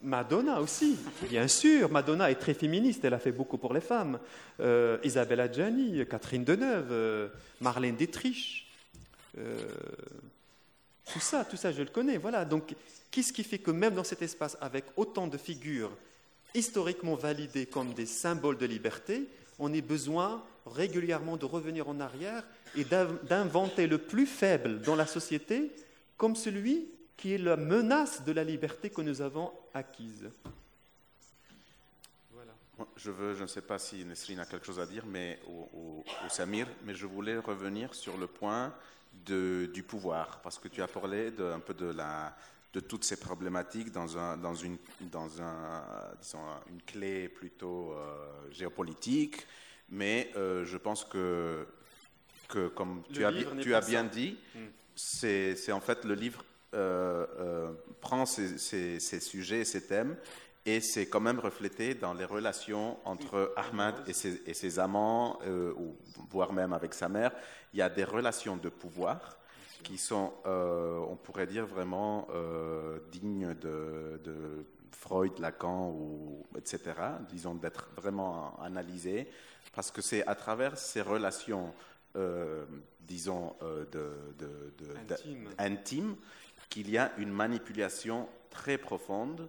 Madonna 0.00 0.60
aussi, 0.60 0.96
bien 1.28 1.48
sûr. 1.48 1.90
Madonna 1.90 2.30
est 2.30 2.36
très 2.36 2.54
féministe, 2.54 3.04
elle 3.04 3.14
a 3.14 3.18
fait 3.18 3.32
beaucoup 3.32 3.58
pour 3.58 3.74
les 3.74 3.80
femmes. 3.80 4.20
Euh, 4.60 4.98
Isabelle 5.02 5.40
Adjani, 5.40 6.06
Catherine 6.06 6.44
Deneuve, 6.44 6.92
euh, 6.92 7.28
Marlène 7.60 7.96
Dietrich. 7.96 8.68
Euh, 9.36 9.56
tout 11.12 11.20
ça, 11.20 11.44
tout 11.44 11.56
ça, 11.56 11.72
je 11.72 11.82
le 11.82 11.88
connais. 11.88 12.16
Voilà. 12.16 12.44
Donc, 12.44 12.74
qu'est-ce 13.10 13.32
qui 13.32 13.42
fait 13.42 13.58
que 13.58 13.72
même 13.72 13.94
dans 13.94 14.04
cet 14.04 14.22
espace, 14.22 14.56
avec 14.60 14.84
autant 14.96 15.26
de 15.26 15.36
figures 15.36 15.90
historiquement 16.54 17.14
validées 17.14 17.66
comme 17.66 17.94
des 17.94 18.06
symboles 18.06 18.58
de 18.58 18.66
liberté, 18.66 19.28
on 19.58 19.72
ait 19.72 19.82
besoin 19.82 20.42
régulièrement 20.66 21.36
de 21.36 21.44
revenir 21.44 21.88
en 21.88 22.00
arrière 22.00 22.44
et 22.76 22.84
d'inventer 22.84 23.86
le 23.86 23.98
plus 23.98 24.26
faible 24.26 24.80
dans 24.82 24.96
la 24.96 25.06
société 25.06 25.72
comme 26.16 26.36
celui 26.36 26.88
qui 27.16 27.34
est 27.34 27.38
la 27.38 27.56
menace 27.56 28.24
de 28.24 28.32
la 28.32 28.44
liberté 28.44 28.90
que 28.90 29.00
nous 29.00 29.20
avons 29.20 29.50
acquise. 29.74 30.30
Voilà. 32.32 32.52
Je 32.96 33.10
veux, 33.10 33.34
je 33.34 33.42
ne 33.42 33.48
sais 33.48 33.62
pas 33.62 33.78
si 33.78 34.04
Nesrine 34.04 34.38
a 34.38 34.46
quelque 34.46 34.66
chose 34.66 34.78
à 34.78 34.86
dire, 34.86 35.04
mais 35.06 35.40
au, 35.48 36.04
Samir, 36.28 36.68
mais 36.84 36.94
je 36.94 37.06
voulais 37.06 37.38
revenir 37.38 37.94
sur 37.94 38.16
le 38.16 38.26
point 38.26 38.72
de, 39.26 39.68
du 39.72 39.82
pouvoir, 39.82 40.40
parce 40.42 40.58
que 40.58 40.68
tu 40.68 40.82
as 40.82 40.86
parlé 40.86 41.30
de, 41.30 41.44
un 41.44 41.60
peu 41.60 41.74
de 41.74 41.86
la, 41.86 42.36
de 42.78 42.80
toutes 42.80 43.04
ces 43.04 43.16
problématiques 43.16 43.90
dans, 43.90 44.16
un, 44.16 44.36
dans, 44.36 44.54
une, 44.54 44.76
dans 45.00 45.42
un, 45.42 45.82
disons, 46.22 46.38
une 46.70 46.80
clé 46.82 47.28
plutôt 47.28 47.92
euh, 47.92 48.52
géopolitique, 48.52 49.46
mais 49.88 50.30
euh, 50.36 50.64
je 50.64 50.76
pense 50.76 51.04
que, 51.04 51.66
que 52.48 52.68
comme 52.68 53.02
tu 53.12 53.24
as, 53.24 53.32
tu 53.60 53.74
as 53.74 53.80
bien 53.80 54.04
dit, 54.04 54.38
hmm. 54.54 54.66
c'est 54.94 55.72
en 55.72 55.80
fait 55.80 56.04
le 56.04 56.14
livre 56.14 56.44
euh, 56.74 57.72
prend 58.00 58.26
ces, 58.26 59.00
sujets 59.00 59.60
et 59.60 59.64
ces 59.64 59.86
thèmes 59.86 60.16
et 60.66 60.82
c'est 60.82 61.06
quand 61.06 61.20
même 61.20 61.38
reflété 61.38 61.94
dans 61.94 62.12
les 62.12 62.26
relations 62.26 62.98
entre 63.06 63.54
Ahmed 63.56 63.94
et 64.06 64.12
ses, 64.12 64.78
amants, 64.78 65.38
euh, 65.46 65.72
ou 65.78 65.96
voire 66.30 66.52
même 66.52 66.74
avec 66.74 66.92
sa 66.92 67.08
mère. 67.08 67.32
Il 67.72 67.78
y 67.78 67.82
a 67.82 67.88
des 67.88 68.04
relations 68.04 68.58
de 68.58 68.68
pouvoir 68.68 69.37
qui 69.82 69.98
sont, 69.98 70.32
on 70.44 71.16
pourrait 71.22 71.46
dire, 71.46 71.66
vraiment 71.66 72.28
dignes 73.10 73.54
de, 73.54 74.64
Freud, 74.92 75.38
Lacan, 75.38 75.90
ou, 75.90 76.44
etc., 76.56 76.80
disons, 77.30 77.54
d'être 77.54 77.88
vraiment 77.96 78.58
analysées, 78.60 79.28
parce 79.72 79.90
que 79.90 80.02
c'est 80.02 80.26
à 80.26 80.34
travers 80.34 80.76
ces 80.76 81.02
relations, 81.02 81.72
disons, 83.00 83.54
de, 83.92 84.12
intimes 85.58 86.16
qu'il 86.68 86.90
y 86.90 86.98
a 86.98 87.12
une 87.18 87.30
manipulation 87.30 88.28
très 88.50 88.78
profonde 88.78 89.48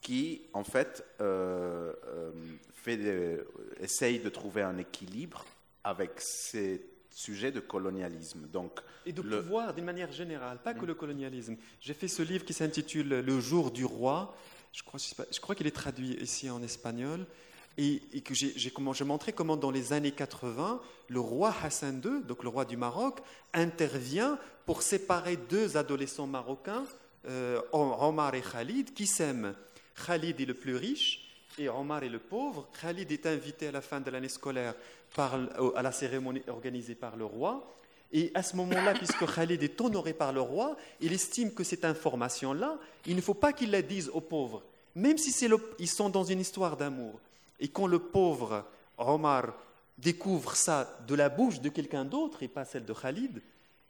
qui, 0.00 0.42
en 0.52 0.64
fait, 0.64 1.04
euh, 1.20 1.92
euh, 2.06 2.30
fait 2.72 3.44
essaye 3.80 4.20
de 4.20 4.28
trouver 4.28 4.62
un 4.62 4.78
équilibre 4.78 5.44
avec 5.82 6.12
ces 6.18 6.80
sujets 7.16 7.50
de 7.50 7.60
colonialisme. 7.60 8.46
Donc, 8.52 8.78
et 9.06 9.12
de 9.12 9.22
pouvoir 9.22 9.72
d'une 9.72 9.86
manière 9.86 10.12
générale, 10.12 10.58
pas 10.62 10.74
que 10.74 10.84
le 10.84 10.94
colonialisme. 10.94 11.56
J'ai 11.80 11.94
fait 11.94 12.08
ce 12.08 12.22
livre 12.22 12.44
qui 12.44 12.52
s'intitule 12.52 13.08
Le 13.08 13.40
jour 13.40 13.70
du 13.70 13.86
roi. 13.86 14.36
Je 14.72 14.82
crois, 14.82 15.00
je 15.00 15.40
crois 15.40 15.54
qu'il 15.54 15.66
est 15.66 15.70
traduit 15.70 16.12
ici 16.20 16.50
en 16.50 16.62
espagnol. 16.62 17.26
et, 17.78 18.00
que 18.20 18.34
j'ai 18.34 18.72
montré 19.04 19.32
comment 19.32 19.56
dans 19.56 19.70
les 19.70 19.94
années 19.94 20.12
80, 20.12 20.78
le 21.08 21.20
roi 21.20 21.54
Hassan 21.62 22.02
II, 22.04 22.22
donc 22.22 22.42
le 22.42 22.50
roi 22.50 22.66
du 22.66 22.76
Maroc, 22.76 23.20
intervient 23.54 24.38
pour 24.66 24.82
séparer 24.82 25.36
deux 25.36 25.78
adolescents 25.78 26.26
marocains, 26.26 26.84
euh, 27.28 27.62
Omar 27.72 28.34
et 28.34 28.42
Khalid, 28.42 28.92
qui 28.92 29.06
s'aiment. 29.06 29.54
Khalid 30.06 30.38
est 30.38 30.44
le 30.44 30.54
plus 30.54 30.76
riche 30.76 31.26
et 31.58 31.70
Omar 31.70 32.02
est 32.02 32.10
le 32.10 32.18
pauvre. 32.18 32.68
Khalid 32.80 33.10
est 33.10 33.24
invité 33.24 33.68
à 33.68 33.72
la 33.72 33.80
fin 33.80 34.00
de 34.00 34.10
l'année 34.10 34.28
scolaire 34.28 34.74
à 35.18 35.82
la 35.82 35.92
cérémonie 35.92 36.42
organisée 36.48 36.94
par 36.94 37.16
le 37.16 37.24
roi. 37.24 37.66
Et 38.12 38.30
à 38.34 38.42
ce 38.42 38.56
moment-là, 38.56 38.94
puisque 38.98 39.26
Khalid 39.26 39.62
est 39.62 39.80
honoré 39.80 40.12
par 40.12 40.32
le 40.32 40.40
roi, 40.40 40.76
il 41.00 41.12
estime 41.12 41.52
que 41.52 41.64
cette 41.64 41.84
information-là, 41.84 42.78
il 43.06 43.16
ne 43.16 43.20
faut 43.20 43.34
pas 43.34 43.52
qu'il 43.52 43.70
la 43.70 43.82
dise 43.82 44.10
aux 44.12 44.20
pauvres, 44.20 44.62
même 44.94 45.18
si 45.18 45.34
ils 45.78 45.88
sont 45.88 46.08
dans 46.08 46.24
une 46.24 46.40
histoire 46.40 46.76
d'amour. 46.76 47.20
Et 47.60 47.68
quand 47.68 47.86
le 47.86 47.98
pauvre 47.98 48.64
Omar 48.98 49.54
découvre 49.98 50.54
ça 50.54 50.98
de 51.06 51.14
la 51.14 51.28
bouche 51.28 51.60
de 51.60 51.68
quelqu'un 51.68 52.04
d'autre 52.04 52.42
et 52.42 52.48
pas 52.48 52.64
celle 52.64 52.84
de 52.84 52.92
Khalid, 52.92 53.42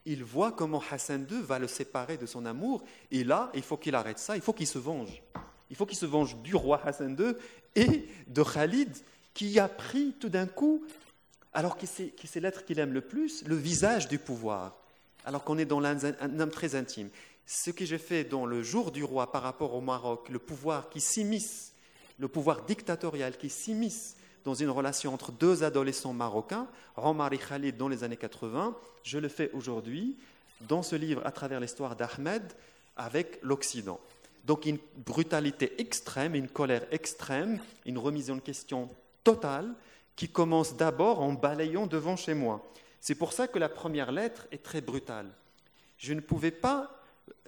il 0.04 0.22
voit 0.22 0.52
comment 0.52 0.82
Hassan 0.90 1.26
II 1.28 1.42
va 1.42 1.58
le 1.58 1.66
séparer 1.66 2.16
de 2.16 2.26
son 2.26 2.46
amour. 2.46 2.84
Et 3.10 3.24
là, 3.24 3.50
il 3.54 3.62
faut 3.62 3.76
qu'il 3.76 3.94
arrête 3.94 4.18
ça, 4.18 4.36
il 4.36 4.42
faut 4.42 4.52
qu'il 4.52 4.68
se 4.68 4.78
venge. 4.78 5.20
Il 5.68 5.74
faut 5.74 5.84
qu'il 5.84 5.98
se 5.98 6.06
venge 6.06 6.36
du 6.36 6.54
roi 6.54 6.80
Hassan 6.84 7.16
II 7.18 7.34
et 7.74 8.08
de 8.28 8.42
Khalid 8.42 8.96
qui 9.34 9.58
a 9.58 9.68
pris 9.68 10.14
tout 10.18 10.28
d'un 10.28 10.46
coup, 10.46 10.84
alors 11.56 11.76
que 11.76 11.86
c'est 11.86 12.40
l'être 12.40 12.64
qu'il 12.64 12.78
aime 12.78 12.92
le 12.92 13.00
plus, 13.00 13.44
le 13.46 13.56
visage 13.56 14.08
du 14.08 14.18
pouvoir, 14.18 14.76
alors 15.24 15.42
qu'on 15.42 15.58
est 15.58 15.64
dans 15.64 15.84
un 15.84 16.40
homme 16.40 16.50
très 16.50 16.74
intime. 16.74 17.08
Ce 17.46 17.70
que 17.70 17.84
j'ai 17.84 17.98
fait 17.98 18.24
dans 18.24 18.46
le 18.46 18.62
jour 18.62 18.92
du 18.92 19.02
roi 19.02 19.32
par 19.32 19.42
rapport 19.42 19.74
au 19.74 19.80
Maroc, 19.80 20.28
le 20.28 20.38
pouvoir 20.38 20.88
qui 20.88 21.00
s'immisce 21.00 21.72
le 22.18 22.28
pouvoir 22.28 22.62
dictatorial 22.64 23.36
qui 23.36 23.50
s'immisce 23.50 24.16
dans 24.44 24.54
une 24.54 24.70
relation 24.70 25.12
entre 25.12 25.32
deux 25.32 25.64
adolescents 25.64 26.12
marocains, 26.12 26.66
Omar 26.96 27.32
et 27.32 27.38
Khalid 27.38 27.76
dans 27.76 27.88
les 27.88 28.04
années 28.04 28.16
80, 28.16 28.76
je 29.02 29.18
le 29.18 29.28
fais 29.28 29.50
aujourd'hui 29.52 30.16
dans 30.62 30.82
ce 30.82 30.96
livre 30.96 31.20
à 31.24 31.32
travers 31.32 31.60
l'histoire 31.60 31.96
d'Ahmed 31.96 32.42
avec 32.96 33.38
l'Occident. 33.42 34.00
Donc 34.44 34.66
une 34.66 34.78
brutalité 35.04 35.80
extrême, 35.80 36.34
une 36.34 36.48
colère 36.48 36.86
extrême, 36.92 37.58
une 37.84 37.98
remise 37.98 38.30
en 38.30 38.38
question 38.38 38.88
totale 39.24 39.74
qui 40.16 40.28
commence 40.28 40.76
d'abord 40.76 41.20
en 41.20 41.34
balayant 41.34 41.86
devant 41.86 42.16
chez 42.16 42.34
moi. 42.34 42.66
C'est 43.00 43.14
pour 43.14 43.32
ça 43.32 43.46
que 43.46 43.58
la 43.58 43.68
première 43.68 44.10
lettre 44.10 44.48
est 44.50 44.62
très 44.62 44.80
brutale. 44.80 45.30
Je 45.98 46.14
ne 46.14 46.20
pouvais 46.20 46.50
pas 46.50 46.96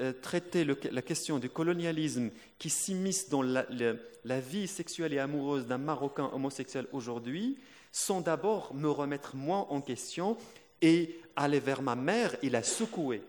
euh, 0.00 0.12
traiter 0.12 0.64
la 0.64 1.02
question 1.02 1.38
du 1.38 1.50
colonialisme 1.50 2.30
qui 2.58 2.70
s'immisce 2.70 3.28
dans 3.28 3.42
la, 3.42 4.40
vie 4.40 4.68
sexuelle 4.68 5.12
et 5.12 5.18
amoureuse 5.18 5.66
d'un 5.66 5.78
Marocain 5.78 6.30
homosexuel 6.32 6.86
aujourd'hui, 6.92 7.58
sans 7.90 8.20
d'abord 8.20 8.74
me 8.74 8.88
remettre 8.88 9.34
moi 9.34 9.66
en 9.70 9.80
question 9.80 10.36
et 10.82 11.18
aller 11.36 11.60
vers 11.60 11.82
ma 11.82 11.96
mère 11.96 12.36
et 12.42 12.50
la 12.50 12.62
secouer. 12.62 13.22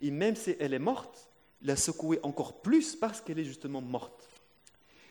Et 0.00 0.10
même 0.10 0.36
si 0.36 0.54
elle 0.60 0.74
est 0.74 0.78
morte, 0.78 1.28
la 1.62 1.76
secouer 1.76 2.20
encore 2.22 2.60
plus 2.60 2.94
parce 2.94 3.20
qu'elle 3.20 3.38
est 3.38 3.44
justement 3.44 3.80
morte. 3.80 4.28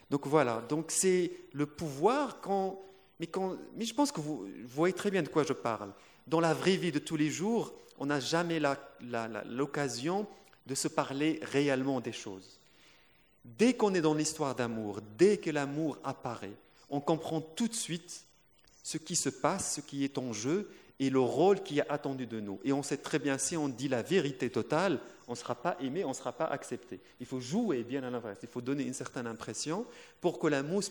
Donc 0.09 0.28
voilà, 0.28 0.63
donc 0.69 0.91
c'est 0.91 1.32
le 1.53 1.65
pouvoir 1.65 2.39
quand 2.41 2.80
mais, 3.20 3.28
je 3.86 3.93
pense 3.93 4.11
que 4.11 4.20
vous, 4.20 4.47
voyez 4.66 4.93
très 4.93 5.11
bien 5.11 5.24
de 5.24 5.30
quoi 5.30 5.43
je 5.43 5.53
parle. 5.53 5.93
Dans 6.28 6.39
la 6.39 6.53
vraie 6.53 6.76
vie 6.76 6.91
de 6.91 6.99
tous 6.99 7.16
les 7.16 7.30
jours, 7.30 7.74
on 7.97 8.07
n'a 8.07 8.20
jamais 8.20 8.59
l'occasion 9.49 10.28
de 10.66 10.76
se 10.76 10.88
parler 10.88 11.39
réellement 11.43 12.01
des 12.01 12.11
choses. 12.11 12.59
Dès 13.45 13.76
qu'on 13.76 13.93
est 13.93 14.01
dans 14.01 14.16
l'histoire 14.16 14.55
d'amour, 14.55 14.99
dès 15.18 15.38
que 15.38 15.51
l'amour 15.51 15.97
apparaît, 16.03 16.57
on 16.89 16.99
comprend 16.99 17.41
tout 17.41 17.68
de 17.68 17.74
suite 17.74 18.26
ce 18.84 18.97
qui 18.97 19.16
se 19.16 19.30
passe, 19.30 19.76
ce 19.76 19.82
qui 19.82 20.03
est 20.03 20.18
en 20.18 20.34
jeu 20.34 20.70
et 20.99 21.09
le 21.09 21.19
rôle 21.19 21.61
qui 21.61 21.79
est 21.79 21.89
attendu 21.89 22.25
de 22.25 22.39
nous. 22.39 22.59
Et 22.63 22.71
on 22.71 22.83
sait 22.83 22.97
très 22.97 23.19
bien, 23.19 23.37
si 23.37 23.57
on 23.57 23.67
dit 23.67 23.87
la 23.87 24.01
vérité 24.01 24.49
totale, 24.49 24.99
on 25.27 25.31
ne 25.31 25.37
sera 25.37 25.55
pas 25.55 25.77
aimé, 25.81 26.05
on 26.05 26.09
ne 26.09 26.13
sera 26.13 26.31
pas 26.31 26.45
accepté. 26.45 26.99
Il 27.19 27.25
faut 27.25 27.39
jouer 27.39 27.83
bien 27.83 28.03
à 28.03 28.09
l'inverse, 28.09 28.39
il 28.43 28.49
faut 28.49 28.61
donner 28.61 28.83
une 28.83 28.93
certaine 28.93 29.27
impression 29.27 29.85
pour 30.21 30.39
que 30.39 30.47
l'amour, 30.47 30.83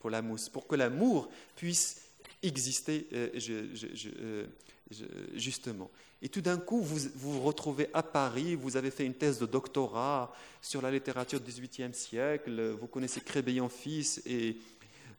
pour 0.00 0.10
pour 0.52 0.66
que 0.66 0.76
l'amour 0.76 1.28
puisse 1.56 2.02
exister 2.42 3.06
euh, 3.12 3.30
euh, 4.12 4.46
justement. 5.34 5.90
Et 6.20 6.28
tout 6.28 6.40
d'un 6.40 6.58
coup, 6.58 6.80
vous, 6.80 7.08
vous 7.14 7.40
retrouvez 7.40 7.88
à 7.94 8.02
Paris, 8.02 8.56
vous 8.56 8.76
avez 8.76 8.90
fait 8.90 9.06
une 9.06 9.14
thèse 9.14 9.38
de 9.38 9.46
doctorat 9.46 10.34
sur 10.60 10.82
la 10.82 10.90
littérature 10.90 11.40
du 11.40 11.50
XVIIIe 11.50 11.94
siècle, 11.94 12.70
vous 12.72 12.88
connaissez 12.88 13.20
Crébillon-Fils 13.20 14.22
et 14.26 14.56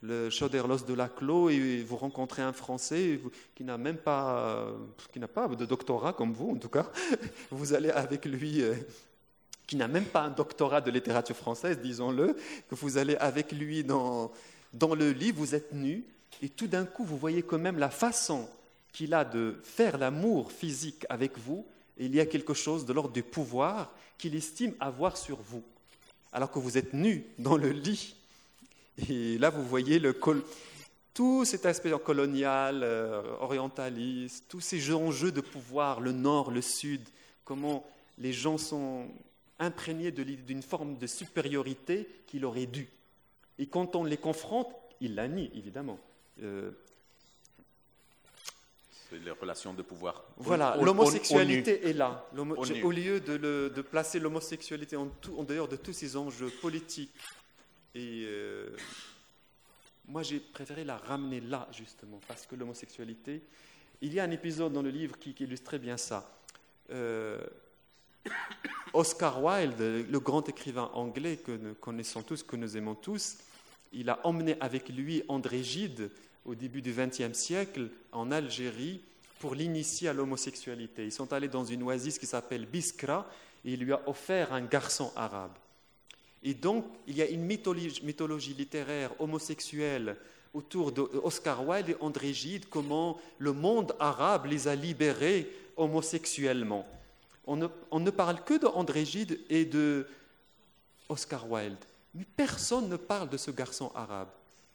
le 0.02 0.30
Chauderlos 0.30 0.86
de 0.88 0.94
Laclos, 0.94 1.50
et 1.50 1.84
vous 1.84 1.98
rencontrez 1.98 2.42
un 2.42 2.54
Français 2.54 3.20
qui 3.56 3.64
n'a 3.64 3.78
même 3.78 3.98
pas, 3.98 4.68
qui 5.12 5.20
n'a 5.20 5.28
pas 5.28 5.48
de 5.48 5.66
doctorat 5.66 6.14
comme 6.14 6.34
vous, 6.34 6.52
en 6.52 6.58
tout 6.58 6.70
cas. 6.70 6.90
Vous 7.52 7.74
allez 7.74 7.90
avec 7.90 8.26
lui, 8.26 8.62
euh, 8.62 8.76
qui 9.68 9.76
n'a 9.76 9.88
même 9.88 10.06
pas 10.06 10.22
un 10.22 10.30
doctorat 10.30 10.82
de 10.82 10.90
littérature 10.90 11.36
française, 11.36 11.80
disons-le, 11.80 12.36
que 12.70 12.76
vous 12.76 12.98
allez 12.98 13.16
avec 13.18 13.52
lui 13.52 13.84
dans, 13.84 14.32
dans 14.74 14.96
le 14.96 15.12
lit, 15.12 15.32
vous 15.32 15.54
êtes 15.54 15.74
nu, 15.74 16.04
et 16.42 16.50
tout 16.50 16.66
d'un 16.66 16.86
coup, 16.86 17.04
vous 17.04 17.18
voyez 17.18 17.44
quand 17.44 17.60
même 17.60 17.78
la 17.78 17.92
façon 17.92 18.50
qu'il 18.92 19.14
a 19.14 19.24
de 19.24 19.60
faire 19.64 19.98
l'amour 19.98 20.52
physique 20.52 21.06
avec 21.10 21.38
vous, 21.38 21.66
et 21.98 22.06
il 22.06 22.16
y 22.16 22.20
a 22.20 22.26
quelque 22.26 22.54
chose 22.54 22.86
de 22.86 22.94
l'ordre 22.94 23.14
du 23.14 23.24
pouvoir 23.24 23.94
qu'il 24.18 24.36
estime 24.36 24.74
avoir 24.80 25.18
sur 25.18 25.40
vous, 25.42 25.64
alors 26.32 26.50
que 26.50 26.60
vous 26.60 26.78
êtes 26.78 26.94
nu 26.94 27.26
dans 27.38 27.58
le 27.58 27.70
lit. 27.70 28.16
Et 29.08 29.38
là, 29.38 29.50
vous 29.50 29.64
voyez 29.64 30.00
le 30.00 30.14
tout 31.14 31.46
cet 31.46 31.66
aspect 31.66 31.92
colonial, 32.04 32.82
euh, 32.84 33.22
orientaliste, 33.40 34.46
tous 34.48 34.62
ces 34.62 34.94
enjeux 34.94 35.32
de 35.32 35.42
pouvoir, 35.42 36.00
le 36.00 36.12
nord, 36.12 36.52
le 36.52 36.62
sud, 36.62 37.02
comment 37.44 37.86
les 38.18 38.34
gens 38.34 38.58
sont 38.58 39.08
imprégnés 39.60 40.12
d'une 40.12 40.62
forme 40.62 40.98
de 40.98 41.08
supériorité 41.08 42.08
qu'il 42.28 42.46
aurait 42.46 42.66
dû. 42.66 42.88
Et 43.58 43.68
quand 43.68 43.96
on 43.96 44.04
les 44.04 44.18
confronte, 44.18 44.74
ils 45.02 45.16
la 45.16 45.28
nient, 45.28 45.52
évidemment. 45.54 46.00
Euh, 46.42 46.72
les 49.12 49.32
relations 49.32 49.74
de 49.74 49.82
pouvoir. 49.82 50.24
Voilà, 50.38 50.78
l'homosexualité 50.82 51.88
est 51.90 51.94
là. 51.94 52.26
Au 52.38 52.92
lieu 52.92 53.20
de, 53.20 53.82
placer 53.82 54.20
l'homosexualité 54.20 54.96
en, 54.96 55.10
dehors 55.44 55.68
de 55.68 55.76
tous 55.76 55.94
ces 55.94 56.16
enjeux 56.16 56.52
politiques, 56.62 57.12
et 57.96 58.24
euh, 58.26 58.76
moi 60.08 60.24
j'ai 60.24 60.40
préféré 60.40 60.84
la 60.84 60.98
ramener 60.98 61.42
là, 61.42 61.68
justement, 61.72 62.20
parce 62.28 62.46
que 62.46 62.56
l'homosexualité, 62.56 63.42
il 64.02 64.14
y 64.14 64.20
a 64.20 64.24
un 64.24 64.32
épisode 64.32 64.74
dans 64.74 64.82
le 64.82 64.90
livre 64.90 65.18
qui, 65.18 65.36
illustre 65.40 65.66
très 65.66 65.80
bien 65.80 65.98
ça. 65.98 66.32
Euh, 66.92 67.40
Oscar 68.94 69.44
Wilde, 69.44 70.08
le 70.10 70.20
grand 70.20 70.48
écrivain 70.50 70.90
anglais 70.94 71.38
que 71.38 71.52
nous 71.52 71.74
connaissons 71.76 72.24
tous, 72.24 72.44
que 72.44 72.56
nous 72.56 72.78
aimons 72.78 72.96
tous, 72.96 73.38
il 73.92 74.10
a 74.10 74.20
emmené 74.26 74.56
avec 74.60 74.90
lui 74.90 75.24
André 75.28 75.64
Gide, 75.64 76.12
au 76.46 76.56
début 76.56 76.82
du 76.82 76.94
XXe 76.94 77.38
siècle 77.38 77.90
en 78.12 78.32
Algérie 78.32 79.02
pour 79.40 79.56
l'initier 79.56 80.10
à 80.10 80.14
l'homosexualité. 80.14 81.06
Ils 81.06 81.12
sont 81.12 81.32
allés 81.34 81.48
dans 81.48 81.66
une 81.66 81.84
oasis 81.84 82.18
qui 82.18 82.26
s'appelle 82.26 82.66
Biskra 82.66 83.30
et 83.64 83.74
il 83.74 83.80
lui 83.82 83.94
a 83.94 84.02
offert 84.08 84.54
un 84.54 84.62
garçon 84.62 85.12
arabe. 85.16 85.52
Et 86.44 86.54
donc, 86.54 86.86
il 87.08 87.18
y 87.18 87.22
a 87.22 87.28
une 87.28 87.44
mythologie, 87.44 88.54
littéraire 88.54 89.12
homosexuelle 89.20 90.16
autour 90.54 90.92
d'Oscar 90.92 91.68
Wilde 91.68 91.90
et 91.90 91.98
André 92.00 92.34
Gide, 92.34 92.70
comment 92.70 93.20
le 93.38 93.54
monde 93.54 93.94
arabe 94.00 94.46
les 94.46 94.68
a 94.68 94.76
libérés 94.76 95.52
homosexuellement. 95.78 96.88
On 97.46 97.56
ne, 97.56 98.10
parle 98.12 98.44
que 98.44 98.58
d'André 98.58 99.06
Gide 99.06 99.40
et 99.50 99.66
de 99.66 100.08
Oscar 101.08 101.50
Wilde, 101.50 101.84
mais 102.14 102.26
personne 102.36 102.90
ne 102.90 102.96
parle 102.96 103.30
de 103.30 103.38
ce 103.38 103.52
garçon 103.52 103.92
arabe. 103.96 104.30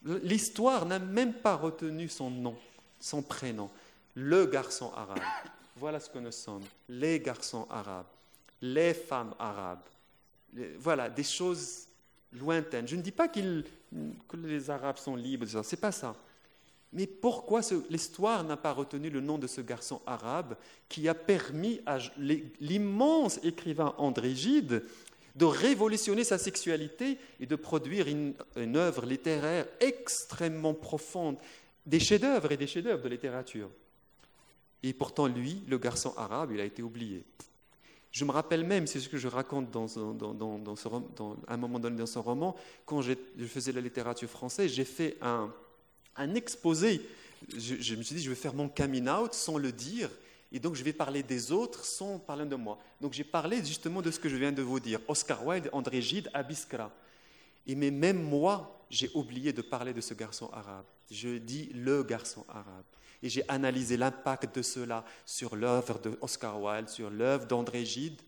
L'histoire 0.05 0.85
n'a 0.85 0.99
même 0.99 1.35
pas 1.35 1.55
retenu 1.55 2.09
son 2.09 2.31
nom, 2.31 2.57
son 3.01 3.23
prénom. 3.23 3.71
Le 4.15 4.47
garçon 4.47 4.93
arabe. 4.95 5.23
Voilà 5.77 5.99
ce 5.99 6.09
que 6.11 6.19
nous 6.19 6.33
sommes. 6.33 6.65
Les 6.89 7.21
garçons 7.21 7.67
arabes. 7.71 8.07
Les 8.61 8.95
femmes 8.95 9.35
arabes. 9.39 9.83
Voilà, 10.79 11.11
des 11.11 11.25
choses 11.25 11.89
lointaines. 12.33 12.87
Je 12.87 12.97
ne 12.97 13.03
dis 13.03 13.13
pas 13.13 13.29
que 13.29 13.41
les 14.35 14.71
Arabes 14.71 14.99
sont 14.99 15.17
libres, 15.17 15.47
ce 15.47 15.59
n'est 15.59 15.81
pas 15.81 15.93
ça. 15.93 16.15
Mais 16.93 17.09
pourquoi 17.09 17.61
l'histoire 17.91 18.45
n'a 18.45 18.57
pas 18.57 18.73
retenu 18.73 19.11
le 19.11 19.21
nom 19.21 19.37
de 19.37 19.49
ce 19.49 19.61
garçon 19.61 20.01
arabe 20.07 20.57
qui 20.89 21.09
a 21.09 21.15
permis 21.15 21.81
à 21.87 21.99
l'immense 22.61 23.41
écrivain 23.43 23.95
André 23.99 24.35
Gide 24.35 24.85
de 25.35 25.45
révolutionner 25.45 26.23
sa 26.23 26.39
sexualité 26.39 27.19
et 27.41 27.47
de 27.47 27.57
produire 27.57 28.07
une, 28.07 28.37
œuvre 28.77 29.05
littéraire 29.05 29.67
extrêmement 29.81 30.75
profonde, 30.75 31.37
des 31.85 31.99
chefs-d'œuvre 31.99 32.53
et 32.53 32.57
des 32.57 32.69
chefs-d'œuvre 32.69 33.03
de 33.03 33.09
littérature. 33.09 33.69
Et 34.85 34.93
pourtant, 34.93 35.27
lui, 35.27 35.65
le 35.67 35.79
garçon 35.79 36.15
arabe, 36.17 36.53
il 36.53 36.61
a 36.61 36.65
été 36.65 36.83
oublié. 36.83 37.25
Je 38.15 38.25
me 38.25 38.31
rappelle 38.31 38.63
même, 38.63 38.87
c'est 38.87 39.01
ce 39.01 39.09
que 39.09 39.19
je 39.19 39.27
raconte 39.27 39.73
dans, 39.73 39.99
un 41.49 41.57
moment 41.57 41.81
donné 41.81 41.97
dans 41.97 42.07
son 42.07 42.23
roman, 42.23 42.55
quand 42.87 43.03
je 43.03 43.15
faisais 43.45 43.73
la 43.73 43.81
littérature 43.81 44.31
française, 44.31 44.73
j'ai 44.73 44.85
fait 44.85 45.17
un, 45.21 45.53
exposé. 46.37 47.01
Je, 47.57 47.75
je 47.81 47.97
me 47.97 48.05
suis 48.05 48.15
dit, 48.15 48.23
je 48.23 48.29
vais 48.29 48.37
faire 48.37 48.55
mon 48.55 48.69
coming 48.69 49.09
out 49.09 49.35
sans 49.35 49.59
le 49.59 49.73
dire, 49.73 50.09
et 50.53 50.61
donc 50.61 50.77
je 50.77 50.85
vais 50.85 50.93
parler 50.93 51.25
des 51.25 51.51
autres 51.51 51.85
sans 51.85 52.21
parler 52.21 52.47
de 52.47 52.55
moi. 52.55 52.79
Donc 53.01 53.15
j'ai 53.15 53.25
parlé 53.25 53.59
justement 53.65 54.01
de 54.01 54.13
ce 54.13 54.21
que 54.21 54.29
je 54.29 54.37
viens 54.37 54.53
de 54.53 54.63
vous 54.63 54.79
dire. 54.79 55.01
Oscar 55.09 55.45
Wilde, 55.45 55.69
André 55.73 56.01
Gide, 56.01 56.31
Abiskra. 56.35 56.93
Et 57.67 57.75
mais 57.75 57.91
même 57.91 58.23
moi, 58.23 58.81
j'ai 58.91 59.11
oublié 59.15 59.53
de 59.53 59.61
parler 59.61 59.93
de 59.93 60.01
ce 60.01 60.15
garçon 60.15 60.49
arabe. 60.53 60.85
Je 61.11 61.39
dis 61.39 61.73
le 61.75 62.05
garçon 62.05 62.45
arabe. 62.49 62.85
Et 63.25 63.31
j'ai 63.31 63.43
analysé 63.49 63.97
l'impact 63.97 64.55
de 64.55 64.61
cela 64.61 65.03
sur 65.25 65.57
l'œuvre 65.57 65.99
de 65.99 66.13
Oscar 66.21 66.61
Wilde, 66.61 66.91
sur 66.91 67.09
l'œuvre 67.09 67.47
d'André 67.47 67.87
Gide. 67.87 68.21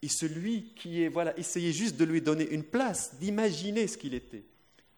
Et 0.00 0.08
celui 0.08 0.72
qui 0.74 1.02
est, 1.02 1.08
voilà, 1.08 1.38
essayait 1.38 1.72
juste 1.72 1.96
de 1.96 2.04
lui 2.04 2.22
donner 2.22 2.48
une 2.48 2.64
place, 2.64 3.14
d'imaginer 3.20 3.86
ce 3.86 3.98
qu'il 3.98 4.14
était. 4.14 4.42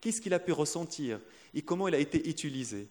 Qu'est-ce 0.00 0.20
qu'il 0.20 0.34
a 0.34 0.38
pu 0.38 0.52
ressentir 0.52 1.18
et 1.52 1.62
comment 1.62 1.88
il 1.88 1.96
a 1.96 1.98
été 1.98 2.28
utilisé. 2.28 2.86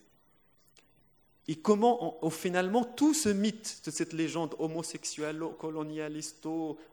Et 1.48 1.56
comment, 1.56 2.22
au, 2.24 2.30
finalement, 2.30 2.84
tout 2.84 3.14
ce 3.14 3.30
mythe 3.30 3.82
de 3.86 3.92
cette 3.92 4.12
légende 4.12 4.54
homosexuelle, 4.60 5.42
colonialiste, 5.58 6.46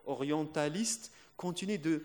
orientaliste, 0.05 1.11
continue 1.35 1.77
de, 1.77 2.03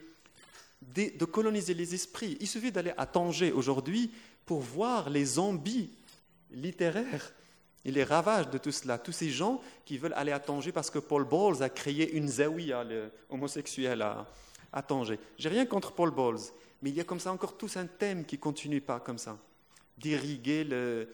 de, 0.97 1.25
coloniser 1.25 1.75
les 1.75 1.95
esprits. 1.95 2.37
Il 2.41 2.49
suffit 2.49 2.73
d'aller 2.73 2.93
à 2.97 3.07
Tanger 3.07 3.53
aujourd'hui 3.53 4.11
pour 4.45 4.61
voir 4.61 5.09
les 5.09 5.25
zombies 5.25 5.91
littéraires 6.51 7.33
et 7.85 7.91
les 7.91 8.05
ravages 8.05 8.49
de 8.51 8.59
tout 8.59 8.72
cela. 8.72 8.99
Tous 8.99 9.12
ces 9.12 9.30
gens 9.30 9.61
qui 9.85 9.99
veulent 9.99 10.14
aller 10.14 10.33
à 10.33 10.41
Tanger 10.41 10.72
parce 10.72 10.91
que 10.91 10.99
Paul 10.99 11.24
Bowles 11.24 11.62
a 11.62 11.68
créé 11.68 12.12
une 12.12 12.28
zawiya 12.28 12.85
homosexuelle 13.28 14.03
à, 14.03 14.26
à 14.72 14.83
Tanger. 14.83 15.18
J'ai 15.39 15.49
rien 15.49 15.66
contre 15.66 15.93
Paul 15.93 16.11
Bowles, 16.11 16.41
mais 16.83 16.91
il 16.91 16.97
y 16.97 17.01
a 17.01 17.05
comme 17.05 17.20
ça 17.20 17.33
encore 17.33 17.57
tous 17.57 17.76
un 17.76 17.87
thème 17.87 18.24
qui 18.24 18.39
continue 18.39 18.80
pas 18.80 19.01
comme 19.01 19.18
ça, 19.18 19.39
d'irriguer 19.99 20.64
le, 20.64 21.09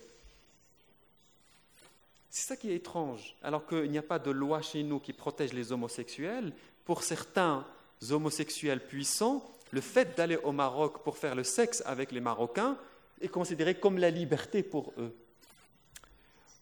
c'est 2.31 2.49
ça 2.49 2.57
qui 2.57 2.71
est 2.71 2.77
étrange. 2.77 3.35
Alors 3.43 3.67
qu'il 3.67 3.91
n'y 3.91 3.99
a 3.99 4.03
pas 4.03 4.19
de 4.19 4.31
loi 4.31 4.63
chez 4.63 4.83
nous 4.83 5.01
qui 5.01 5.13
protège 5.13 5.53
les 5.53 5.73
homosexuels, 5.73 6.53
pour 6.85 7.03
certains 7.03 7.67
homosexuels 8.11 8.87
puissants, 8.87 9.45
le 9.71 9.81
fait 9.81 10.17
d'aller 10.17 10.37
au 10.37 10.53
Maroc 10.53 11.03
pour 11.03 11.19
faire 11.19 11.35
le 11.35 11.45
sexe 11.45 11.83
avec 11.85 12.13
les 12.13 12.21
Marocains 12.21 12.79
est 13.21 13.29
considéré 13.29 13.75
comme 13.75 13.99
la 13.99 14.11
liberté 14.11 14.63
pour 14.63 14.93
eux. 14.99 15.15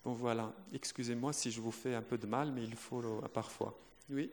Bon 0.06 0.12
voilà, 0.12 0.52
excusez-moi 0.72 1.32
si 1.32 1.50
je 1.50 1.60
vous 1.60 1.72
fais 1.72 1.96
un 1.96 2.00
peu 2.00 2.16
de 2.16 2.28
mal, 2.28 2.52
mais 2.52 2.62
il 2.62 2.76
faut 2.76 3.02
euh, 3.02 3.26
parfois. 3.26 3.76
Oui 4.08 4.30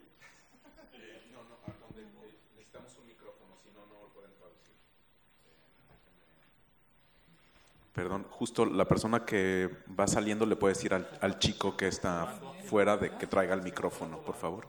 Perdón, 7.92 8.24
justo 8.38 8.66
la 8.66 8.86
persona 8.86 9.26
que 9.26 9.68
va 9.88 10.06
saliendo 10.06 10.46
le 10.46 10.56
puede 10.56 10.76
decir 10.76 10.94
al, 10.94 11.08
al 11.20 11.40
chico 11.40 11.76
que 11.76 11.88
está 11.88 12.28
fuera 12.66 12.96
de 12.96 13.10
que 13.18 13.26
traiga 13.26 13.56
el 13.56 13.64
micrófono, 13.64 14.20
por 14.20 14.36
favor. 14.36 14.68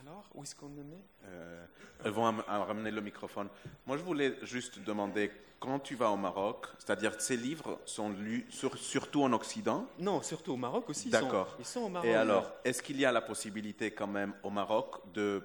Alors, 0.00 0.24
où 0.40 0.42
est-ce 0.42 0.54
qu'on 0.54 0.68
met? 0.68 1.04
Euh, 1.26 1.64
Elles 2.02 2.12
vont 2.12 2.26
am- 2.26 2.42
à 2.48 2.64
ramener 2.64 2.90
le 2.90 3.02
microphone. 3.02 3.48
Moi, 3.86 3.98
je 3.98 4.02
voulais 4.02 4.36
juste 4.42 4.78
demander, 4.82 5.30
quand 5.58 5.78
tu 5.80 5.94
vas 5.94 6.10
au 6.10 6.16
Maroc, 6.16 6.66
c'est-à-dire 6.78 7.20
ces 7.20 7.36
livres 7.36 7.78
sont 7.84 8.08
lus 8.08 8.46
sur- 8.48 8.78
surtout 8.78 9.22
en 9.22 9.32
Occident? 9.34 9.86
Non, 9.98 10.22
surtout 10.22 10.52
au 10.52 10.56
Maroc 10.56 10.88
aussi. 10.88 11.10
D'accord. 11.10 11.54
Ils 11.58 11.66
sont 11.66 11.80
au 11.80 11.88
Maroc. 11.90 12.08
Et 12.08 12.14
alors, 12.14 12.50
est-ce 12.64 12.82
qu'il 12.82 12.98
y 12.98 13.04
a 13.04 13.12
la 13.12 13.20
possibilité 13.20 13.90
quand 13.90 14.06
même 14.06 14.32
au 14.42 14.48
Maroc 14.48 14.96
de, 15.12 15.42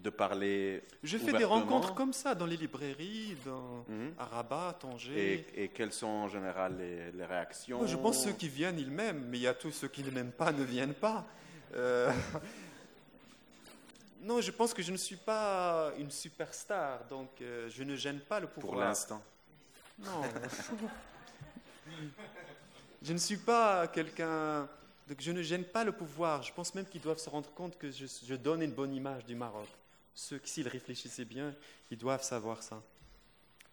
de 0.00 0.10
parler 0.10 0.84
Je 1.02 1.18
fais 1.18 1.32
des 1.32 1.42
rencontres 1.44 1.92
comme 1.94 2.12
ça 2.12 2.36
dans 2.36 2.46
les 2.46 2.56
librairies, 2.56 3.36
dans, 3.44 3.84
Mhm. 3.88 4.14
à 4.18 4.24
Rabat, 4.26 4.68
à 4.68 4.72
Tanger. 4.74 5.44
et, 5.56 5.64
et 5.64 5.68
quelles 5.70 5.92
sont 5.92 6.06
en 6.06 6.28
général 6.28 6.76
les, 6.78 7.10
les 7.10 7.24
réactions? 7.24 7.84
Je 7.84 7.96
pense 7.96 8.18
que 8.18 8.30
ceux 8.30 8.36
qui 8.36 8.48
viennent, 8.48 8.78
ils 8.78 8.90
m'aiment, 8.92 9.26
mais 9.28 9.38
il 9.38 9.42
y 9.42 9.48
a 9.48 9.54
tous 9.54 9.72
ceux 9.72 9.88
qui 9.88 10.04
ne 10.04 10.10
m'aiment 10.12 10.30
pas, 10.30 10.52
ne 10.52 10.62
viennent 10.62 10.94
pas. 10.94 11.26
Euh, 11.74 12.10
Non, 14.20 14.40
je 14.40 14.50
pense 14.50 14.74
que 14.74 14.82
je 14.82 14.90
ne 14.92 14.96
suis 14.96 15.16
pas 15.16 15.92
une 15.98 16.10
superstar, 16.10 17.04
donc 17.08 17.30
euh, 17.40 17.68
je 17.70 17.82
ne 17.84 17.94
gêne 17.96 18.20
pas 18.20 18.40
le 18.40 18.46
pouvoir. 18.48 18.72
pour 18.72 18.80
l'instant 18.80 19.22
Non. 19.98 20.22
je 23.02 23.12
ne 23.12 23.18
suis 23.18 23.36
pas 23.36 23.86
quelqu'un. 23.88 24.68
Donc 25.06 25.20
je 25.20 25.30
ne 25.32 25.40
gêne 25.42 25.64
pas 25.64 25.84
le 25.84 25.92
pouvoir. 25.92 26.42
Je 26.42 26.52
pense 26.52 26.74
même 26.74 26.84
qu'ils 26.86 27.00
doivent 27.00 27.18
se 27.18 27.30
rendre 27.30 27.50
compte 27.54 27.78
que 27.78 27.90
je, 27.90 28.06
je 28.26 28.34
donne 28.34 28.62
une 28.62 28.72
bonne 28.72 28.92
image 28.92 29.24
du 29.24 29.34
Maroc. 29.34 29.68
Ceux 30.14 30.38
qui, 30.38 30.50
s'ils 30.50 30.68
réfléchissaient 30.68 31.24
bien, 31.24 31.54
ils 31.90 31.96
doivent 31.96 32.22
savoir 32.24 32.62
ça. 32.62 32.82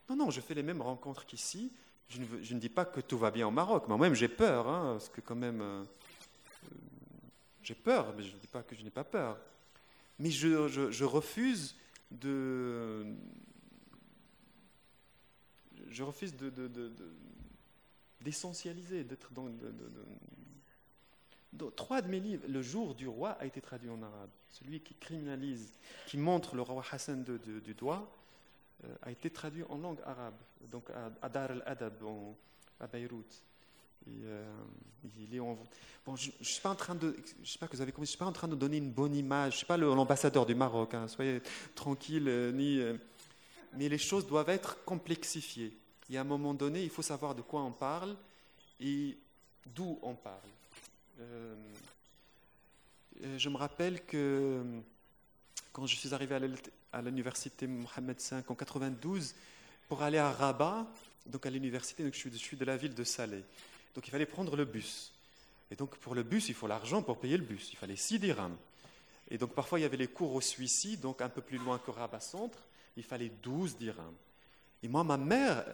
Non, 0.09 0.15
non, 0.15 0.29
je 0.31 0.39
fais 0.41 0.53
les 0.53 0.63
mêmes 0.63 0.81
rencontres 0.81 1.25
qu'ici. 1.25 1.71
Je 2.07 2.19
ne, 2.19 2.25
veux- 2.25 2.43
je 2.43 2.53
ne 2.53 2.59
dis 2.59 2.69
pas 2.69 2.85
que 2.85 3.01
tout 3.01 3.17
va 3.17 3.31
bien 3.31 3.47
au 3.47 3.51
Maroc. 3.51 3.87
Moi-même, 3.87 4.13
j'ai 4.13 4.27
peur, 4.27 4.67
hein, 4.69 4.93
parce 4.93 5.09
que 5.09 5.21
quand 5.21 5.35
même, 5.35 5.59
euh, 5.59 5.83
euh, 5.83 6.67
j'ai 7.63 7.73
peur, 7.73 8.13
mais 8.15 8.21
je 8.23 8.31
ne 8.33 8.37
dis 8.39 8.47
pas 8.47 8.61
que 8.61 8.75
je 8.75 8.83
n'ai 8.83 8.91
pas 8.91 9.03
peur. 9.03 9.37
Mais 10.19 10.29
je, 10.29 10.67
je- 10.67 10.91
je 10.91 11.03
refuse 11.05 11.75
de, 12.11 13.05
je 15.89 16.03
refuse 16.03 16.35
de, 16.35 16.49
de- 16.49 16.67
de- 16.67 16.91
d'essentialiser, 18.21 19.03
d'être 19.03 19.31
dans. 19.33 19.49
trois 21.75 22.01
de 22.01 22.07
mes 22.07 22.19
livres, 22.19 22.43
Le 22.47 22.61
jour 22.61 22.95
du 22.95 23.07
roi 23.07 23.31
a 23.31 23.45
été 23.45 23.61
traduit 23.61 23.89
en 23.89 24.01
arabe. 24.01 24.29
Celui 24.49 24.79
qui 24.79 24.93
criminalise, 24.95 25.73
qui 26.07 26.17
montre 26.17 26.55
le 26.55 26.61
roi 26.61 26.83
Hassan 26.91 27.23
du 27.23 27.73
doigt, 27.73 28.09
euh, 28.83 28.95
a 29.01 29.11
été 29.11 29.29
traduit 29.29 29.63
en 29.69 29.77
langue 29.77 29.99
arabe, 30.05 30.35
donc 30.71 30.89
à, 31.21 31.29
Dar 31.29 31.51
al-Adab, 31.51 32.03
à 32.79 32.87
Beyrouth. 32.87 33.43
Euh, 34.07 34.43
je 36.15 36.29
ne 36.39 36.43
suis 36.45 36.61
pas 36.61 36.69
en 36.69 36.75
train 36.75 36.95
de, 36.95 37.15
je 37.43 37.51
sais 37.51 37.57
pas 37.57 37.67
que 37.67 37.75
vous 37.75 37.81
avez 37.81 37.93
je 37.97 38.05
suis 38.05 38.17
pas 38.17 38.25
en 38.25 38.31
train 38.31 38.47
de 38.47 38.55
donner 38.55 38.77
une 38.77 38.91
bonne 38.91 39.15
image. 39.15 39.53
Je 39.53 39.57
suis 39.57 39.65
pas 39.65 39.77
l'ambassadeur 39.77 40.45
du 40.45 40.55
Maroc. 40.55 40.93
hein, 40.93 41.07
soyez 41.07 41.41
tranquille, 41.73 42.27
euh, 42.27 42.51
ni. 42.51 42.79
euh, 42.79 42.97
mais 43.73 43.89
les 43.89 43.97
choses 43.97 44.25
doivent 44.27 44.49
être 44.49 44.83
complexifiées. 44.85 45.75
Et 46.09 46.17
à 46.17 46.21
un 46.21 46.25
moment 46.25 46.53
donné, 46.53 46.83
il 46.83 46.89
faut 46.89 47.01
savoir 47.01 47.35
de 47.35 47.41
quoi 47.41 47.61
on 47.61 47.71
parle 47.71 48.15
et 48.79 49.17
d'où 49.65 49.99
on 50.01 50.13
parle. 50.13 50.37
Je 53.37 53.49
me 53.49 53.57
rappelle 53.57 54.05
que 54.05 54.61
quand 55.73 55.87
je 55.87 55.95
suis 55.95 56.13
arrivé 56.13 56.39
à 56.93 57.01
l'université 57.01 57.67
Mohamed 57.67 58.17
V 58.21 58.37
en 58.47 58.55
92, 58.55 59.35
pour 59.89 60.03
aller 60.03 60.17
à 60.17 60.31
Rabat, 60.31 60.87
donc 61.25 61.45
à 61.45 61.49
l'université, 61.49 62.03
donc 62.03 62.13
je 62.13 62.29
je 62.29 62.37
suis 62.37 62.55
de 62.55 62.65
la 62.65 62.77
ville 62.77 62.93
de 62.93 63.03
Salé. 63.03 63.43
Donc 63.95 64.07
il 64.07 64.11
fallait 64.11 64.25
prendre 64.25 64.55
le 64.55 64.65
bus. 64.65 65.13
Et 65.71 65.75
donc 65.75 65.95
pour 65.97 66.13
le 66.15 66.23
bus, 66.23 66.49
il 66.49 66.55
faut 66.55 66.67
l'argent 66.67 67.01
pour 67.01 67.17
payer 67.19 67.37
le 67.37 67.43
bus. 67.43 67.71
Il 67.73 67.77
fallait 67.77 67.95
6 67.95 68.19
dirhams. 68.19 68.57
Et 69.31 69.37
donc 69.37 69.53
parfois 69.53 69.79
il 69.79 69.83
y 69.83 69.85
avait 69.85 69.97
les 69.97 70.07
cours 70.07 70.33
au 70.35 70.41
Suissi, 70.41 70.97
donc 70.97 71.21
un 71.21 71.29
peu 71.29 71.41
plus 71.41 71.57
loin 71.57 71.79
que 71.79 71.89
Rabat 71.91 72.19
Centre, 72.19 72.59
il 72.97 73.03
fallait 73.03 73.31
12 73.41 73.77
dirhams. 73.77 74.13
Et 74.83 74.87
moi, 74.87 75.03
ma 75.03 75.17
mère, 75.17 75.65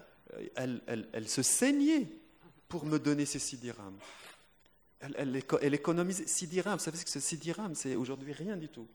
elle, 0.55 0.81
elle- 0.87 1.09
elle 1.11 1.27
se 1.27 1.41
saignait 1.43 2.07
pour 2.69 2.85
me 2.85 2.97
donner 2.97 3.25
ces 3.25 3.39
6 3.39 3.57
dirhams. 3.57 3.97
Elle, 5.01 5.15
elle 5.17 5.43
elle 5.61 5.73
économisait 5.73 6.27
6 6.27 6.47
dirhams. 6.47 6.77
Vous 6.77 6.83
savez 6.85 7.03
que 7.03 7.09
c'est 7.09 7.19
6 7.19 7.37
dirhams? 7.37 7.75
C'est 7.75 7.95
aujourd'hui 7.95 8.31
rien 8.31 8.55
du 8.55 8.69
tout. 8.69 8.87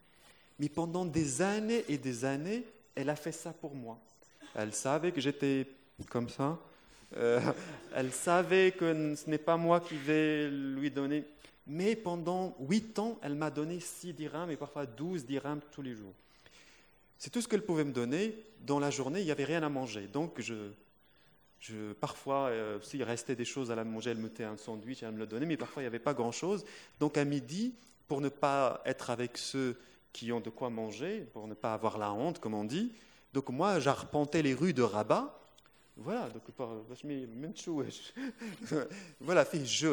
Mais 0.58 0.70
pendant 0.70 1.04
des 1.04 1.42
années 1.42 1.84
et 1.88 1.98
des 1.98 2.24
années, 2.24 2.64
elle 2.94 3.10
a 3.10 3.16
fait 3.16 3.32
ça 3.32 3.52
pour 3.52 3.74
moi. 3.74 4.00
Elle 4.54 4.72
savait 4.72 5.12
que 5.12 5.20
j'étais 5.20 5.66
comme 6.08 6.30
ça. 6.30 6.58
Euh, 7.16 7.40
elle 7.94 8.12
savait 8.12 8.72
que 8.72 9.14
ce 9.14 9.30
n'est 9.30 9.38
pas 9.38 9.56
moi 9.56 9.80
qui 9.80 9.96
vais 9.96 10.50
lui 10.50 10.90
donner. 10.90 11.24
Mais 11.66 11.96
pendant 11.96 12.56
8 12.60 12.98
ans, 12.98 13.18
elle 13.22 13.34
m'a 13.34 13.50
donné 13.50 13.80
6 13.80 14.12
dirhams 14.12 14.50
et 14.50 14.56
parfois 14.56 14.86
12 14.86 15.26
dirhams 15.26 15.60
tous 15.72 15.82
les 15.82 15.94
jours. 15.94 16.14
C'est 17.18 17.30
tout 17.30 17.40
ce 17.40 17.48
qu'elle 17.48 17.62
pouvait 17.62 17.84
me 17.84 17.92
donner. 17.92 18.36
Dans 18.60 18.78
la 18.78 18.90
journée, 18.90 19.20
il 19.20 19.24
n'y 19.24 19.30
avait 19.30 19.44
rien 19.44 19.62
à 19.62 19.68
manger. 19.68 20.06
Donc, 20.06 20.40
je, 20.40 20.54
je, 21.60 21.92
parfois, 21.94 22.48
euh, 22.48 22.80
s'il 22.82 23.02
restait 23.02 23.34
des 23.34 23.44
choses 23.44 23.70
à 23.70 23.74
la 23.74 23.84
manger, 23.84 24.10
elle 24.10 24.18
me 24.18 24.24
mettait 24.24 24.44
un 24.44 24.56
sandwich, 24.56 25.02
elle 25.02 25.12
me 25.12 25.18
le 25.18 25.26
donnait, 25.26 25.46
mais 25.46 25.56
parfois, 25.56 25.82
il 25.82 25.84
n'y 25.84 25.88
avait 25.88 25.98
pas 25.98 26.14
grand-chose. 26.14 26.64
Donc, 27.00 27.16
à 27.16 27.24
midi, 27.24 27.74
pour 28.06 28.20
ne 28.20 28.28
pas 28.28 28.82
être 28.84 29.10
avec 29.10 29.38
ceux 29.38 29.76
qui 30.12 30.30
ont 30.32 30.40
de 30.40 30.50
quoi 30.50 30.70
manger, 30.70 31.26
pour 31.32 31.46
ne 31.48 31.54
pas 31.54 31.74
avoir 31.74 31.98
la 31.98 32.12
honte, 32.12 32.38
comme 32.38 32.54
on 32.54 32.64
dit, 32.64 32.92
donc 33.32 33.48
moi, 33.50 33.80
j'arpentais 33.80 34.42
les 34.42 34.54
rues 34.54 34.72
de 34.72 34.82
Rabat. 34.82 35.38
Voilà, 35.96 36.28
donc 36.28 36.42
par 36.50 36.68
Voilà, 39.20 39.44
fait 39.46 39.64
je, 39.64 39.88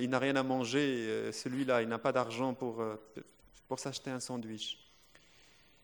il 0.00 0.10
n'a 0.10 0.18
rien 0.18 0.36
à 0.36 0.42
manger, 0.44 1.06
euh, 1.08 1.32
celui-là, 1.32 1.82
il 1.82 1.88
n'a 1.88 1.98
pas 1.98 2.12
d'argent 2.12 2.54
pour, 2.54 2.80
euh, 2.80 2.94
pour 3.66 3.80
s'acheter 3.80 4.10
un 4.10 4.20
sandwich. 4.20 4.78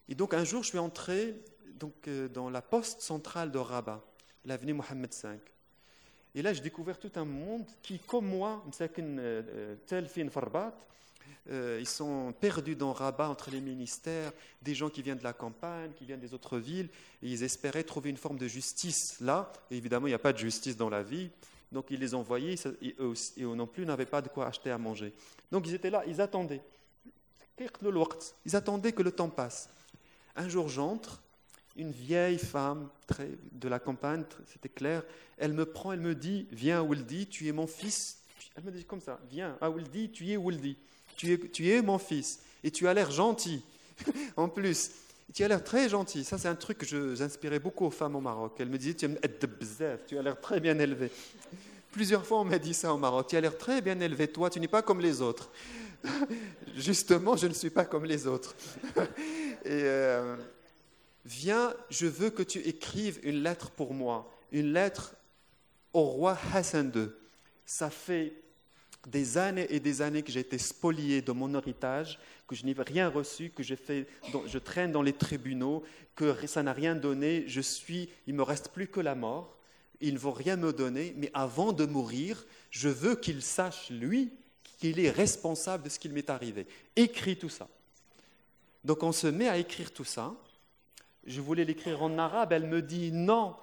Et 0.09 0.15
donc 0.15 0.35
un 0.35 0.45
jour, 0.45 0.63
je 0.63 0.69
suis 0.69 0.79
entré 0.79 1.35
donc, 1.81 2.07
euh, 2.07 2.29
dans 2.29 2.49
la 2.49 2.63
poste 2.63 3.01
centrale 3.01 3.51
de 3.51 3.59
Rabat, 3.59 4.05
l'avenue 4.45 4.75
Mohamed 4.75 5.13
V. 5.13 5.39
Et 6.37 6.43
là, 6.43 6.53
j'ai 6.53 6.63
découvert 6.63 6.99
tout 6.99 7.13
un 7.17 7.25
monde 7.25 7.65
qui, 7.83 7.99
comme 8.01 8.27
moi, 8.27 8.65
tel 9.87 10.09
fin 10.09 10.29
farbat, 10.29 10.77
euh, 11.51 11.79
ils 11.81 11.89
sont 11.89 12.33
perdus 12.41 12.77
dans 12.77 12.93
Rabat 12.93 13.29
entre 13.29 13.51
les 13.51 13.61
ministères, 13.61 14.33
des 14.63 14.75
gens 14.75 14.89
qui 14.89 15.03
viennent 15.03 15.19
de 15.19 15.25
la 15.25 15.33
campagne, 15.33 15.93
qui 15.93 16.07
viennent 16.07 16.21
des 16.21 16.33
autres 16.33 16.59
villes, 16.59 16.89
et 17.23 17.29
ils 17.29 17.43
espéraient 17.43 17.85
trouver 17.85 18.11
une 18.11 18.17
forme 18.17 18.39
de 18.39 18.49
justice 18.49 19.19
là. 19.21 19.53
Évidemment, 19.71 20.07
il 20.07 20.11
n'y 20.11 20.15
a 20.15 20.19
pas 20.19 20.33
de 20.33 20.39
justice 20.39 20.77
dans 20.77 20.89
la 20.89 21.03
vie. 21.03 21.31
Donc 21.71 21.87
ils 21.91 21.99
les 21.99 22.15
envoyés, 22.15 22.55
et 22.81 22.95
eux, 23.01 23.15
et 23.37 23.43
eux 23.43 23.55
non 23.55 23.67
plus 23.67 23.85
n'avaient 23.85 24.07
pas 24.07 24.23
de 24.23 24.29
quoi 24.29 24.47
acheter 24.47 24.71
à 24.71 24.79
manger. 24.79 25.13
Donc 25.51 25.67
ils 25.67 25.75
étaient 25.75 25.91
là, 25.91 26.03
ils 26.07 26.21
attendaient. 26.21 26.63
Ils 27.59 28.57
attendaient 28.57 28.93
que 28.93 29.03
le 29.03 29.13
temps 29.13 29.29
passe. 29.29 29.69
Un 30.37 30.49
jour, 30.49 30.69
j'entre, 30.69 31.23
une 31.77 31.91
vieille 31.91 32.39
femme 32.39 32.89
de 33.53 33.69
la 33.69 33.79
campagne, 33.79 34.25
c'était 34.47 34.69
clair, 34.69 35.03
elle 35.37 35.53
me 35.53 35.67
prend, 35.67 35.93
elle 35.93 36.01
me 36.01 36.15
dit, 36.15 36.47
viens 36.53 36.83
Wildy, 36.83 37.27
tu 37.27 37.49
es 37.49 37.53
mon 37.53 37.67
fils. 37.67 38.21
Elle 38.57 38.65
me 38.65 38.71
dit 38.71 38.85
comme 38.85 39.01
ça, 39.01 39.19
viens 39.29 39.57
à 39.61 39.69
Wildy, 39.69 40.11
tu 40.11 40.31
es 40.31 40.37
Wildy, 40.37 40.77
tu 41.17 41.69
es, 41.69 41.83
mon 41.83 41.99
fils, 41.99 42.41
et 42.63 42.71
tu 42.71 42.89
as 42.89 42.95
l'air 42.95 43.11
gentil, 43.11 43.63
en 44.37 44.49
plus. 44.49 44.91
Tu 45.33 45.43
as 45.43 45.49
l'air 45.49 45.65
très 45.65 45.89
gentil. 45.89 46.23
Ça, 46.23 46.39
c'est 46.39 46.49
un 46.49 46.55
truc 46.55 46.79
que 46.79 47.15
j'inspirais 47.15 47.59
beaucoup 47.59 47.87
aux 47.87 47.91
femmes 47.91 48.15
au 48.15 48.21
Maroc. 48.21 48.55
Elle 48.59 48.69
me 48.69 48.79
disait, 48.79 48.95
tu 48.95 50.19
as 50.19 50.23
l'air 50.23 50.41
très 50.41 50.61
bien 50.61 50.79
élevé. 50.79 51.11
Plusieurs 51.91 52.25
fois, 52.25 52.41
on 52.41 52.45
m'a 52.45 52.59
dit 52.59 52.75
ça 52.75 52.93
au 52.93 52.99
Maroc. 52.99 53.29
Tu 53.29 53.37
as 53.37 53.41
l'air 53.41 53.57
très 53.57 53.81
bien 53.81 53.99
élevé, 54.01 54.29
toi, 54.29 54.51
tu 54.51 54.61
n'es 54.61 54.69
pas 54.69 54.83
comme 54.83 55.01
les 55.01 55.23
autres. 55.23 55.51
Justement, 56.77 57.37
je 57.37 57.47
ne 57.47 57.53
suis 57.53 57.71
pas 57.71 57.85
comme 57.85 58.05
les 58.05 58.27
autres. 58.27 58.55
Euh, 59.67 60.37
viens, 61.25 61.73
je 61.89 62.07
veux 62.07 62.29
que 62.29 62.43
tu 62.43 62.59
écrives 62.59 63.19
une 63.23 63.43
lettre 63.43 63.71
pour 63.71 63.95
moi, 63.95 64.31
une 64.53 64.75
lettre 64.75 65.15
au 65.95 66.03
roi 66.03 66.37
Hassan 66.53 66.93
II. 66.95 67.09
Ça 67.65 67.89
fait 67.89 68.35
des 69.09 69.39
années 69.39 69.67
et 69.71 69.81
des 69.81 70.03
années 70.03 70.23
que 70.23 70.33
j'ai 70.33 70.41
été 70.41 70.59
spolié 70.59 71.23
de 71.23 71.33
mon 71.33 71.55
héritage, 71.55 72.19
que 72.47 72.55
je 72.55 72.65
n'ai 72.65 72.75
rien 72.77 73.09
reçu, 73.09 73.51
que 73.51 73.63
je, 73.63 73.75
fais, 73.75 74.07
je 74.47 74.59
traîne 74.59 74.93
dans 74.93 75.03
les 75.03 75.13
tribunaux, 75.13 75.83
que 76.15 76.47
ça 76.47 76.63
n'a 76.63 76.73
rien 76.73 76.95
donné. 76.95 77.45
Je 77.47 77.61
suis, 77.61 78.09
il 78.27 78.35
me 78.35 78.43
reste 78.43 78.69
plus 78.69 78.89
que 78.89 79.01
la 79.01 79.15
mort. 79.15 79.57
Il 80.01 80.15
ne 80.15 80.19
vaut 80.19 80.33
rien 80.33 80.57
me 80.57 80.73
donner, 80.73 81.15
mais 81.17 81.31
avant 81.35 81.73
de 81.73 81.87
mourir, 81.87 82.45
je 82.71 82.89
veux 82.89 83.17
qu'il 83.17 83.43
sache 83.43 83.91
lui 83.91 84.33
qu'il 84.79 85.01
est 85.01 85.11
responsable 85.11 85.85
de 85.85 85.89
ce 85.89 85.99
qu'il 85.99 86.13
m'est 86.13 86.29
arrivé. 86.31 86.67
Écris 86.97 87.39
tout 87.39 87.49
ça. 87.49 87.69
Donc 88.85 89.03
on 89.03 89.13
se 89.13 89.27
met 89.27 89.49
à 89.49 89.57
écrire 89.57 89.93
tout 89.93 90.05
ça. 90.05 90.35
Je 91.27 91.41
voulais 91.41 91.65
l'écrire 91.65 92.03
en 92.03 92.19
arabe, 92.19 92.53
elle 92.53 92.67
me 92.67 92.83
dit 92.83 93.11
non, 93.11 93.57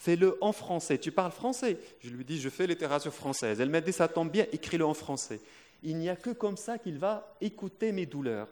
fais-le 0.00 0.38
en 0.40 0.52
français. 0.52 0.96
Tu 0.96 1.12
parles 1.12 1.30
français 1.30 1.76
Je 2.00 2.08
lui 2.08 2.24
dis 2.24 2.40
je 2.40 2.48
fais 2.48 2.66
littérature 2.66 3.12
française. 3.12 3.60
Elle 3.60 3.68
m'a 3.68 3.82
dit 3.82 3.92
ça 3.92 4.08
tombe 4.08 4.30
bien, 4.30 4.46
écris-le 4.50 4.86
en 4.86 4.94
français. 4.94 5.40
Il 5.82 5.96
n'y 5.98 6.08
a 6.08 6.16
que 6.16 6.30
comme 6.30 6.56
ça 6.56 6.78
qu'il 6.78 6.98
va 6.98 7.36
écouter 7.42 7.92
mes 7.92 8.06
douleurs. 8.06 8.48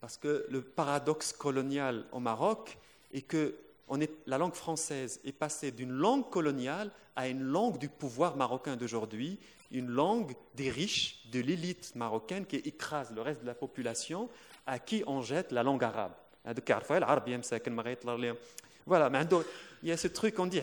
Parce 0.00 0.16
que 0.16 0.46
le 0.48 0.62
paradoxe 0.62 1.32
colonial 1.32 2.04
au 2.12 2.20
Maroc 2.20 2.78
est 3.12 3.22
que 3.22 3.56
la 4.26 4.38
langue 4.38 4.54
française 4.54 5.20
est 5.24 5.32
passée 5.32 5.72
d'une 5.72 5.92
langue 5.92 6.30
coloniale 6.30 6.92
à 7.16 7.28
une 7.28 7.42
langue 7.42 7.78
du 7.78 7.88
pouvoir 7.88 8.36
marocain 8.36 8.76
d'aujourd'hui, 8.76 9.38
une 9.72 9.88
langue 9.88 10.32
des 10.54 10.70
riches, 10.70 11.26
de 11.32 11.40
l'élite 11.40 11.92
marocaine 11.96 12.46
qui 12.46 12.56
écrase 12.56 13.12
le 13.12 13.20
reste 13.20 13.40
de 13.40 13.46
la 13.46 13.54
population, 13.54 14.28
à 14.66 14.78
qui 14.78 15.02
on 15.08 15.22
jette 15.22 15.50
la 15.50 15.64
langue 15.64 15.82
arabe. 15.82 16.12
Voilà, 18.86 19.10
mais 19.10 19.20
il 19.82 19.88
y 19.88 19.92
a 19.92 19.96
ce 19.96 20.08
truc, 20.08 20.38
on 20.38 20.46
dit, 20.46 20.60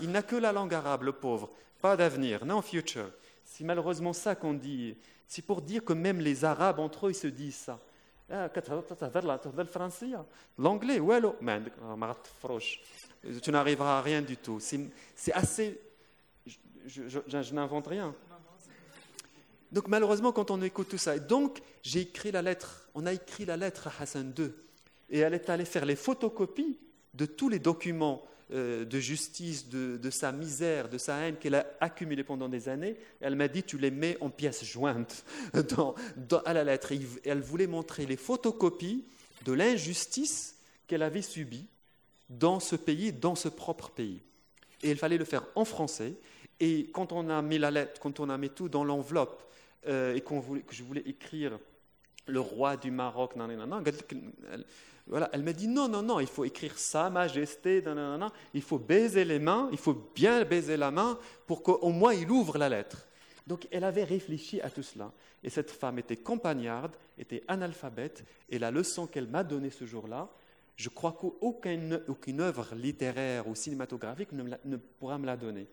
il 0.00 0.10
n'a 0.10 0.22
que 0.22 0.36
la 0.36 0.52
langue 0.52 0.74
arabe, 0.74 1.04
le 1.04 1.12
pauvre, 1.12 1.48
pas 1.80 1.96
d'avenir, 1.96 2.44
non 2.44 2.60
future. 2.60 3.10
C'est 3.44 3.64
malheureusement 3.64 4.12
ça 4.12 4.34
qu'on 4.34 4.54
dit. 4.54 4.96
C'est 5.26 5.42
pour 5.42 5.62
dire 5.62 5.84
que 5.84 5.92
même 5.92 6.20
les 6.20 6.44
Arabes 6.44 6.80
entre 6.80 7.06
eux, 7.06 7.10
ils 7.10 7.14
se 7.14 7.28
disent 7.28 7.56
ça. 7.56 7.78
L'anglais, 10.58 11.00
tu 13.42 13.50
n'arriveras 13.50 13.98
à 13.98 14.02
rien 14.02 14.22
du 14.22 14.36
tout. 14.36 14.60
C'est 14.60 15.32
assez. 15.32 15.80
Je, 16.86 17.54
n'invente 17.54 17.88
rien. 17.88 18.14
Donc 19.72 19.88
malheureusement, 19.88 20.32
quand 20.32 20.50
on 20.50 20.62
écoute 20.62 20.88
tout 20.88 20.98
ça, 20.98 21.18
donc 21.18 21.60
j'ai 21.82 22.00
écrit 22.00 22.32
la 22.32 22.42
lettre, 22.42 22.88
on 22.94 23.06
a 23.06 23.12
écrit 23.12 23.44
la 23.44 23.56
lettre 23.56 23.88
à 23.88 24.02
Hassan 24.02 24.32
II, 24.36 24.52
et 25.10 25.20
elle 25.20 25.34
est 25.34 25.48
allée 25.48 25.64
faire 25.64 25.84
les 25.84 25.96
photocopies 25.96 26.78
de 27.14 27.26
tous 27.26 27.48
les 27.48 27.58
documents 27.58 28.22
euh, 28.52 28.84
de 28.84 28.98
justice, 28.98 29.68
de, 29.68 30.10
sa 30.10 30.32
misère, 30.32 30.88
de 30.88 30.98
sa 30.98 31.18
haine 31.18 31.36
qu'elle 31.36 31.54
a 31.54 31.66
accumulée 31.80 32.24
pendant 32.24 32.48
des 32.48 32.68
années. 32.68 32.96
Elle 33.20 33.36
m'a 33.36 33.46
dit, 33.46 33.62
tu 33.62 33.78
les 33.78 33.92
mets 33.92 34.16
en 34.20 34.28
pièces 34.28 34.64
jointes 34.64 35.24
à 36.44 36.52
la 36.52 36.64
lettre. 36.64 36.92
elle 37.24 37.40
voulait 37.42 37.68
montrer 37.68 38.06
les 38.06 38.16
photocopies 38.16 39.04
de 39.44 39.52
l'injustice 39.52 40.56
qu'elle 40.88 41.02
avait 41.04 41.22
subie 41.22 41.66
dans 42.28 42.58
ce 42.58 42.74
pays, 42.74 43.12
dans 43.12 43.36
ce 43.36 43.48
propre 43.48 43.90
pays. 43.90 44.20
Et 44.82 44.90
il 44.90 44.96
fallait 44.96 45.18
le 45.18 45.24
faire 45.24 45.46
en 45.54 45.64
français. 45.64 46.14
Et 46.58 46.90
quand 46.92 47.12
on 47.12 47.30
a 47.30 47.40
mis 47.42 47.58
la 47.58 47.70
lettre, 47.70 48.00
quand 48.00 48.18
on 48.18 48.30
a 48.30 48.36
mis 48.36 48.50
tout 48.50 48.68
dans 48.68 48.82
l'enveloppe, 48.82 49.44
euh, 49.86 50.14
et 50.14 50.20
que 50.20 50.34
je 50.74 50.82
voulais 50.82 51.04
écrire 51.06 51.58
le 52.26 52.40
roi 52.40 52.76
du 52.76 52.90
Maroc, 52.90 53.36
non, 53.36 53.48
voilà, 55.06 55.28
elle 55.32 55.42
m'a 55.42 55.52
dit 55.52 55.66
non, 55.66 55.88
non, 55.88 56.02
non, 56.02 56.20
il 56.20 56.26
faut 56.26 56.44
écrire 56.44 56.78
Sa 56.78 57.10
Majesté, 57.10 57.82
il 58.54 58.62
faut 58.62 58.78
baiser 58.78 59.24
les 59.24 59.38
mains, 59.38 59.68
il 59.72 59.78
faut 59.78 60.10
bien 60.14 60.44
baiser 60.44 60.76
la 60.76 60.90
main 60.90 61.18
pour 61.46 61.62
qu'au 61.62 61.88
moins 61.88 62.14
il 62.14 62.30
ouvre 62.30 62.58
la 62.58 62.68
lettre. 62.68 63.06
Donc 63.46 63.66
elle 63.72 63.84
avait 63.84 64.04
réfléchi 64.04 64.60
à 64.60 64.70
tout 64.70 64.82
cela. 64.82 65.12
Et 65.42 65.50
cette 65.50 65.70
femme 65.70 65.98
était 65.98 66.16
campagnarde, 66.16 66.92
était 67.18 67.42
analphabète, 67.48 68.24
et 68.48 68.58
la 68.58 68.70
leçon 68.70 69.06
qu'elle 69.06 69.26
m'a 69.26 69.42
donnée 69.42 69.70
ce 69.70 69.84
jour-là, 69.84 70.28
je 70.76 70.88
crois 70.88 71.12
qu'aucune 71.12 72.00
aucune 72.08 72.40
œuvre 72.40 72.74
littéraire 72.74 73.48
ou 73.48 73.54
cinématographique 73.54 74.32
ne, 74.32 74.76
pourra 74.76 75.18
me 75.18 75.26
la 75.26 75.36
donner. 75.36 75.66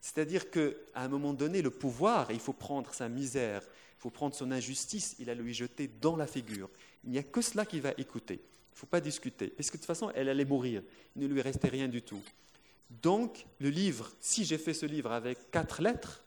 C'est-à-dire 0.00 0.50
qu'à 0.50 0.70
un 0.94 1.08
moment 1.08 1.32
donné, 1.32 1.62
le 1.62 1.70
pouvoir, 1.70 2.30
il 2.30 2.40
faut 2.40 2.52
prendre 2.52 2.92
sa 2.92 3.08
misère, 3.08 3.62
il 3.62 4.00
faut 4.00 4.10
prendre 4.10 4.34
son 4.34 4.50
injustice, 4.50 5.16
il 5.18 5.30
a 5.30 5.34
lui 5.34 5.54
jeter 5.54 5.88
dans 6.00 6.16
la 6.16 6.26
figure. 6.26 6.68
Il 7.04 7.10
n'y 7.10 7.18
a 7.18 7.22
que 7.22 7.40
cela 7.40 7.64
qu'il 7.64 7.82
va 7.82 7.92
écouter. 7.96 8.42
Il 8.70 8.76
ne 8.76 8.78
faut 8.78 8.86
pas 8.86 9.00
discuter. 9.00 9.48
Parce 9.48 9.70
que 9.70 9.76
de 9.76 9.82
toute 9.82 9.86
façon, 9.86 10.10
elle 10.14 10.28
allait 10.28 10.44
mourir. 10.44 10.82
Il 11.16 11.22
ne 11.22 11.26
lui 11.26 11.42
restait 11.42 11.68
rien 11.68 11.88
du 11.88 12.02
tout. 12.02 12.22
Donc, 13.02 13.46
le 13.58 13.70
livre, 13.70 14.10
si 14.20 14.44
j'ai 14.44 14.58
fait 14.58 14.74
ce 14.74 14.86
livre 14.86 15.12
avec 15.12 15.50
quatre 15.50 15.82
lettres, 15.82 16.24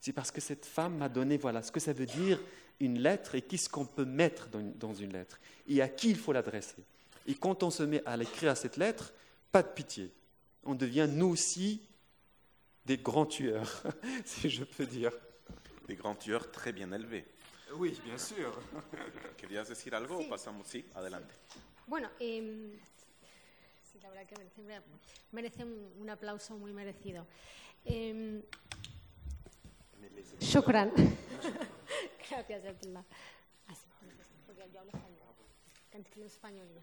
c'est 0.00 0.12
parce 0.12 0.30
que 0.30 0.40
cette 0.40 0.64
femme 0.64 0.96
m'a 0.96 1.08
donné, 1.08 1.36
voilà, 1.36 1.62
ce 1.62 1.72
que 1.72 1.80
ça 1.80 1.92
veut 1.92 2.06
dire 2.06 2.40
une 2.80 3.00
lettre 3.00 3.34
et 3.34 3.42
qu'est-ce 3.42 3.68
qu'on 3.68 3.86
peut 3.86 4.04
mettre 4.04 4.48
dans 4.50 4.94
une 4.94 5.12
lettre 5.12 5.38
et 5.66 5.82
à 5.82 5.88
qui 5.88 6.10
il 6.10 6.16
faut 6.16 6.32
l'adresser. 6.32 6.84
Et 7.26 7.34
quand 7.34 7.62
on 7.62 7.70
se 7.70 7.82
met 7.82 8.02
à 8.06 8.16
l'écrire 8.16 8.52
à 8.52 8.54
cette 8.54 8.76
lettre, 8.76 9.12
pas 9.50 9.62
de 9.62 9.68
pitié. 9.68 10.12
On 10.64 10.74
devient 10.74 11.08
nous 11.10 11.28
aussi 11.28 11.82
des 12.84 12.98
grands 12.98 13.26
tueurs, 13.26 13.82
si 14.24 14.48
je 14.48 14.64
peux 14.64 14.86
dire. 14.86 15.12
Des 15.88 15.96
grands 15.96 16.14
tueurs 16.14 16.50
très 16.50 16.72
bien 16.72 16.92
élevés. 16.92 17.24
Oui, 17.74 17.98
bien 18.04 18.18
sûr. 18.18 18.58
¿Querías 19.36 19.68
decir 19.68 19.94
algo? 19.94 20.20
Sí. 20.20 20.28
pasamos? 20.28 20.66
Sí, 20.68 20.84
adelante. 20.94 21.34
Bueno, 21.87 22.09
eh, 22.19 22.79
sí, 23.91 23.99
la 24.01 24.09
verdad 24.09 24.25
que 24.27 24.35
merece, 24.37 24.81
merece 25.31 25.63
un, 25.65 25.91
un, 25.99 26.09
aplauso 26.09 26.57
muy 26.57 26.73
merecido. 26.73 27.25
Eh, 27.85 28.41
shukran. 30.39 30.91
Gracias, 32.29 32.65
Abdullah. 32.65 33.03
Así, 33.67 33.85
porque 34.45 34.69
yo 34.73 34.79
hablo 34.79 34.91
español. 34.91 35.21
كانت 35.91 36.07
تكلم 36.07 36.25
اسبانيوليه 36.25 36.81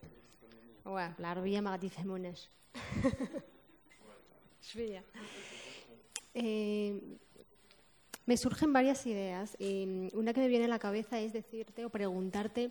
العربيه 1.18 1.60
ما 1.60 1.70
غادي 1.70 1.86
يفهموناش 1.86 2.48
شويه 4.62 5.04
me 8.26 8.36
surgen 8.36 8.74
varias 8.74 9.06
ideas 9.06 9.56
y 9.58 10.10
una 10.12 10.34
que 10.34 10.40
me 10.40 10.48
viene 10.48 10.66
a 10.66 10.68
la 10.68 10.78
cabeza 10.78 11.18
es 11.18 11.32
decirte 11.32 11.86
o 11.86 11.90
preguntarte 11.90 12.68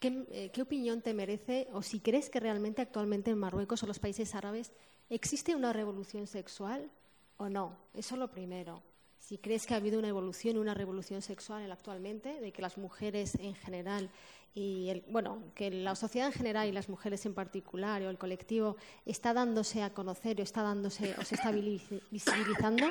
¿Qué, 0.00 0.50
¿qué, 0.52 0.62
opinión 0.62 1.02
te 1.02 1.14
merece 1.14 1.68
o 1.72 1.82
si 1.82 2.00
crees 2.00 2.30
que 2.30 2.40
realmente 2.40 2.82
actualmente 2.82 3.30
en 3.30 3.38
Marruecos 3.38 3.82
o 3.82 3.86
los 3.86 3.98
países 3.98 4.34
árabes 4.34 4.72
existe 5.10 5.56
una 5.56 5.72
revolución 5.72 6.26
sexual 6.26 6.90
o 7.36 7.48
no? 7.48 7.76
Eso 7.94 8.14
es 8.14 8.18
lo 8.18 8.30
primero. 8.30 8.82
Si 9.18 9.38
crees 9.38 9.66
que 9.66 9.74
ha 9.74 9.78
habido 9.78 9.98
una 9.98 10.08
evolución, 10.08 10.56
una 10.56 10.74
revolución 10.74 11.20
sexual 11.22 11.70
actualmente, 11.70 12.40
de 12.40 12.52
que 12.52 12.62
las 12.62 12.78
mujeres 12.78 13.34
en 13.40 13.54
general 13.54 14.10
y 14.54 14.88
el, 14.88 15.04
bueno, 15.08 15.42
que 15.54 15.70
la 15.70 15.94
sociedad 15.94 16.28
en 16.28 16.32
general 16.32 16.68
y 16.68 16.72
las 16.72 16.88
mujeres 16.88 17.26
en 17.26 17.34
particular 17.34 18.02
o 18.02 18.10
el 18.10 18.18
colectivo 18.18 18.76
está 19.04 19.32
dándose 19.34 19.82
a 19.82 19.92
conocer 19.92 20.40
o 20.40 20.42
está 20.42 20.62
dándose 20.62 21.14
o 21.18 21.24
se 21.24 21.34
está 21.34 21.52
visibilizando. 21.52 22.88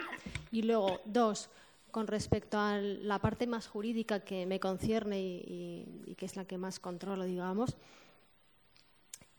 Y 0.51 0.61
luego, 0.61 1.01
dos, 1.05 1.49
con 1.97 2.05
respecto 2.05 2.59
a 2.59 2.77
la 2.77 3.17
parte 3.17 3.47
más 3.47 3.65
jurídica 3.65 4.19
que 4.19 4.45
me 4.45 4.59
concierne 4.59 5.19
y, 5.19 6.13
que 6.15 6.27
es 6.27 6.35
la 6.35 6.45
que 6.45 6.55
más 6.55 6.79
controlo, 6.79 7.23
digamos. 7.23 7.75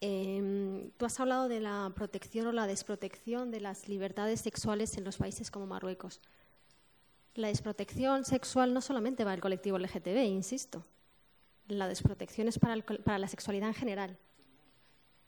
Em, 0.01 0.91
tú 0.97 1.07
has 1.07 1.21
hablado 1.21 1.47
de 1.47 1.61
la 1.61 1.93
protección 1.95 2.49
o 2.49 2.53
la 2.53 2.67
desprotección 2.67 3.53
de 3.53 3.61
las 3.61 3.89
libertades 3.89 4.41
sexuales 4.41 4.99
en 4.99 5.05
los 5.05 5.19
países 5.19 5.53
como 5.53 5.69
Marruecos. 5.69 6.21
La 7.37 7.47
desprotección 7.47 8.25
sexual 8.25 8.75
no 8.75 8.81
solamente 8.81 9.23
va 9.23 9.35
al 9.35 9.41
colectivo 9.41 9.79
LGTB, 9.79 10.25
insisto. 10.25 10.85
La 11.69 11.87
desprotección 11.87 12.49
es 12.49 12.59
para, 12.59 12.75
el 12.75 12.83
para 12.83 13.21
la 13.21 13.29
sexualidad 13.29 13.69
en 13.69 13.75
general. 13.75 14.19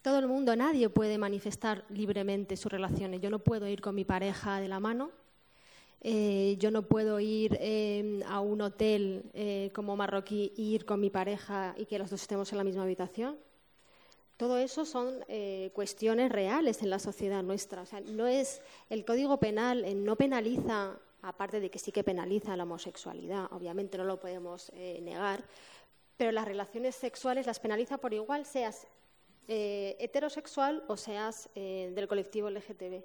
Todo 0.02 0.18
el 0.18 0.26
mundo, 0.26 0.56
nadie 0.56 0.88
puede 0.88 1.16
manifestar 1.16 1.84
libremente 1.90 2.56
sus 2.56 2.72
relaciones. 2.72 3.20
Yo 3.20 3.30
no 3.30 3.38
puedo 3.38 3.68
ir 3.68 3.80
con 3.80 3.94
mi 3.94 4.04
pareja 4.04 4.58
de 4.58 4.66
la 4.66 4.80
mano, 4.80 5.12
eh, 6.02 6.56
yo 6.58 6.70
no 6.70 6.82
puedo 6.82 7.20
ir 7.20 7.58
eh, 7.60 8.22
a 8.26 8.40
un 8.40 8.62
hotel 8.62 9.30
eh, 9.34 9.70
como 9.74 9.96
marroquí 9.96 10.52
ir 10.56 10.86
con 10.86 10.98
mi 10.98 11.10
pareja 11.10 11.74
y 11.76 11.84
que 11.84 11.98
los 11.98 12.08
dos 12.08 12.22
estemos 12.22 12.50
en 12.52 12.58
la 12.58 12.64
misma 12.64 12.84
habitación. 12.84 13.38
Todo 14.38 14.56
eso 14.56 14.86
son 14.86 15.22
eh, 15.28 15.70
cuestiones 15.74 16.32
reales 16.32 16.80
en 16.82 16.88
la 16.88 16.98
sociedad 16.98 17.42
nuestra. 17.42 17.82
O 17.82 17.86
sea, 17.86 18.00
no 18.00 18.26
es 18.26 18.62
el 18.88 19.04
Código 19.04 19.38
Penal 19.38 19.84
no 20.02 20.16
penaliza, 20.16 20.98
aparte 21.20 21.60
de 21.60 21.70
que 21.70 21.78
sí 21.78 21.92
que 21.92 22.02
penaliza 22.02 22.56
la 22.56 22.62
homosexualidad, 22.62 23.52
obviamente 23.52 23.98
no 23.98 24.04
lo 24.04 24.18
podemos 24.18 24.72
negar, 24.72 25.44
pero 26.16 26.32
las 26.32 26.46
relaciones 26.46 26.94
sexuales 26.94 27.44
las 27.46 27.60
penaliza 27.60 27.98
por 27.98 28.14
igual, 28.14 28.46
seas 28.46 28.86
heterosexual 29.46 30.84
o 30.88 30.96
seas 30.96 31.50
del 31.54 32.08
colectivo 32.08 32.48
LGTB. 32.48 33.04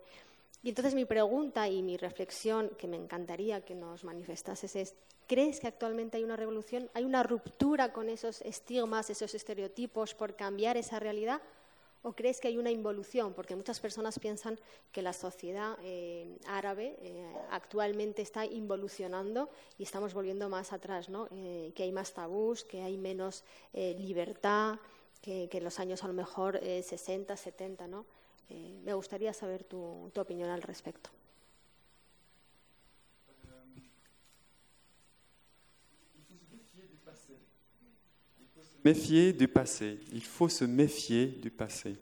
Y 0.65 0.69
entonces 0.69 0.95
mi 0.95 1.05
pregunta 1.05 1.69
y 1.69 1.83
mi 1.83 1.95
reflexión, 1.95 2.71
que 2.79 2.87
me 2.87 2.97
encantaría 2.97 3.61
que 3.61 3.75
nos 3.75 4.03
manifestases, 4.03 4.75
es, 4.75 4.95
¿crees 5.27 5.59
que 5.59 5.67
actualmente 5.67 6.17
hay 6.17 6.23
una 6.23 6.37
revolución? 6.37 6.89
¿Hay 6.95 7.03
una 7.03 7.21
ruptura 7.21 7.93
con 7.93 8.09
esos 8.09 8.41
estigmas, 8.41 9.11
esos 9.11 9.35
estereotipos 9.35 10.15
por 10.15 10.35
cambiar 10.35 10.75
esa 10.75 10.99
realidad? 10.99 11.39
¿O 12.01 12.13
crees 12.13 12.39
que 12.39 12.47
hay 12.47 12.57
una 12.57 12.71
involución? 12.71 13.35
Porque 13.35 13.55
muchas 13.55 13.79
personas 13.79 14.17
piensan 14.17 14.59
que 14.91 15.03
la 15.03 15.13
sociedad 15.13 15.77
eh, 15.83 16.35
árabe 16.47 16.97
eh, 16.99 17.31
actualmente 17.51 18.23
está 18.23 18.43
involucionando 18.43 19.51
y 19.77 19.83
estamos 19.83 20.15
volviendo 20.15 20.49
más 20.49 20.73
atrás, 20.73 21.09
¿no? 21.09 21.27
Eh, 21.29 21.73
que 21.75 21.83
hay 21.83 21.91
más 21.91 22.11
tabús, 22.11 22.63
que 22.63 22.81
hay 22.81 22.97
menos 22.97 23.43
libertad, 23.71 24.79
que, 25.25 25.49
en 25.51 25.63
los 25.63 25.79
años 25.79 26.03
a 26.03 26.07
lo 26.07 26.13
mejor 26.13 26.57
eh, 26.57 26.83
60, 26.83 27.35
70, 27.35 27.87
¿no? 27.87 28.05
Eh, 28.49 28.79
me 28.85 28.93
gustaría 28.93 29.33
saber 29.33 29.63
tu, 29.63 29.77
tu 30.13 30.19
al 30.43 30.61
respecto. 30.61 31.09
méfier 38.85 39.33
du 39.33 39.47
passé. 39.47 39.99
Il 40.13 40.23
faut 40.23 40.47
se 40.47 40.63
méfier 40.63 41.25
du 41.25 41.49
passé. 41.49 41.97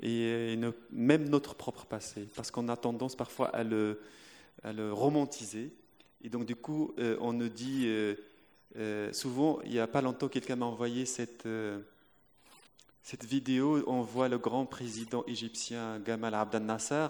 Et, 0.00 0.24
euh, 0.24 0.56
no- 0.56 0.72
même 0.90 1.28
notre 1.28 1.54
propre 1.54 1.84
passé. 1.84 2.26
Parce 2.34 2.50
qu'on 2.50 2.68
a 2.68 2.76
tendance 2.76 3.14
parfois 3.14 3.48
à 3.48 3.62
le, 3.62 4.00
romantiser. 4.92 5.70
Et 6.22 6.30
donc, 6.30 6.46
du 6.46 6.56
coup, 6.56 6.94
euh, 6.98 7.16
on 7.20 7.32
nous 7.32 7.48
dit. 7.50 7.84
euh, 8.76 9.12
souvent, 9.12 9.60
il 9.64 9.72
n'y 9.72 9.78
a 9.78 9.86
pas 9.86 10.00
longtemps, 10.00 10.28
quelqu'un 10.28 10.56
m'a 10.56 10.64
envoyé 10.66 11.04
cette, 11.04 11.46
cette 13.02 13.24
vidéo. 13.24 13.82
On 13.86 14.02
voit 14.02 14.28
le 14.28 14.38
grand 14.38 14.66
président 14.66 15.24
égyptien 15.26 15.98
Gamal 16.00 16.34
Abdel 16.34 16.62
Nasser 16.64 17.06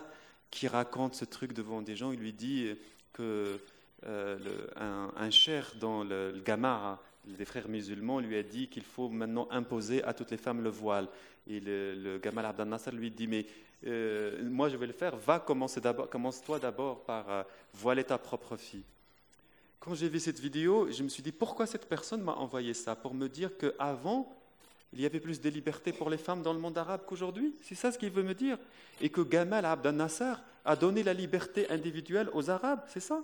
qui 0.51 0.69
raconte 0.69 1.15
ce 1.15 1.25
truc 1.25 1.53
devant 1.53 1.83
des 1.83 1.97
gens. 1.97 2.13
Il 2.13 2.21
lui 2.21 2.33
dit 2.33 2.71
que 3.13 3.59
euh, 4.07 4.39
un, 4.77 5.11
un 5.17 5.31
cher 5.31 5.73
dans 5.81 6.03
le, 6.05 6.33
le 6.33 6.41
Gamara, 6.41 7.01
des 7.25 7.45
frères 7.45 7.69
musulmans, 7.69 8.19
lui 8.19 8.37
a 8.37 8.43
dit 8.43 8.69
qu'il 8.69 8.83
faut 8.83 9.09
maintenant 9.09 9.47
imposer 9.51 10.03
à 10.03 10.13
toutes 10.13 10.31
les 10.31 10.37
femmes 10.37 10.63
le 10.63 10.71
voile. 10.71 11.09
Et 11.47 11.61
le, 11.61 12.19
Gamal 12.19 12.47
Abdel 12.47 12.69
Nasser 12.69 12.91
lui 12.91 13.11
dit 13.11 13.27
Mais 13.29 13.47
euh, 13.87 14.43
moi, 14.45 14.69
je 14.69 14.77
vais 14.77 14.87
le 14.87 14.93
faire, 14.93 15.17
va, 15.17 15.45
d'abord- 15.83 16.11
commence-toi 16.11 16.59
d'abord 16.59 17.05
par 17.05 17.31
euh, 17.31 17.43
voiler 17.75 18.05
ta 18.05 18.19
propre 18.19 18.57
fille. 18.57 18.85
Quand 19.81 19.95
j'ai 19.95 20.09
vu 20.09 20.21
cette 20.21 20.39
vidéo, 20.39 20.89
je 20.91 21.03
me 21.03 21.09
suis 21.09 21.23
dit 21.23 21.33
Pourquoi 21.33 21.67
cette 21.67 21.89
personne 21.89 22.23
m'a 22.23 22.33
envoyé 22.35 22.75
ça? 22.75 22.95
Pour 22.95 23.15
me 23.15 23.29
dire 23.29 23.57
qu'avant, 23.57 24.33
il 24.93 25.01
y 25.01 25.07
avait 25.07 25.21
plus 25.21 25.41
de 25.41 25.49
liberté 25.49 25.93
pour 25.93 26.11
les 26.11 26.19
femmes 26.19 26.43
dans 26.43 26.53
le 26.53 26.59
monde 26.59 26.77
arabe 26.77 27.03
qu'aujourd'hui 27.07 27.55
C'est 27.63 27.75
ça 27.75 27.93
ce 27.93 27.99
qu'il 27.99 28.11
veut 28.11 28.23
me 28.23 28.35
dire 28.35 28.59
Et 29.01 29.09
que 29.09 29.21
Gamal 29.21 29.65
Abdel 29.65 29.97
Nasser 29.97 30.35
a 30.65 30.77
donné 30.77 31.03
la 31.03 31.15
liberté 31.15 31.69
individuelle 31.71 32.29
aux 32.33 32.51
Arabes, 32.51 32.83
c'est 32.89 33.01
ça 33.01 33.23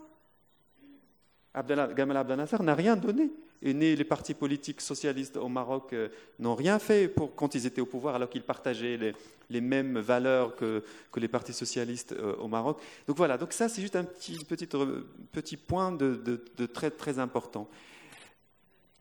Gamal 1.54 2.16
Abdel 2.16 2.36
Nasser 2.36 2.58
n'a 2.60 2.74
rien 2.74 2.96
donné. 2.96 3.30
Et 3.60 3.72
les 3.72 4.04
partis 4.04 4.34
politiques 4.34 4.80
socialistes 4.80 5.36
au 5.36 5.48
Maroc 5.48 5.92
euh, 5.92 6.08
n'ont 6.38 6.54
rien 6.54 6.78
fait 6.78 7.12
quand 7.34 7.56
ils 7.56 7.66
étaient 7.66 7.80
au 7.80 7.86
pouvoir, 7.86 8.14
alors 8.14 8.30
qu'ils 8.30 8.44
partageaient 8.44 9.14
les, 9.50 9.60
mêmes 9.60 9.98
valeurs 9.98 10.54
que, 10.54 10.84
les 11.16 11.26
partis 11.26 11.52
socialistes 11.52 12.12
euh, 12.12 12.36
au 12.36 12.46
Maroc. 12.46 12.80
Donc 13.08 13.16
voilà, 13.16 13.36
donc 13.36 13.52
ça 13.52 13.68
c'est 13.68 13.82
juste 13.82 13.96
un 13.96 14.04
petit, 14.04 15.56
point 15.56 15.90
de, 15.90 16.40
très, 16.72 16.92
très 16.92 17.18
important. 17.18 17.68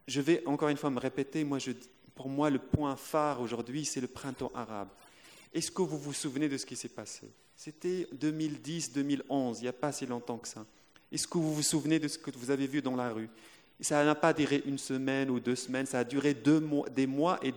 Je 0.07 0.21
vais 0.21 0.41
encore 0.47 0.69
une 0.69 0.77
fois 0.77 0.89
me 0.89 0.99
répéter, 0.99 1.43
moi, 1.43 1.59
je, 1.59 1.73
pour 2.17 2.27
moi 2.29 2.49
le 2.49 2.59
point 2.59 2.95
phare 2.97 3.39
aujourd'hui 3.39 3.85
c'est 3.85 4.01
le 4.01 4.07
printemps 4.07 4.51
arabe. 4.53 4.89
Est-ce 5.53 5.71
que 5.71 5.81
vous 5.83 5.97
vous 5.97 6.13
souvenez 6.13 6.49
de 6.49 6.57
ce 6.57 6.65
qui 6.65 6.75
s'est 6.75 6.89
passé? 6.89 7.29
C'était 7.55 8.07
2010-2011, 8.19 9.57
il 9.59 9.61
n'y 9.61 9.67
a 9.67 9.73
pas 9.73 9.91
si 9.91 10.05
longtemps 10.05 10.37
que 10.37 10.47
ça. 10.47 10.65
Est-ce 11.11 11.27
que 11.27 11.37
vous 11.37 11.53
vous 11.55 11.63
souvenez 11.63 11.99
de 11.99 12.07
ce 12.07 12.17
que 12.17 12.31
vous 12.31 12.51
avez 12.51 12.67
vu 12.67 12.81
dans 12.81 12.95
la 12.95 13.11
rue? 13.11 13.29
Ça 13.79 14.03
n'a 14.03 14.15
pas 14.15 14.33
duré 14.33 14.61
une 14.65 14.77
semaine 14.77 15.29
ou 15.29 15.39
deux 15.39 15.55
semaines, 15.55 15.85
ça 15.85 15.99
a 15.99 16.03
duré 16.03 16.33
des 16.33 17.07
mois 17.07 17.39
et- 17.43 17.53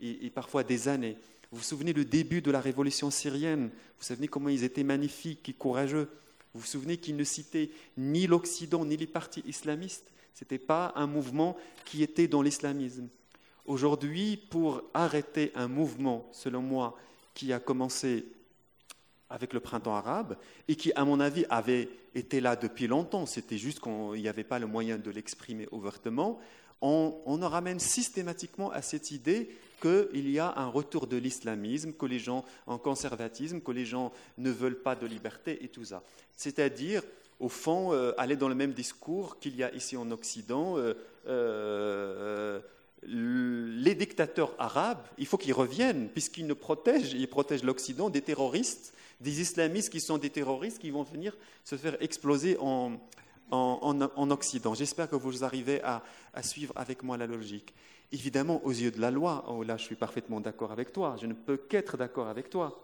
et 0.00 0.30
parfois 0.30 0.62
des 0.64 0.88
années. 0.88 1.16
Vous 1.50 1.58
vous 1.58 1.64
souvenez 1.64 1.92
le 1.92 2.04
début 2.04 2.40
de 2.40 2.50
la 2.50 2.60
révolution 2.60 3.10
syrienne? 3.10 3.66
Vous 3.66 3.98
vous 3.98 4.04
souvenez 4.04 4.28
comment 4.28 4.48
ils 4.48 4.64
étaient 4.64 4.82
magnifiques 4.84 5.48
et 5.48 5.52
courageux? 5.52 6.08
Vous 6.52 6.60
vous 6.60 6.66
souvenez 6.66 6.96
qu'ils 6.96 7.16
ne 7.16 7.24
citaient 7.24 7.70
ni 7.96 8.26
l'Occident 8.26 8.84
ni 8.84 8.96
les 8.96 9.06
partis 9.06 9.42
islamistes? 9.46 10.10
Ce 10.34 10.42
n'était 10.44 10.58
pas 10.58 10.92
un 10.96 11.06
mouvement 11.06 11.56
qui 11.84 12.02
était 12.02 12.26
dans 12.26 12.42
l'islamisme. 12.42 13.08
Aujourd'hui, 13.66 14.36
pour 14.36 14.82
arrêter 14.92 15.50
un 15.54 15.68
mouvement, 15.68 16.28
selon 16.32 16.60
moi, 16.60 16.98
qui 17.32 17.52
a 17.52 17.58
commencé 17.58 18.26
avec 19.30 19.54
le 19.54 19.60
printemps 19.60 19.94
arabe 19.96 20.36
et 20.68 20.76
qui, 20.76 20.92
à 20.92 21.04
mon 21.04 21.18
avis, 21.18 21.46
avait 21.48 21.88
été 22.14 22.40
là 22.40 22.56
depuis 22.56 22.86
longtemps, 22.86 23.24
c'était 23.26 23.56
juste 23.56 23.80
qu'il 23.80 24.20
n'y 24.20 24.28
avait 24.28 24.44
pas 24.44 24.58
le 24.58 24.66
moyen 24.66 24.98
de 24.98 25.10
l'exprimer 25.10 25.66
ouvertement, 25.72 26.38
on, 26.82 27.14
en 27.26 27.48
ramène 27.48 27.80
systématiquement 27.80 28.70
à 28.70 28.82
cette 28.82 29.10
idée 29.10 29.48
qu'il 29.80 30.30
y 30.30 30.38
a 30.38 30.52
un 30.56 30.68
retour 30.68 31.06
de 31.06 31.16
l'islamisme, 31.16 31.94
que 31.94 32.04
les 32.04 32.18
gens 32.18 32.44
en 32.66 32.76
conservatisme, 32.76 33.60
que 33.60 33.72
les 33.72 33.86
gens 33.86 34.12
ne 34.36 34.50
veulent 34.50 34.80
pas 34.80 34.94
de 34.94 35.06
liberté 35.06 35.64
et 35.64 35.68
tout 35.68 35.84
ça. 35.86 36.02
C'est-à-dire, 36.36 37.02
au 37.40 37.48
fond, 37.48 37.94
euh, 37.94 38.12
aller 38.18 38.36
dans 38.36 38.48
le 38.48 38.54
même 38.54 38.72
discours 38.72 39.38
qu'il 39.38 39.56
y 39.56 39.62
a 39.62 39.74
ici 39.74 39.96
en 39.96 40.10
Occident. 40.10 40.76
euh, 40.76 40.94
euh, 41.26 42.60
les 43.06 43.94
dictateurs 43.94 44.54
arabes, 44.58 45.04
il 45.18 45.26
faut 45.26 45.36
qu'ils 45.38 45.52
reviennent, 45.52 46.08
puisqu'ils 46.08 46.46
ne 46.46 46.54
protègent, 46.54 47.12
ils 47.12 47.28
protègent 47.28 47.64
l'Occident 47.64 48.08
des 48.10 48.22
terroristes, 48.22 48.94
des 49.20 49.40
islamistes 49.40 49.90
qui 49.90 50.00
sont 50.00 50.18
des 50.18 50.30
terroristes 50.30 50.78
qui 50.78 50.90
vont 50.90 51.02
venir 51.02 51.36
se 51.64 51.76
faire 51.76 51.96
exploser 52.02 52.56
en, 52.60 52.92
en, 53.50 53.78
en- 53.82 54.10
en 54.16 54.30
Occident. 54.30 54.74
J'espère 54.74 55.08
que 55.08 55.16
vous 55.16 55.44
arrivez 55.44 55.82
à, 55.82 56.02
à 56.32 56.42
suivre 56.42 56.72
avec 56.76 57.02
moi 57.02 57.16
la 57.16 57.26
logique. 57.26 57.74
Évidemment, 58.12 58.60
aux 58.64 58.70
yeux 58.70 58.90
de 58.90 59.00
la 59.00 59.10
loi, 59.10 59.44
oh 59.48 59.62
là 59.62 59.76
je 59.76 59.84
suis 59.84 59.96
parfaitement 59.96 60.40
d'accord 60.40 60.72
avec 60.72 60.92
toi, 60.92 61.16
je 61.20 61.26
ne 61.26 61.34
peux 61.34 61.56
qu'être 61.56 61.96
d'accord 61.96 62.28
avec 62.28 62.48
toi. 62.50 62.80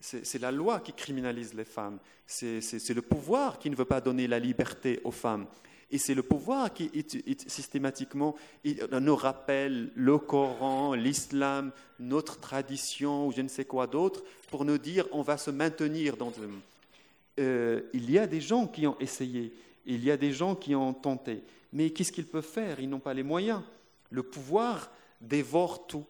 C'est 0.00 0.40
la 0.40 0.52
loi 0.52 0.80
qui 0.80 0.92
criminalise 0.92 1.54
les 1.54 1.64
femmes. 1.64 1.98
C'est 2.26 2.60
le 2.94 3.02
pouvoir 3.02 3.58
qui 3.58 3.70
ne 3.70 3.76
veut 3.76 3.86
pas 3.86 4.00
donner 4.00 4.26
la 4.28 4.38
liberté 4.38 5.00
aux 5.04 5.10
femmes. 5.10 5.46
Et 5.90 5.98
c'est 5.98 6.14
le 6.14 6.22
pouvoir 6.22 6.72
qui 6.74 6.90
systématiquement 7.46 8.34
nous 8.64 9.16
rappelle 9.16 9.90
le 9.94 10.18
Coran, 10.18 10.94
l'islam, 10.94 11.70
notre 12.00 12.40
tradition 12.40 13.28
ou 13.28 13.32
je 13.32 13.40
ne 13.40 13.48
sais 13.48 13.64
quoi 13.64 13.86
d'autre 13.86 14.24
pour 14.50 14.64
nous 14.64 14.78
dire 14.78 15.06
on 15.12 15.22
va 15.22 15.36
se 15.36 15.50
maintenir 15.50 16.16
dans. 16.16 16.32
Euh, 17.38 17.82
il 17.92 18.10
y 18.10 18.18
a 18.18 18.26
des 18.26 18.40
gens 18.40 18.66
qui 18.66 18.86
ont 18.86 18.98
essayé, 18.98 19.52
il 19.84 20.04
y 20.04 20.10
a 20.10 20.16
des 20.16 20.32
gens 20.32 20.56
qui 20.56 20.74
ont 20.74 20.92
tenté, 20.92 21.42
mais 21.72 21.90
qu'est-ce 21.90 22.10
qu'ils 22.10 22.26
peuvent 22.26 22.42
faire? 22.42 22.80
Ils 22.80 22.88
n'ont 22.88 22.98
pas 22.98 23.14
les 23.14 23.22
moyens. 23.22 23.62
Le 24.10 24.24
pouvoir 24.24 24.90
dévore 25.20 25.86
tout 25.86 26.04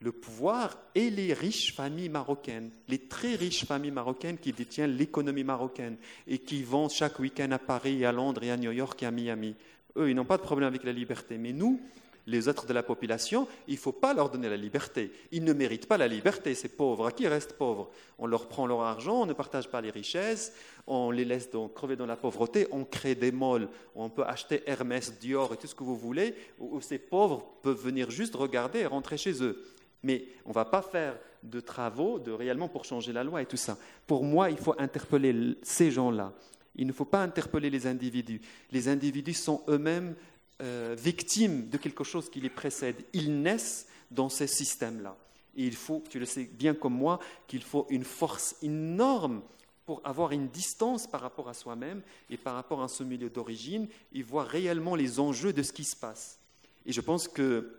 le 0.00 0.12
pouvoir 0.12 0.76
et 0.94 1.10
les 1.10 1.32
riches 1.32 1.74
familles 1.74 2.08
marocaines, 2.08 2.70
les 2.88 2.98
très 2.98 3.34
riches 3.34 3.64
familles 3.64 3.90
marocaines 3.90 4.38
qui 4.38 4.52
détiennent 4.52 4.96
l'économie 4.96 5.44
marocaine 5.44 5.96
et 6.26 6.38
qui 6.38 6.62
vont 6.62 6.88
chaque 6.88 7.18
week-end 7.18 7.50
à 7.52 7.58
Paris, 7.58 8.04
à 8.04 8.12
Londres 8.12 8.42
et 8.42 8.50
à 8.50 8.56
New 8.56 8.72
York 8.72 9.02
et 9.02 9.06
à 9.06 9.10
Miami. 9.10 9.54
Eux, 9.96 10.10
ils 10.10 10.14
n'ont 10.14 10.24
pas 10.24 10.36
de 10.36 10.42
problème 10.42 10.68
avec 10.68 10.84
la 10.84 10.92
liberté. 10.92 11.38
Mais 11.38 11.52
nous, 11.52 11.80
les 12.26 12.48
autres 12.48 12.66
de 12.66 12.74
la 12.74 12.82
population, 12.82 13.48
il 13.68 13.74
ne 13.74 13.78
faut 13.78 13.92
pas 13.92 14.12
leur 14.12 14.28
donner 14.28 14.50
la 14.50 14.56
liberté. 14.56 15.12
Ils 15.32 15.44
ne 15.44 15.52
méritent 15.52 15.86
pas 15.86 15.96
la 15.96 16.08
liberté, 16.08 16.54
ces 16.54 16.68
pauvres. 16.68 17.06
À 17.06 17.12
qui 17.12 17.26
restent 17.26 17.54
pauvres 17.54 17.90
On 18.18 18.26
leur 18.26 18.48
prend 18.48 18.66
leur 18.66 18.82
argent, 18.82 19.22
on 19.22 19.26
ne 19.26 19.32
partage 19.32 19.70
pas 19.70 19.80
les 19.80 19.90
richesses, 19.90 20.52
on 20.86 21.10
les 21.10 21.24
laisse 21.24 21.50
donc 21.50 21.72
crever 21.72 21.96
dans 21.96 22.04
la 22.04 22.16
pauvreté, 22.16 22.66
on 22.72 22.84
crée 22.84 23.14
des 23.14 23.32
molles, 23.32 23.68
on 23.94 24.10
peut 24.10 24.24
acheter 24.24 24.62
Hermès, 24.66 25.18
Dior 25.18 25.54
et 25.54 25.56
tout 25.56 25.68
ce 25.68 25.74
que 25.74 25.84
vous 25.84 25.96
voulez, 25.96 26.34
où 26.58 26.80
ces 26.80 26.98
pauvres 26.98 27.46
peuvent 27.62 27.80
venir 27.80 28.10
juste 28.10 28.34
regarder 28.34 28.80
et 28.80 28.86
rentrer 28.86 29.16
chez 29.16 29.42
eux. 29.42 29.64
Mais 30.06 30.24
on 30.44 30.50
ne 30.50 30.54
va 30.54 30.64
pas 30.64 30.82
faire 30.82 31.18
de 31.42 31.58
travaux 31.58 32.20
de 32.20 32.30
réellement 32.30 32.68
pour 32.68 32.84
changer 32.84 33.12
la 33.12 33.24
loi 33.24 33.42
et 33.42 33.46
tout 33.46 33.56
ça. 33.56 33.76
Pour 34.06 34.22
moi, 34.22 34.50
il 34.50 34.56
faut 34.56 34.76
interpeller 34.78 35.58
ces 35.62 35.90
gens-là. 35.90 36.32
Il 36.76 36.86
ne 36.86 36.92
faut 36.92 37.04
pas 37.04 37.24
interpeller 37.24 37.70
les 37.70 37.88
individus. 37.88 38.40
Les 38.70 38.86
individus 38.86 39.34
sont 39.34 39.64
eux-mêmes 39.66 40.14
euh, 40.62 40.94
victimes 40.96 41.68
de 41.68 41.76
quelque 41.76 42.04
chose 42.04 42.30
qui 42.30 42.40
les 42.40 42.50
précède. 42.50 43.02
Ils 43.14 43.42
naissent 43.42 43.88
dans 44.12 44.28
ces 44.28 44.46
systèmes-là. 44.46 45.16
Et 45.56 45.64
il 45.64 45.74
faut, 45.74 46.04
tu 46.08 46.20
le 46.20 46.24
sais 46.24 46.44
bien 46.44 46.74
comme 46.74 46.94
moi, 46.94 47.18
qu'il 47.48 47.64
faut 47.64 47.88
une 47.90 48.04
force 48.04 48.54
énorme 48.62 49.42
pour 49.86 50.00
avoir 50.04 50.30
une 50.30 50.46
distance 50.46 51.08
par 51.08 51.20
rapport 51.20 51.48
à 51.48 51.54
soi-même 51.54 52.00
et 52.30 52.36
par 52.36 52.54
rapport 52.54 52.80
à 52.80 52.86
son 52.86 53.04
milieu 53.04 53.28
d'origine 53.28 53.88
et 54.12 54.22
voir 54.22 54.46
réellement 54.46 54.94
les 54.94 55.18
enjeux 55.18 55.52
de 55.52 55.64
ce 55.64 55.72
qui 55.72 55.82
se 55.84 55.96
passe. 55.96 56.38
Et 56.84 56.92
je 56.92 57.00
pense 57.00 57.26
que 57.26 57.74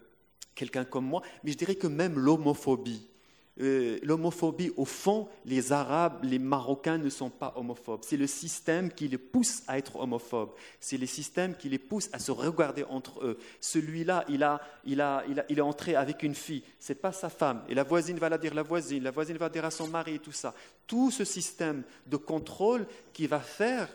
quelqu'un 0.58 0.84
comme 0.84 1.06
moi, 1.06 1.22
mais 1.44 1.52
je 1.52 1.58
dirais 1.58 1.76
que 1.76 1.88
même 1.88 2.20
l'homophobie, 2.20 3.08
euh, 3.60 3.98
l'homophobie, 4.04 4.72
au 4.78 4.86
fond, 4.86 5.28
les 5.46 5.72
Arabes, 5.72 6.24
les 6.24 6.38
Marocains 6.38 7.00
ne 7.00 7.10
sont 7.10 7.32
pas 7.32 7.54
homophobes. 7.56 8.02
C'est 8.04 8.18
le 8.18 8.28
système 8.28 8.92
qui 8.92 9.08
les 9.08 9.18
pousse 9.18 9.64
à 9.68 9.80
être 9.80 9.96
homophobes. 9.96 10.52
C'est 10.80 10.98
le 10.98 11.08
système 11.08 11.56
qui 11.56 11.68
les 11.68 11.80
pousse 11.80 12.08
à 12.14 12.20
se 12.20 12.32
regarder 12.32 12.84
entre 12.84 13.26
eux. 13.26 13.40
Celui-là, 13.60 14.26
il, 14.30 14.44
a, 14.44 14.62
il, 14.86 15.02
a, 15.02 15.24
il, 15.28 15.40
a, 15.40 15.46
il 15.50 15.58
est 15.58 15.62
entré 15.62 15.96
avec 15.96 16.22
une 16.22 16.36
fille, 16.36 16.62
c'est 16.80 17.02
pas 17.02 17.12
sa 17.12 17.30
femme. 17.30 17.64
Et 17.68 17.74
la 17.74 17.84
voisine 17.84 18.20
va 18.20 18.30
la 18.30 18.38
dire 18.38 18.54
la 18.54 18.62
voisine, 18.62 19.04
la 19.04 19.12
voisine 19.12 19.38
va 19.38 19.50
dire 19.50 19.66
à 19.66 19.72
son 19.72 19.88
mari 19.88 20.16
et 20.16 20.20
tout 20.20 20.32
ça. 20.32 20.54
Tout 20.86 21.10
ce 21.10 21.26
système 21.26 21.84
de 22.06 22.18
contrôle 22.18 22.86
qui 23.12 23.26
va 23.26 23.40
faire 23.40 23.90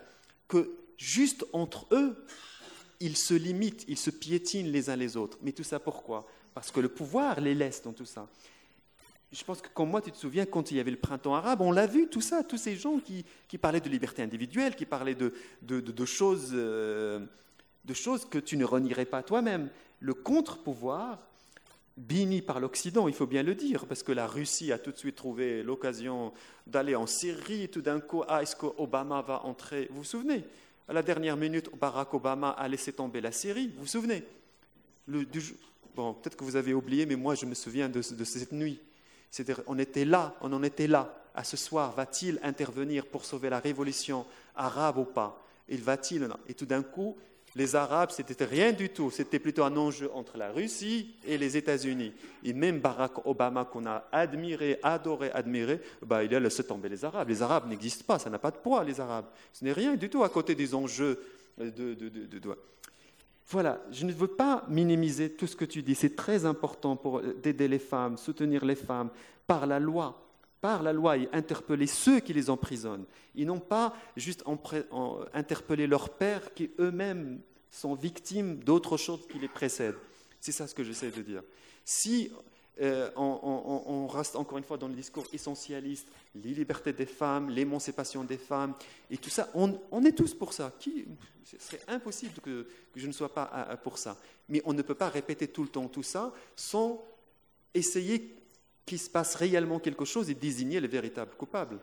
que 0.48 0.72
juste 0.96 1.46
entre 1.52 1.86
eux, 1.92 2.16
ils 2.98 3.16
se 3.16 3.34
limitent, 3.34 3.84
ils 3.86 3.98
se 3.98 4.10
piétinent 4.10 4.70
les 4.70 4.90
uns 4.90 4.96
les 4.96 5.16
autres. 5.16 5.38
Mais 5.42 5.52
tout 5.52 5.64
ça 5.64 5.78
pourquoi? 5.78 6.26
Parce 6.54 6.70
que 6.70 6.80
le 6.80 6.88
pouvoir 6.88 7.40
les 7.40 7.54
laisse 7.54 7.82
dans 7.82 7.92
tout 7.92 8.04
ça. 8.04 8.28
Je 9.32 9.42
pense 9.44 9.62
que 9.62 9.68
comme 9.68 9.88
moi, 9.88 10.02
tu 10.02 10.12
te 10.12 10.16
souviens, 10.16 10.44
quand 10.44 10.70
il 10.70 10.76
y 10.76 10.80
avait 10.80 10.90
le 10.90 10.98
printemps 10.98 11.34
arabe, 11.34 11.62
on 11.62 11.72
l'a 11.72 11.86
vu, 11.86 12.08
tout 12.08 12.20
ça, 12.20 12.44
tous 12.44 12.58
ces 12.58 12.76
gens 12.76 12.98
qui, 12.98 13.24
parlaient 13.58 13.80
de 13.80 13.88
liberté 13.88 14.22
individuelle, 14.22 14.76
qui 14.76 14.84
parlaient 14.84 15.14
de, 15.14 15.32
choses, 16.04 16.50
euh, 16.52 17.24
de 17.84 17.94
choses 17.94 18.26
que 18.26 18.38
tu 18.38 18.58
ne 18.58 18.66
renierais 18.66 19.06
pas 19.06 19.22
toi-même. 19.22 19.70
Le 20.00 20.12
contre-pouvoir, 20.12 21.18
béni 21.96 22.42
par 22.42 22.60
l'Occident, 22.60 23.08
il 23.08 23.14
faut 23.14 23.26
bien 23.26 23.42
le 23.42 23.54
dire, 23.54 23.86
parce 23.86 24.02
que 24.02 24.12
la 24.12 24.26
Russie 24.26 24.70
a 24.70 24.78
tout 24.78 24.92
de 24.92 24.96
suite 24.98 25.16
trouvé 25.16 25.62
l'occasion 25.62 26.34
d'aller 26.66 26.94
en 26.94 27.06
Syrie, 27.06 27.70
tout 27.70 27.82
d'un 27.82 28.00
coup, 28.00 28.22
ah, 28.28 28.42
est-ce 28.42 28.56
qu'Obama 28.56 29.22
va 29.22 29.44
entrer? 29.44 29.88
Vous 29.90 29.98
vous 29.98 30.04
souvenez? 30.04 30.44
À 30.88 30.92
la 30.92 31.02
dernière 31.02 31.38
minute, 31.38 31.70
Barack 31.78 32.12
Obama 32.12 32.50
a 32.50 32.68
laissé 32.68 32.92
tomber 32.92 33.22
la 33.22 33.32
Syrie, 33.32 33.68
vous 33.68 33.82
vous 33.82 33.86
souvenez? 33.86 34.24
Bon, 35.94 36.14
peut-être 36.14 36.36
que 36.36 36.44
vous 36.44 36.56
avez 36.56 36.74
oublié, 36.74 37.06
mais 37.06 37.16
moi, 37.16 37.34
je 37.34 37.46
me 37.46 37.54
souviens 37.54 37.88
de 37.88 38.00
cette 38.02 38.52
nuit. 38.52 38.80
C'est-à-dire, 39.30 39.62
on 39.66 39.78
était 39.78 40.04
là, 40.04 40.34
on 40.40 40.52
en 40.52 40.62
était 40.62 40.86
là. 40.86 41.18
À 41.34 41.44
ce 41.44 41.56
soir, 41.56 41.92
va-t-il 41.92 42.38
intervenir 42.42 43.06
pour 43.06 43.24
sauver 43.24 43.48
la 43.48 43.58
révolution 43.58 44.26
arabe 44.54 44.98
ou 44.98 45.04
pas? 45.04 45.42
Il 45.68 45.80
va-t-il? 45.80 46.28
Et 46.48 46.54
tout 46.54 46.66
d'un 46.66 46.82
coup, 46.82 47.16
les 47.54 47.74
Arabes, 47.74 48.10
c'était 48.10 48.44
rien 48.44 48.72
du 48.72 48.90
tout. 48.90 49.10
C'était 49.10 49.38
plutôt 49.38 49.64
un 49.64 49.76
enjeu 49.76 50.10
entre 50.14 50.36
la 50.36 50.50
Russie 50.50 51.14
et 51.24 51.38
les 51.38 51.56
États-Unis. 51.56 52.12
Et 52.44 52.52
même 52.52 52.80
Barack 52.80 53.26
Obama, 53.26 53.64
qu'on 53.64 53.86
a 53.86 54.08
admiré, 54.12 54.78
adoré, 54.82 55.30
admiré, 55.32 55.80
bah, 56.04 56.24
il 56.24 56.34
a 56.34 56.40
laissé 56.40 56.64
tomber 56.64 56.88
les 56.88 57.04
Arabes. 57.04 57.28
Les 57.28 57.42
Arabes 57.42 57.68
n'existent 57.68 58.04
pas, 58.06 58.18
ça 58.18 58.30
n'a 58.30 58.38
pas 58.38 58.50
de 58.50 58.56
poids, 58.56 58.84
les 58.84 59.00
Arabes. 59.00 59.26
Ce 59.52 59.64
n'est 59.64 59.72
rien 59.72 59.96
du 59.96 60.08
tout 60.08 60.24
à 60.24 60.28
côté 60.28 60.54
des 60.54 60.74
enjeux 60.74 61.22
de, 61.58 61.94
de 61.94 62.56
voilà, 63.52 63.84
je 63.90 64.06
ne 64.06 64.12
veux 64.12 64.28
pas 64.28 64.64
minimiser 64.68 65.30
tout 65.30 65.46
ce 65.46 65.54
que 65.54 65.66
tu 65.66 65.82
dis. 65.82 65.94
C'est 65.94 66.16
très 66.16 66.46
important 66.46 66.96
pour 66.96 67.20
aider 67.22 67.68
les 67.68 67.78
femmes, 67.78 68.16
soutenir 68.16 68.64
les 68.64 68.74
femmes 68.74 69.10
par 69.46 69.66
la 69.66 69.78
loi, 69.78 70.26
par 70.62 70.82
la 70.82 70.92
loi 70.92 71.18
et 71.18 71.28
interpeller 71.32 71.86
ceux 71.86 72.20
qui 72.20 72.32
les 72.32 72.48
emprisonnent. 72.48 73.04
Ils 73.34 73.46
n'ont 73.46 73.60
pas 73.60 73.94
juste 74.16 74.42
interpellé 75.34 75.86
leurs 75.86 76.10
pères 76.10 76.54
qui 76.54 76.70
eux-mêmes 76.78 77.40
sont 77.70 77.94
victimes 77.94 78.56
d'autres 78.56 78.96
choses 78.96 79.26
qui 79.26 79.38
les 79.38 79.48
précèdent. 79.48 79.98
C'est 80.40 80.52
ça 80.52 80.66
ce 80.66 80.74
que 80.74 80.82
j'essaie 80.82 81.10
de 81.10 81.22
dire. 81.22 81.42
Si 81.84 82.32
euh, 82.80 83.10
on, 83.16 84.06
reste 84.06 84.34
encore 84.34 84.56
une 84.56 84.64
fois 84.64 84.78
dans 84.78 84.88
le 84.88 84.94
discours 84.94 85.26
essentialiste, 85.32 86.08
les 86.34 86.54
libertés 86.54 86.92
des 86.92 87.06
femmes, 87.06 87.50
l'émancipation 87.50 88.24
des 88.24 88.38
femmes, 88.38 88.74
et 89.10 89.18
tout 89.18 89.30
ça, 89.30 89.50
on, 89.54 90.04
est 90.04 90.16
tous 90.16 90.34
pour 90.34 90.52
ça. 90.52 90.72
Ce 91.44 91.58
serait 91.58 91.82
impossible 91.88 92.40
que, 92.40 92.66
je 92.96 93.06
ne 93.06 93.12
sois 93.12 93.32
pas 93.32 93.78
pour 93.82 93.98
ça. 93.98 94.16
Mais 94.48 94.62
on 94.64 94.72
ne 94.72 94.82
peut 94.82 94.94
pas 94.94 95.08
répéter 95.08 95.48
tout 95.48 95.62
le 95.62 95.68
temps 95.68 95.88
tout 95.88 96.02
ça 96.02 96.32
sans 96.56 97.04
essayer 97.74 98.34
qu'il 98.86 98.98
se 98.98 99.10
passe 99.10 99.34
réellement 99.34 99.78
quelque 99.78 100.04
chose 100.04 100.30
et 100.30 100.34
désigner 100.34 100.80
les 100.80 100.88
véritables 100.88 101.34
coupables. 101.36 101.78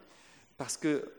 Parce 0.58 0.76
que, 0.76 1.10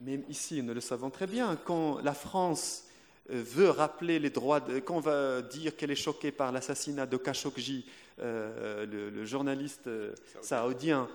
même 0.00 0.24
ici, 0.28 0.62
nous 0.62 0.74
le 0.74 0.80
savons 0.80 1.10
très 1.10 1.26
bien, 1.26 1.56
quand 1.56 2.00
la 2.00 2.14
France 2.14 2.86
veut 3.28 3.70
rappeler 3.70 4.18
les 4.18 4.30
droits, 4.30 4.60
quand 4.84 4.96
on 4.96 5.00
va 5.00 5.42
dire 5.42 5.76
qu'elle 5.76 5.90
est 5.90 5.96
choquée 5.96 6.32
par 6.32 6.52
l'assassinat 6.52 7.06
de 7.06 7.16
Khashoggi, 7.16 7.86
euh, 8.20 8.86
le, 8.86 9.24
journaliste 9.24 9.86
euh, 9.86 10.14
saoudien, 10.42 11.08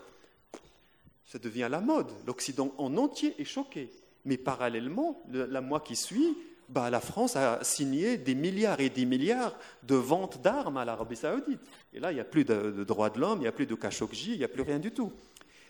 ça 1.26 1.38
devient 1.38 1.68
la 1.70 1.80
mode. 1.80 2.08
L'Occident 2.26 2.74
en 2.78 2.98
entier 2.98 3.36
est 3.38 3.46
choqué. 3.46 3.90
Mais 4.26 4.38
parallèlement, 4.38 5.22
la 5.32 5.62
mois 5.62 5.80
qui 5.80 5.96
suit, 5.96 6.36
bah, 6.70 6.90
la 6.90 7.00
France 7.00 7.36
a 7.36 7.64
signé 7.64 8.18
des 8.18 8.36
milliards 8.36 8.80
et 8.80 8.90
des 8.90 9.06
milliards 9.06 9.56
de 9.84 9.96
ventes 9.96 10.42
d'armes 10.42 10.78
à 10.78 10.86
l'Arabie 10.86 11.16
saoudite. 11.16 11.62
Et 11.94 12.00
là, 12.00 12.12
il 12.12 12.16
n'y 12.16 12.22
a 12.22 12.26
plus 12.26 12.44
de, 12.44 12.84
droits 12.84 13.10
de 13.10 13.20
l'homme, 13.20 13.40
il 13.40 13.44
n'y 13.44 13.48
a 13.48 13.54
plus 13.54 13.68
de 13.68 13.76
Khashoggi, 13.76 14.34
il 14.34 14.38
n'y 14.40 14.44
a 14.44 14.50
plus 14.50 14.64
rien 14.64 14.80
du 14.80 14.92
tout. 14.92 15.14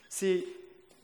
C'est, 0.08 0.44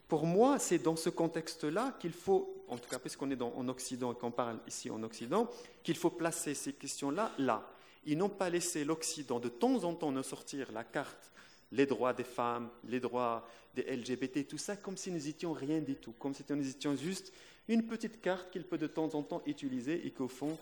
pour 0.09 0.26
moi, 0.26 0.59
c'est 0.59 0.78
dans 0.78 0.97
ce 0.97 1.11
contexte-là 1.11 1.95
qu'il 2.01 2.12
faut, 2.12 2.54
en 2.69 2.79
tout 2.79 2.89
cas 2.89 2.99
puisqu'on 2.99 3.31
est 3.31 3.41
en 3.41 3.69
Occident 3.69 4.12
et 4.12 4.17
qu'on 4.17 4.31
parle 4.31 4.59
ici 4.67 4.91
en 4.91 5.03
Occident, 5.03 5.49
qu'il 5.83 5.97
faut 5.97 6.11
placer 6.11 6.55
ces 6.55 6.73
questions-là 6.73 7.33
là. 7.39 7.69
Ils 8.07 8.19
n'ont 8.19 8.29
pas 8.29 8.51
laissé 8.51 8.85
l'Occident 8.85 9.41
de 9.41 9.49
temps 9.49 9.85
en 9.85 9.95
temps 9.95 10.12
nous 10.12 10.23
sortir 10.23 10.71
la 10.73 10.85
carte, 10.85 11.33
les 11.73 11.87
droits 11.87 12.12
des 12.12 12.25
femmes, 12.25 12.69
les 12.85 13.01
droits 13.01 13.47
des 13.75 13.83
LGBT, 13.83 14.47
tout 14.47 14.59
ça, 14.59 14.77
comme 14.77 14.97
si 14.97 15.11
nous 15.11 15.29
étions 15.29 15.53
rien 15.53 15.81
du 15.81 15.97
tout, 15.97 16.12
comme 16.19 16.35
si 16.35 16.45
nous 16.49 16.69
étions 16.69 16.95
juste 16.97 17.33
une 17.69 17.87
petite 17.87 18.21
carte 18.21 18.51
qu'il 18.51 18.65
peut 18.65 18.79
de 18.79 18.87
temps 18.87 19.15
en 19.15 19.23
temps 19.23 19.43
utiliser 19.47 20.07
et 20.07 20.11
qu'au 20.11 20.29
fond, 20.29 20.57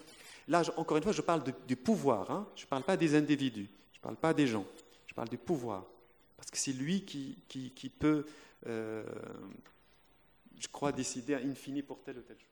là, 0.48 0.62
encore 0.76 0.96
une 0.96 1.02
fois, 1.02 1.12
je 1.12 1.20
parle 1.20 1.42
du 1.66 1.76
pouvoir, 1.76 2.30
hein. 2.30 2.48
je 2.54 2.64
ne 2.64 2.68
parle 2.68 2.84
pas 2.84 2.96
des 2.96 3.14
individus, 3.14 3.68
je 3.92 3.98
ne 3.98 4.02
parle 4.02 4.16
pas 4.16 4.32
des 4.32 4.46
gens, 4.46 4.64
je 5.06 5.14
parle 5.14 5.28
du 5.28 5.38
pouvoir. 5.38 5.84
Parce 6.36 6.50
que 6.50 6.56
c'est 6.56 6.72
lui 6.72 7.02
qui, 7.04 7.88
peut, 7.98 8.24
euh, 8.66 9.04
je 10.62 10.68
crois, 10.68 10.92
décider 10.92 11.34
à 11.34 11.38
infini 11.38 11.82
pour 11.82 12.02
telle 12.02 12.18
ou 12.18 12.22
telle 12.22 12.38
chose. 12.38 12.51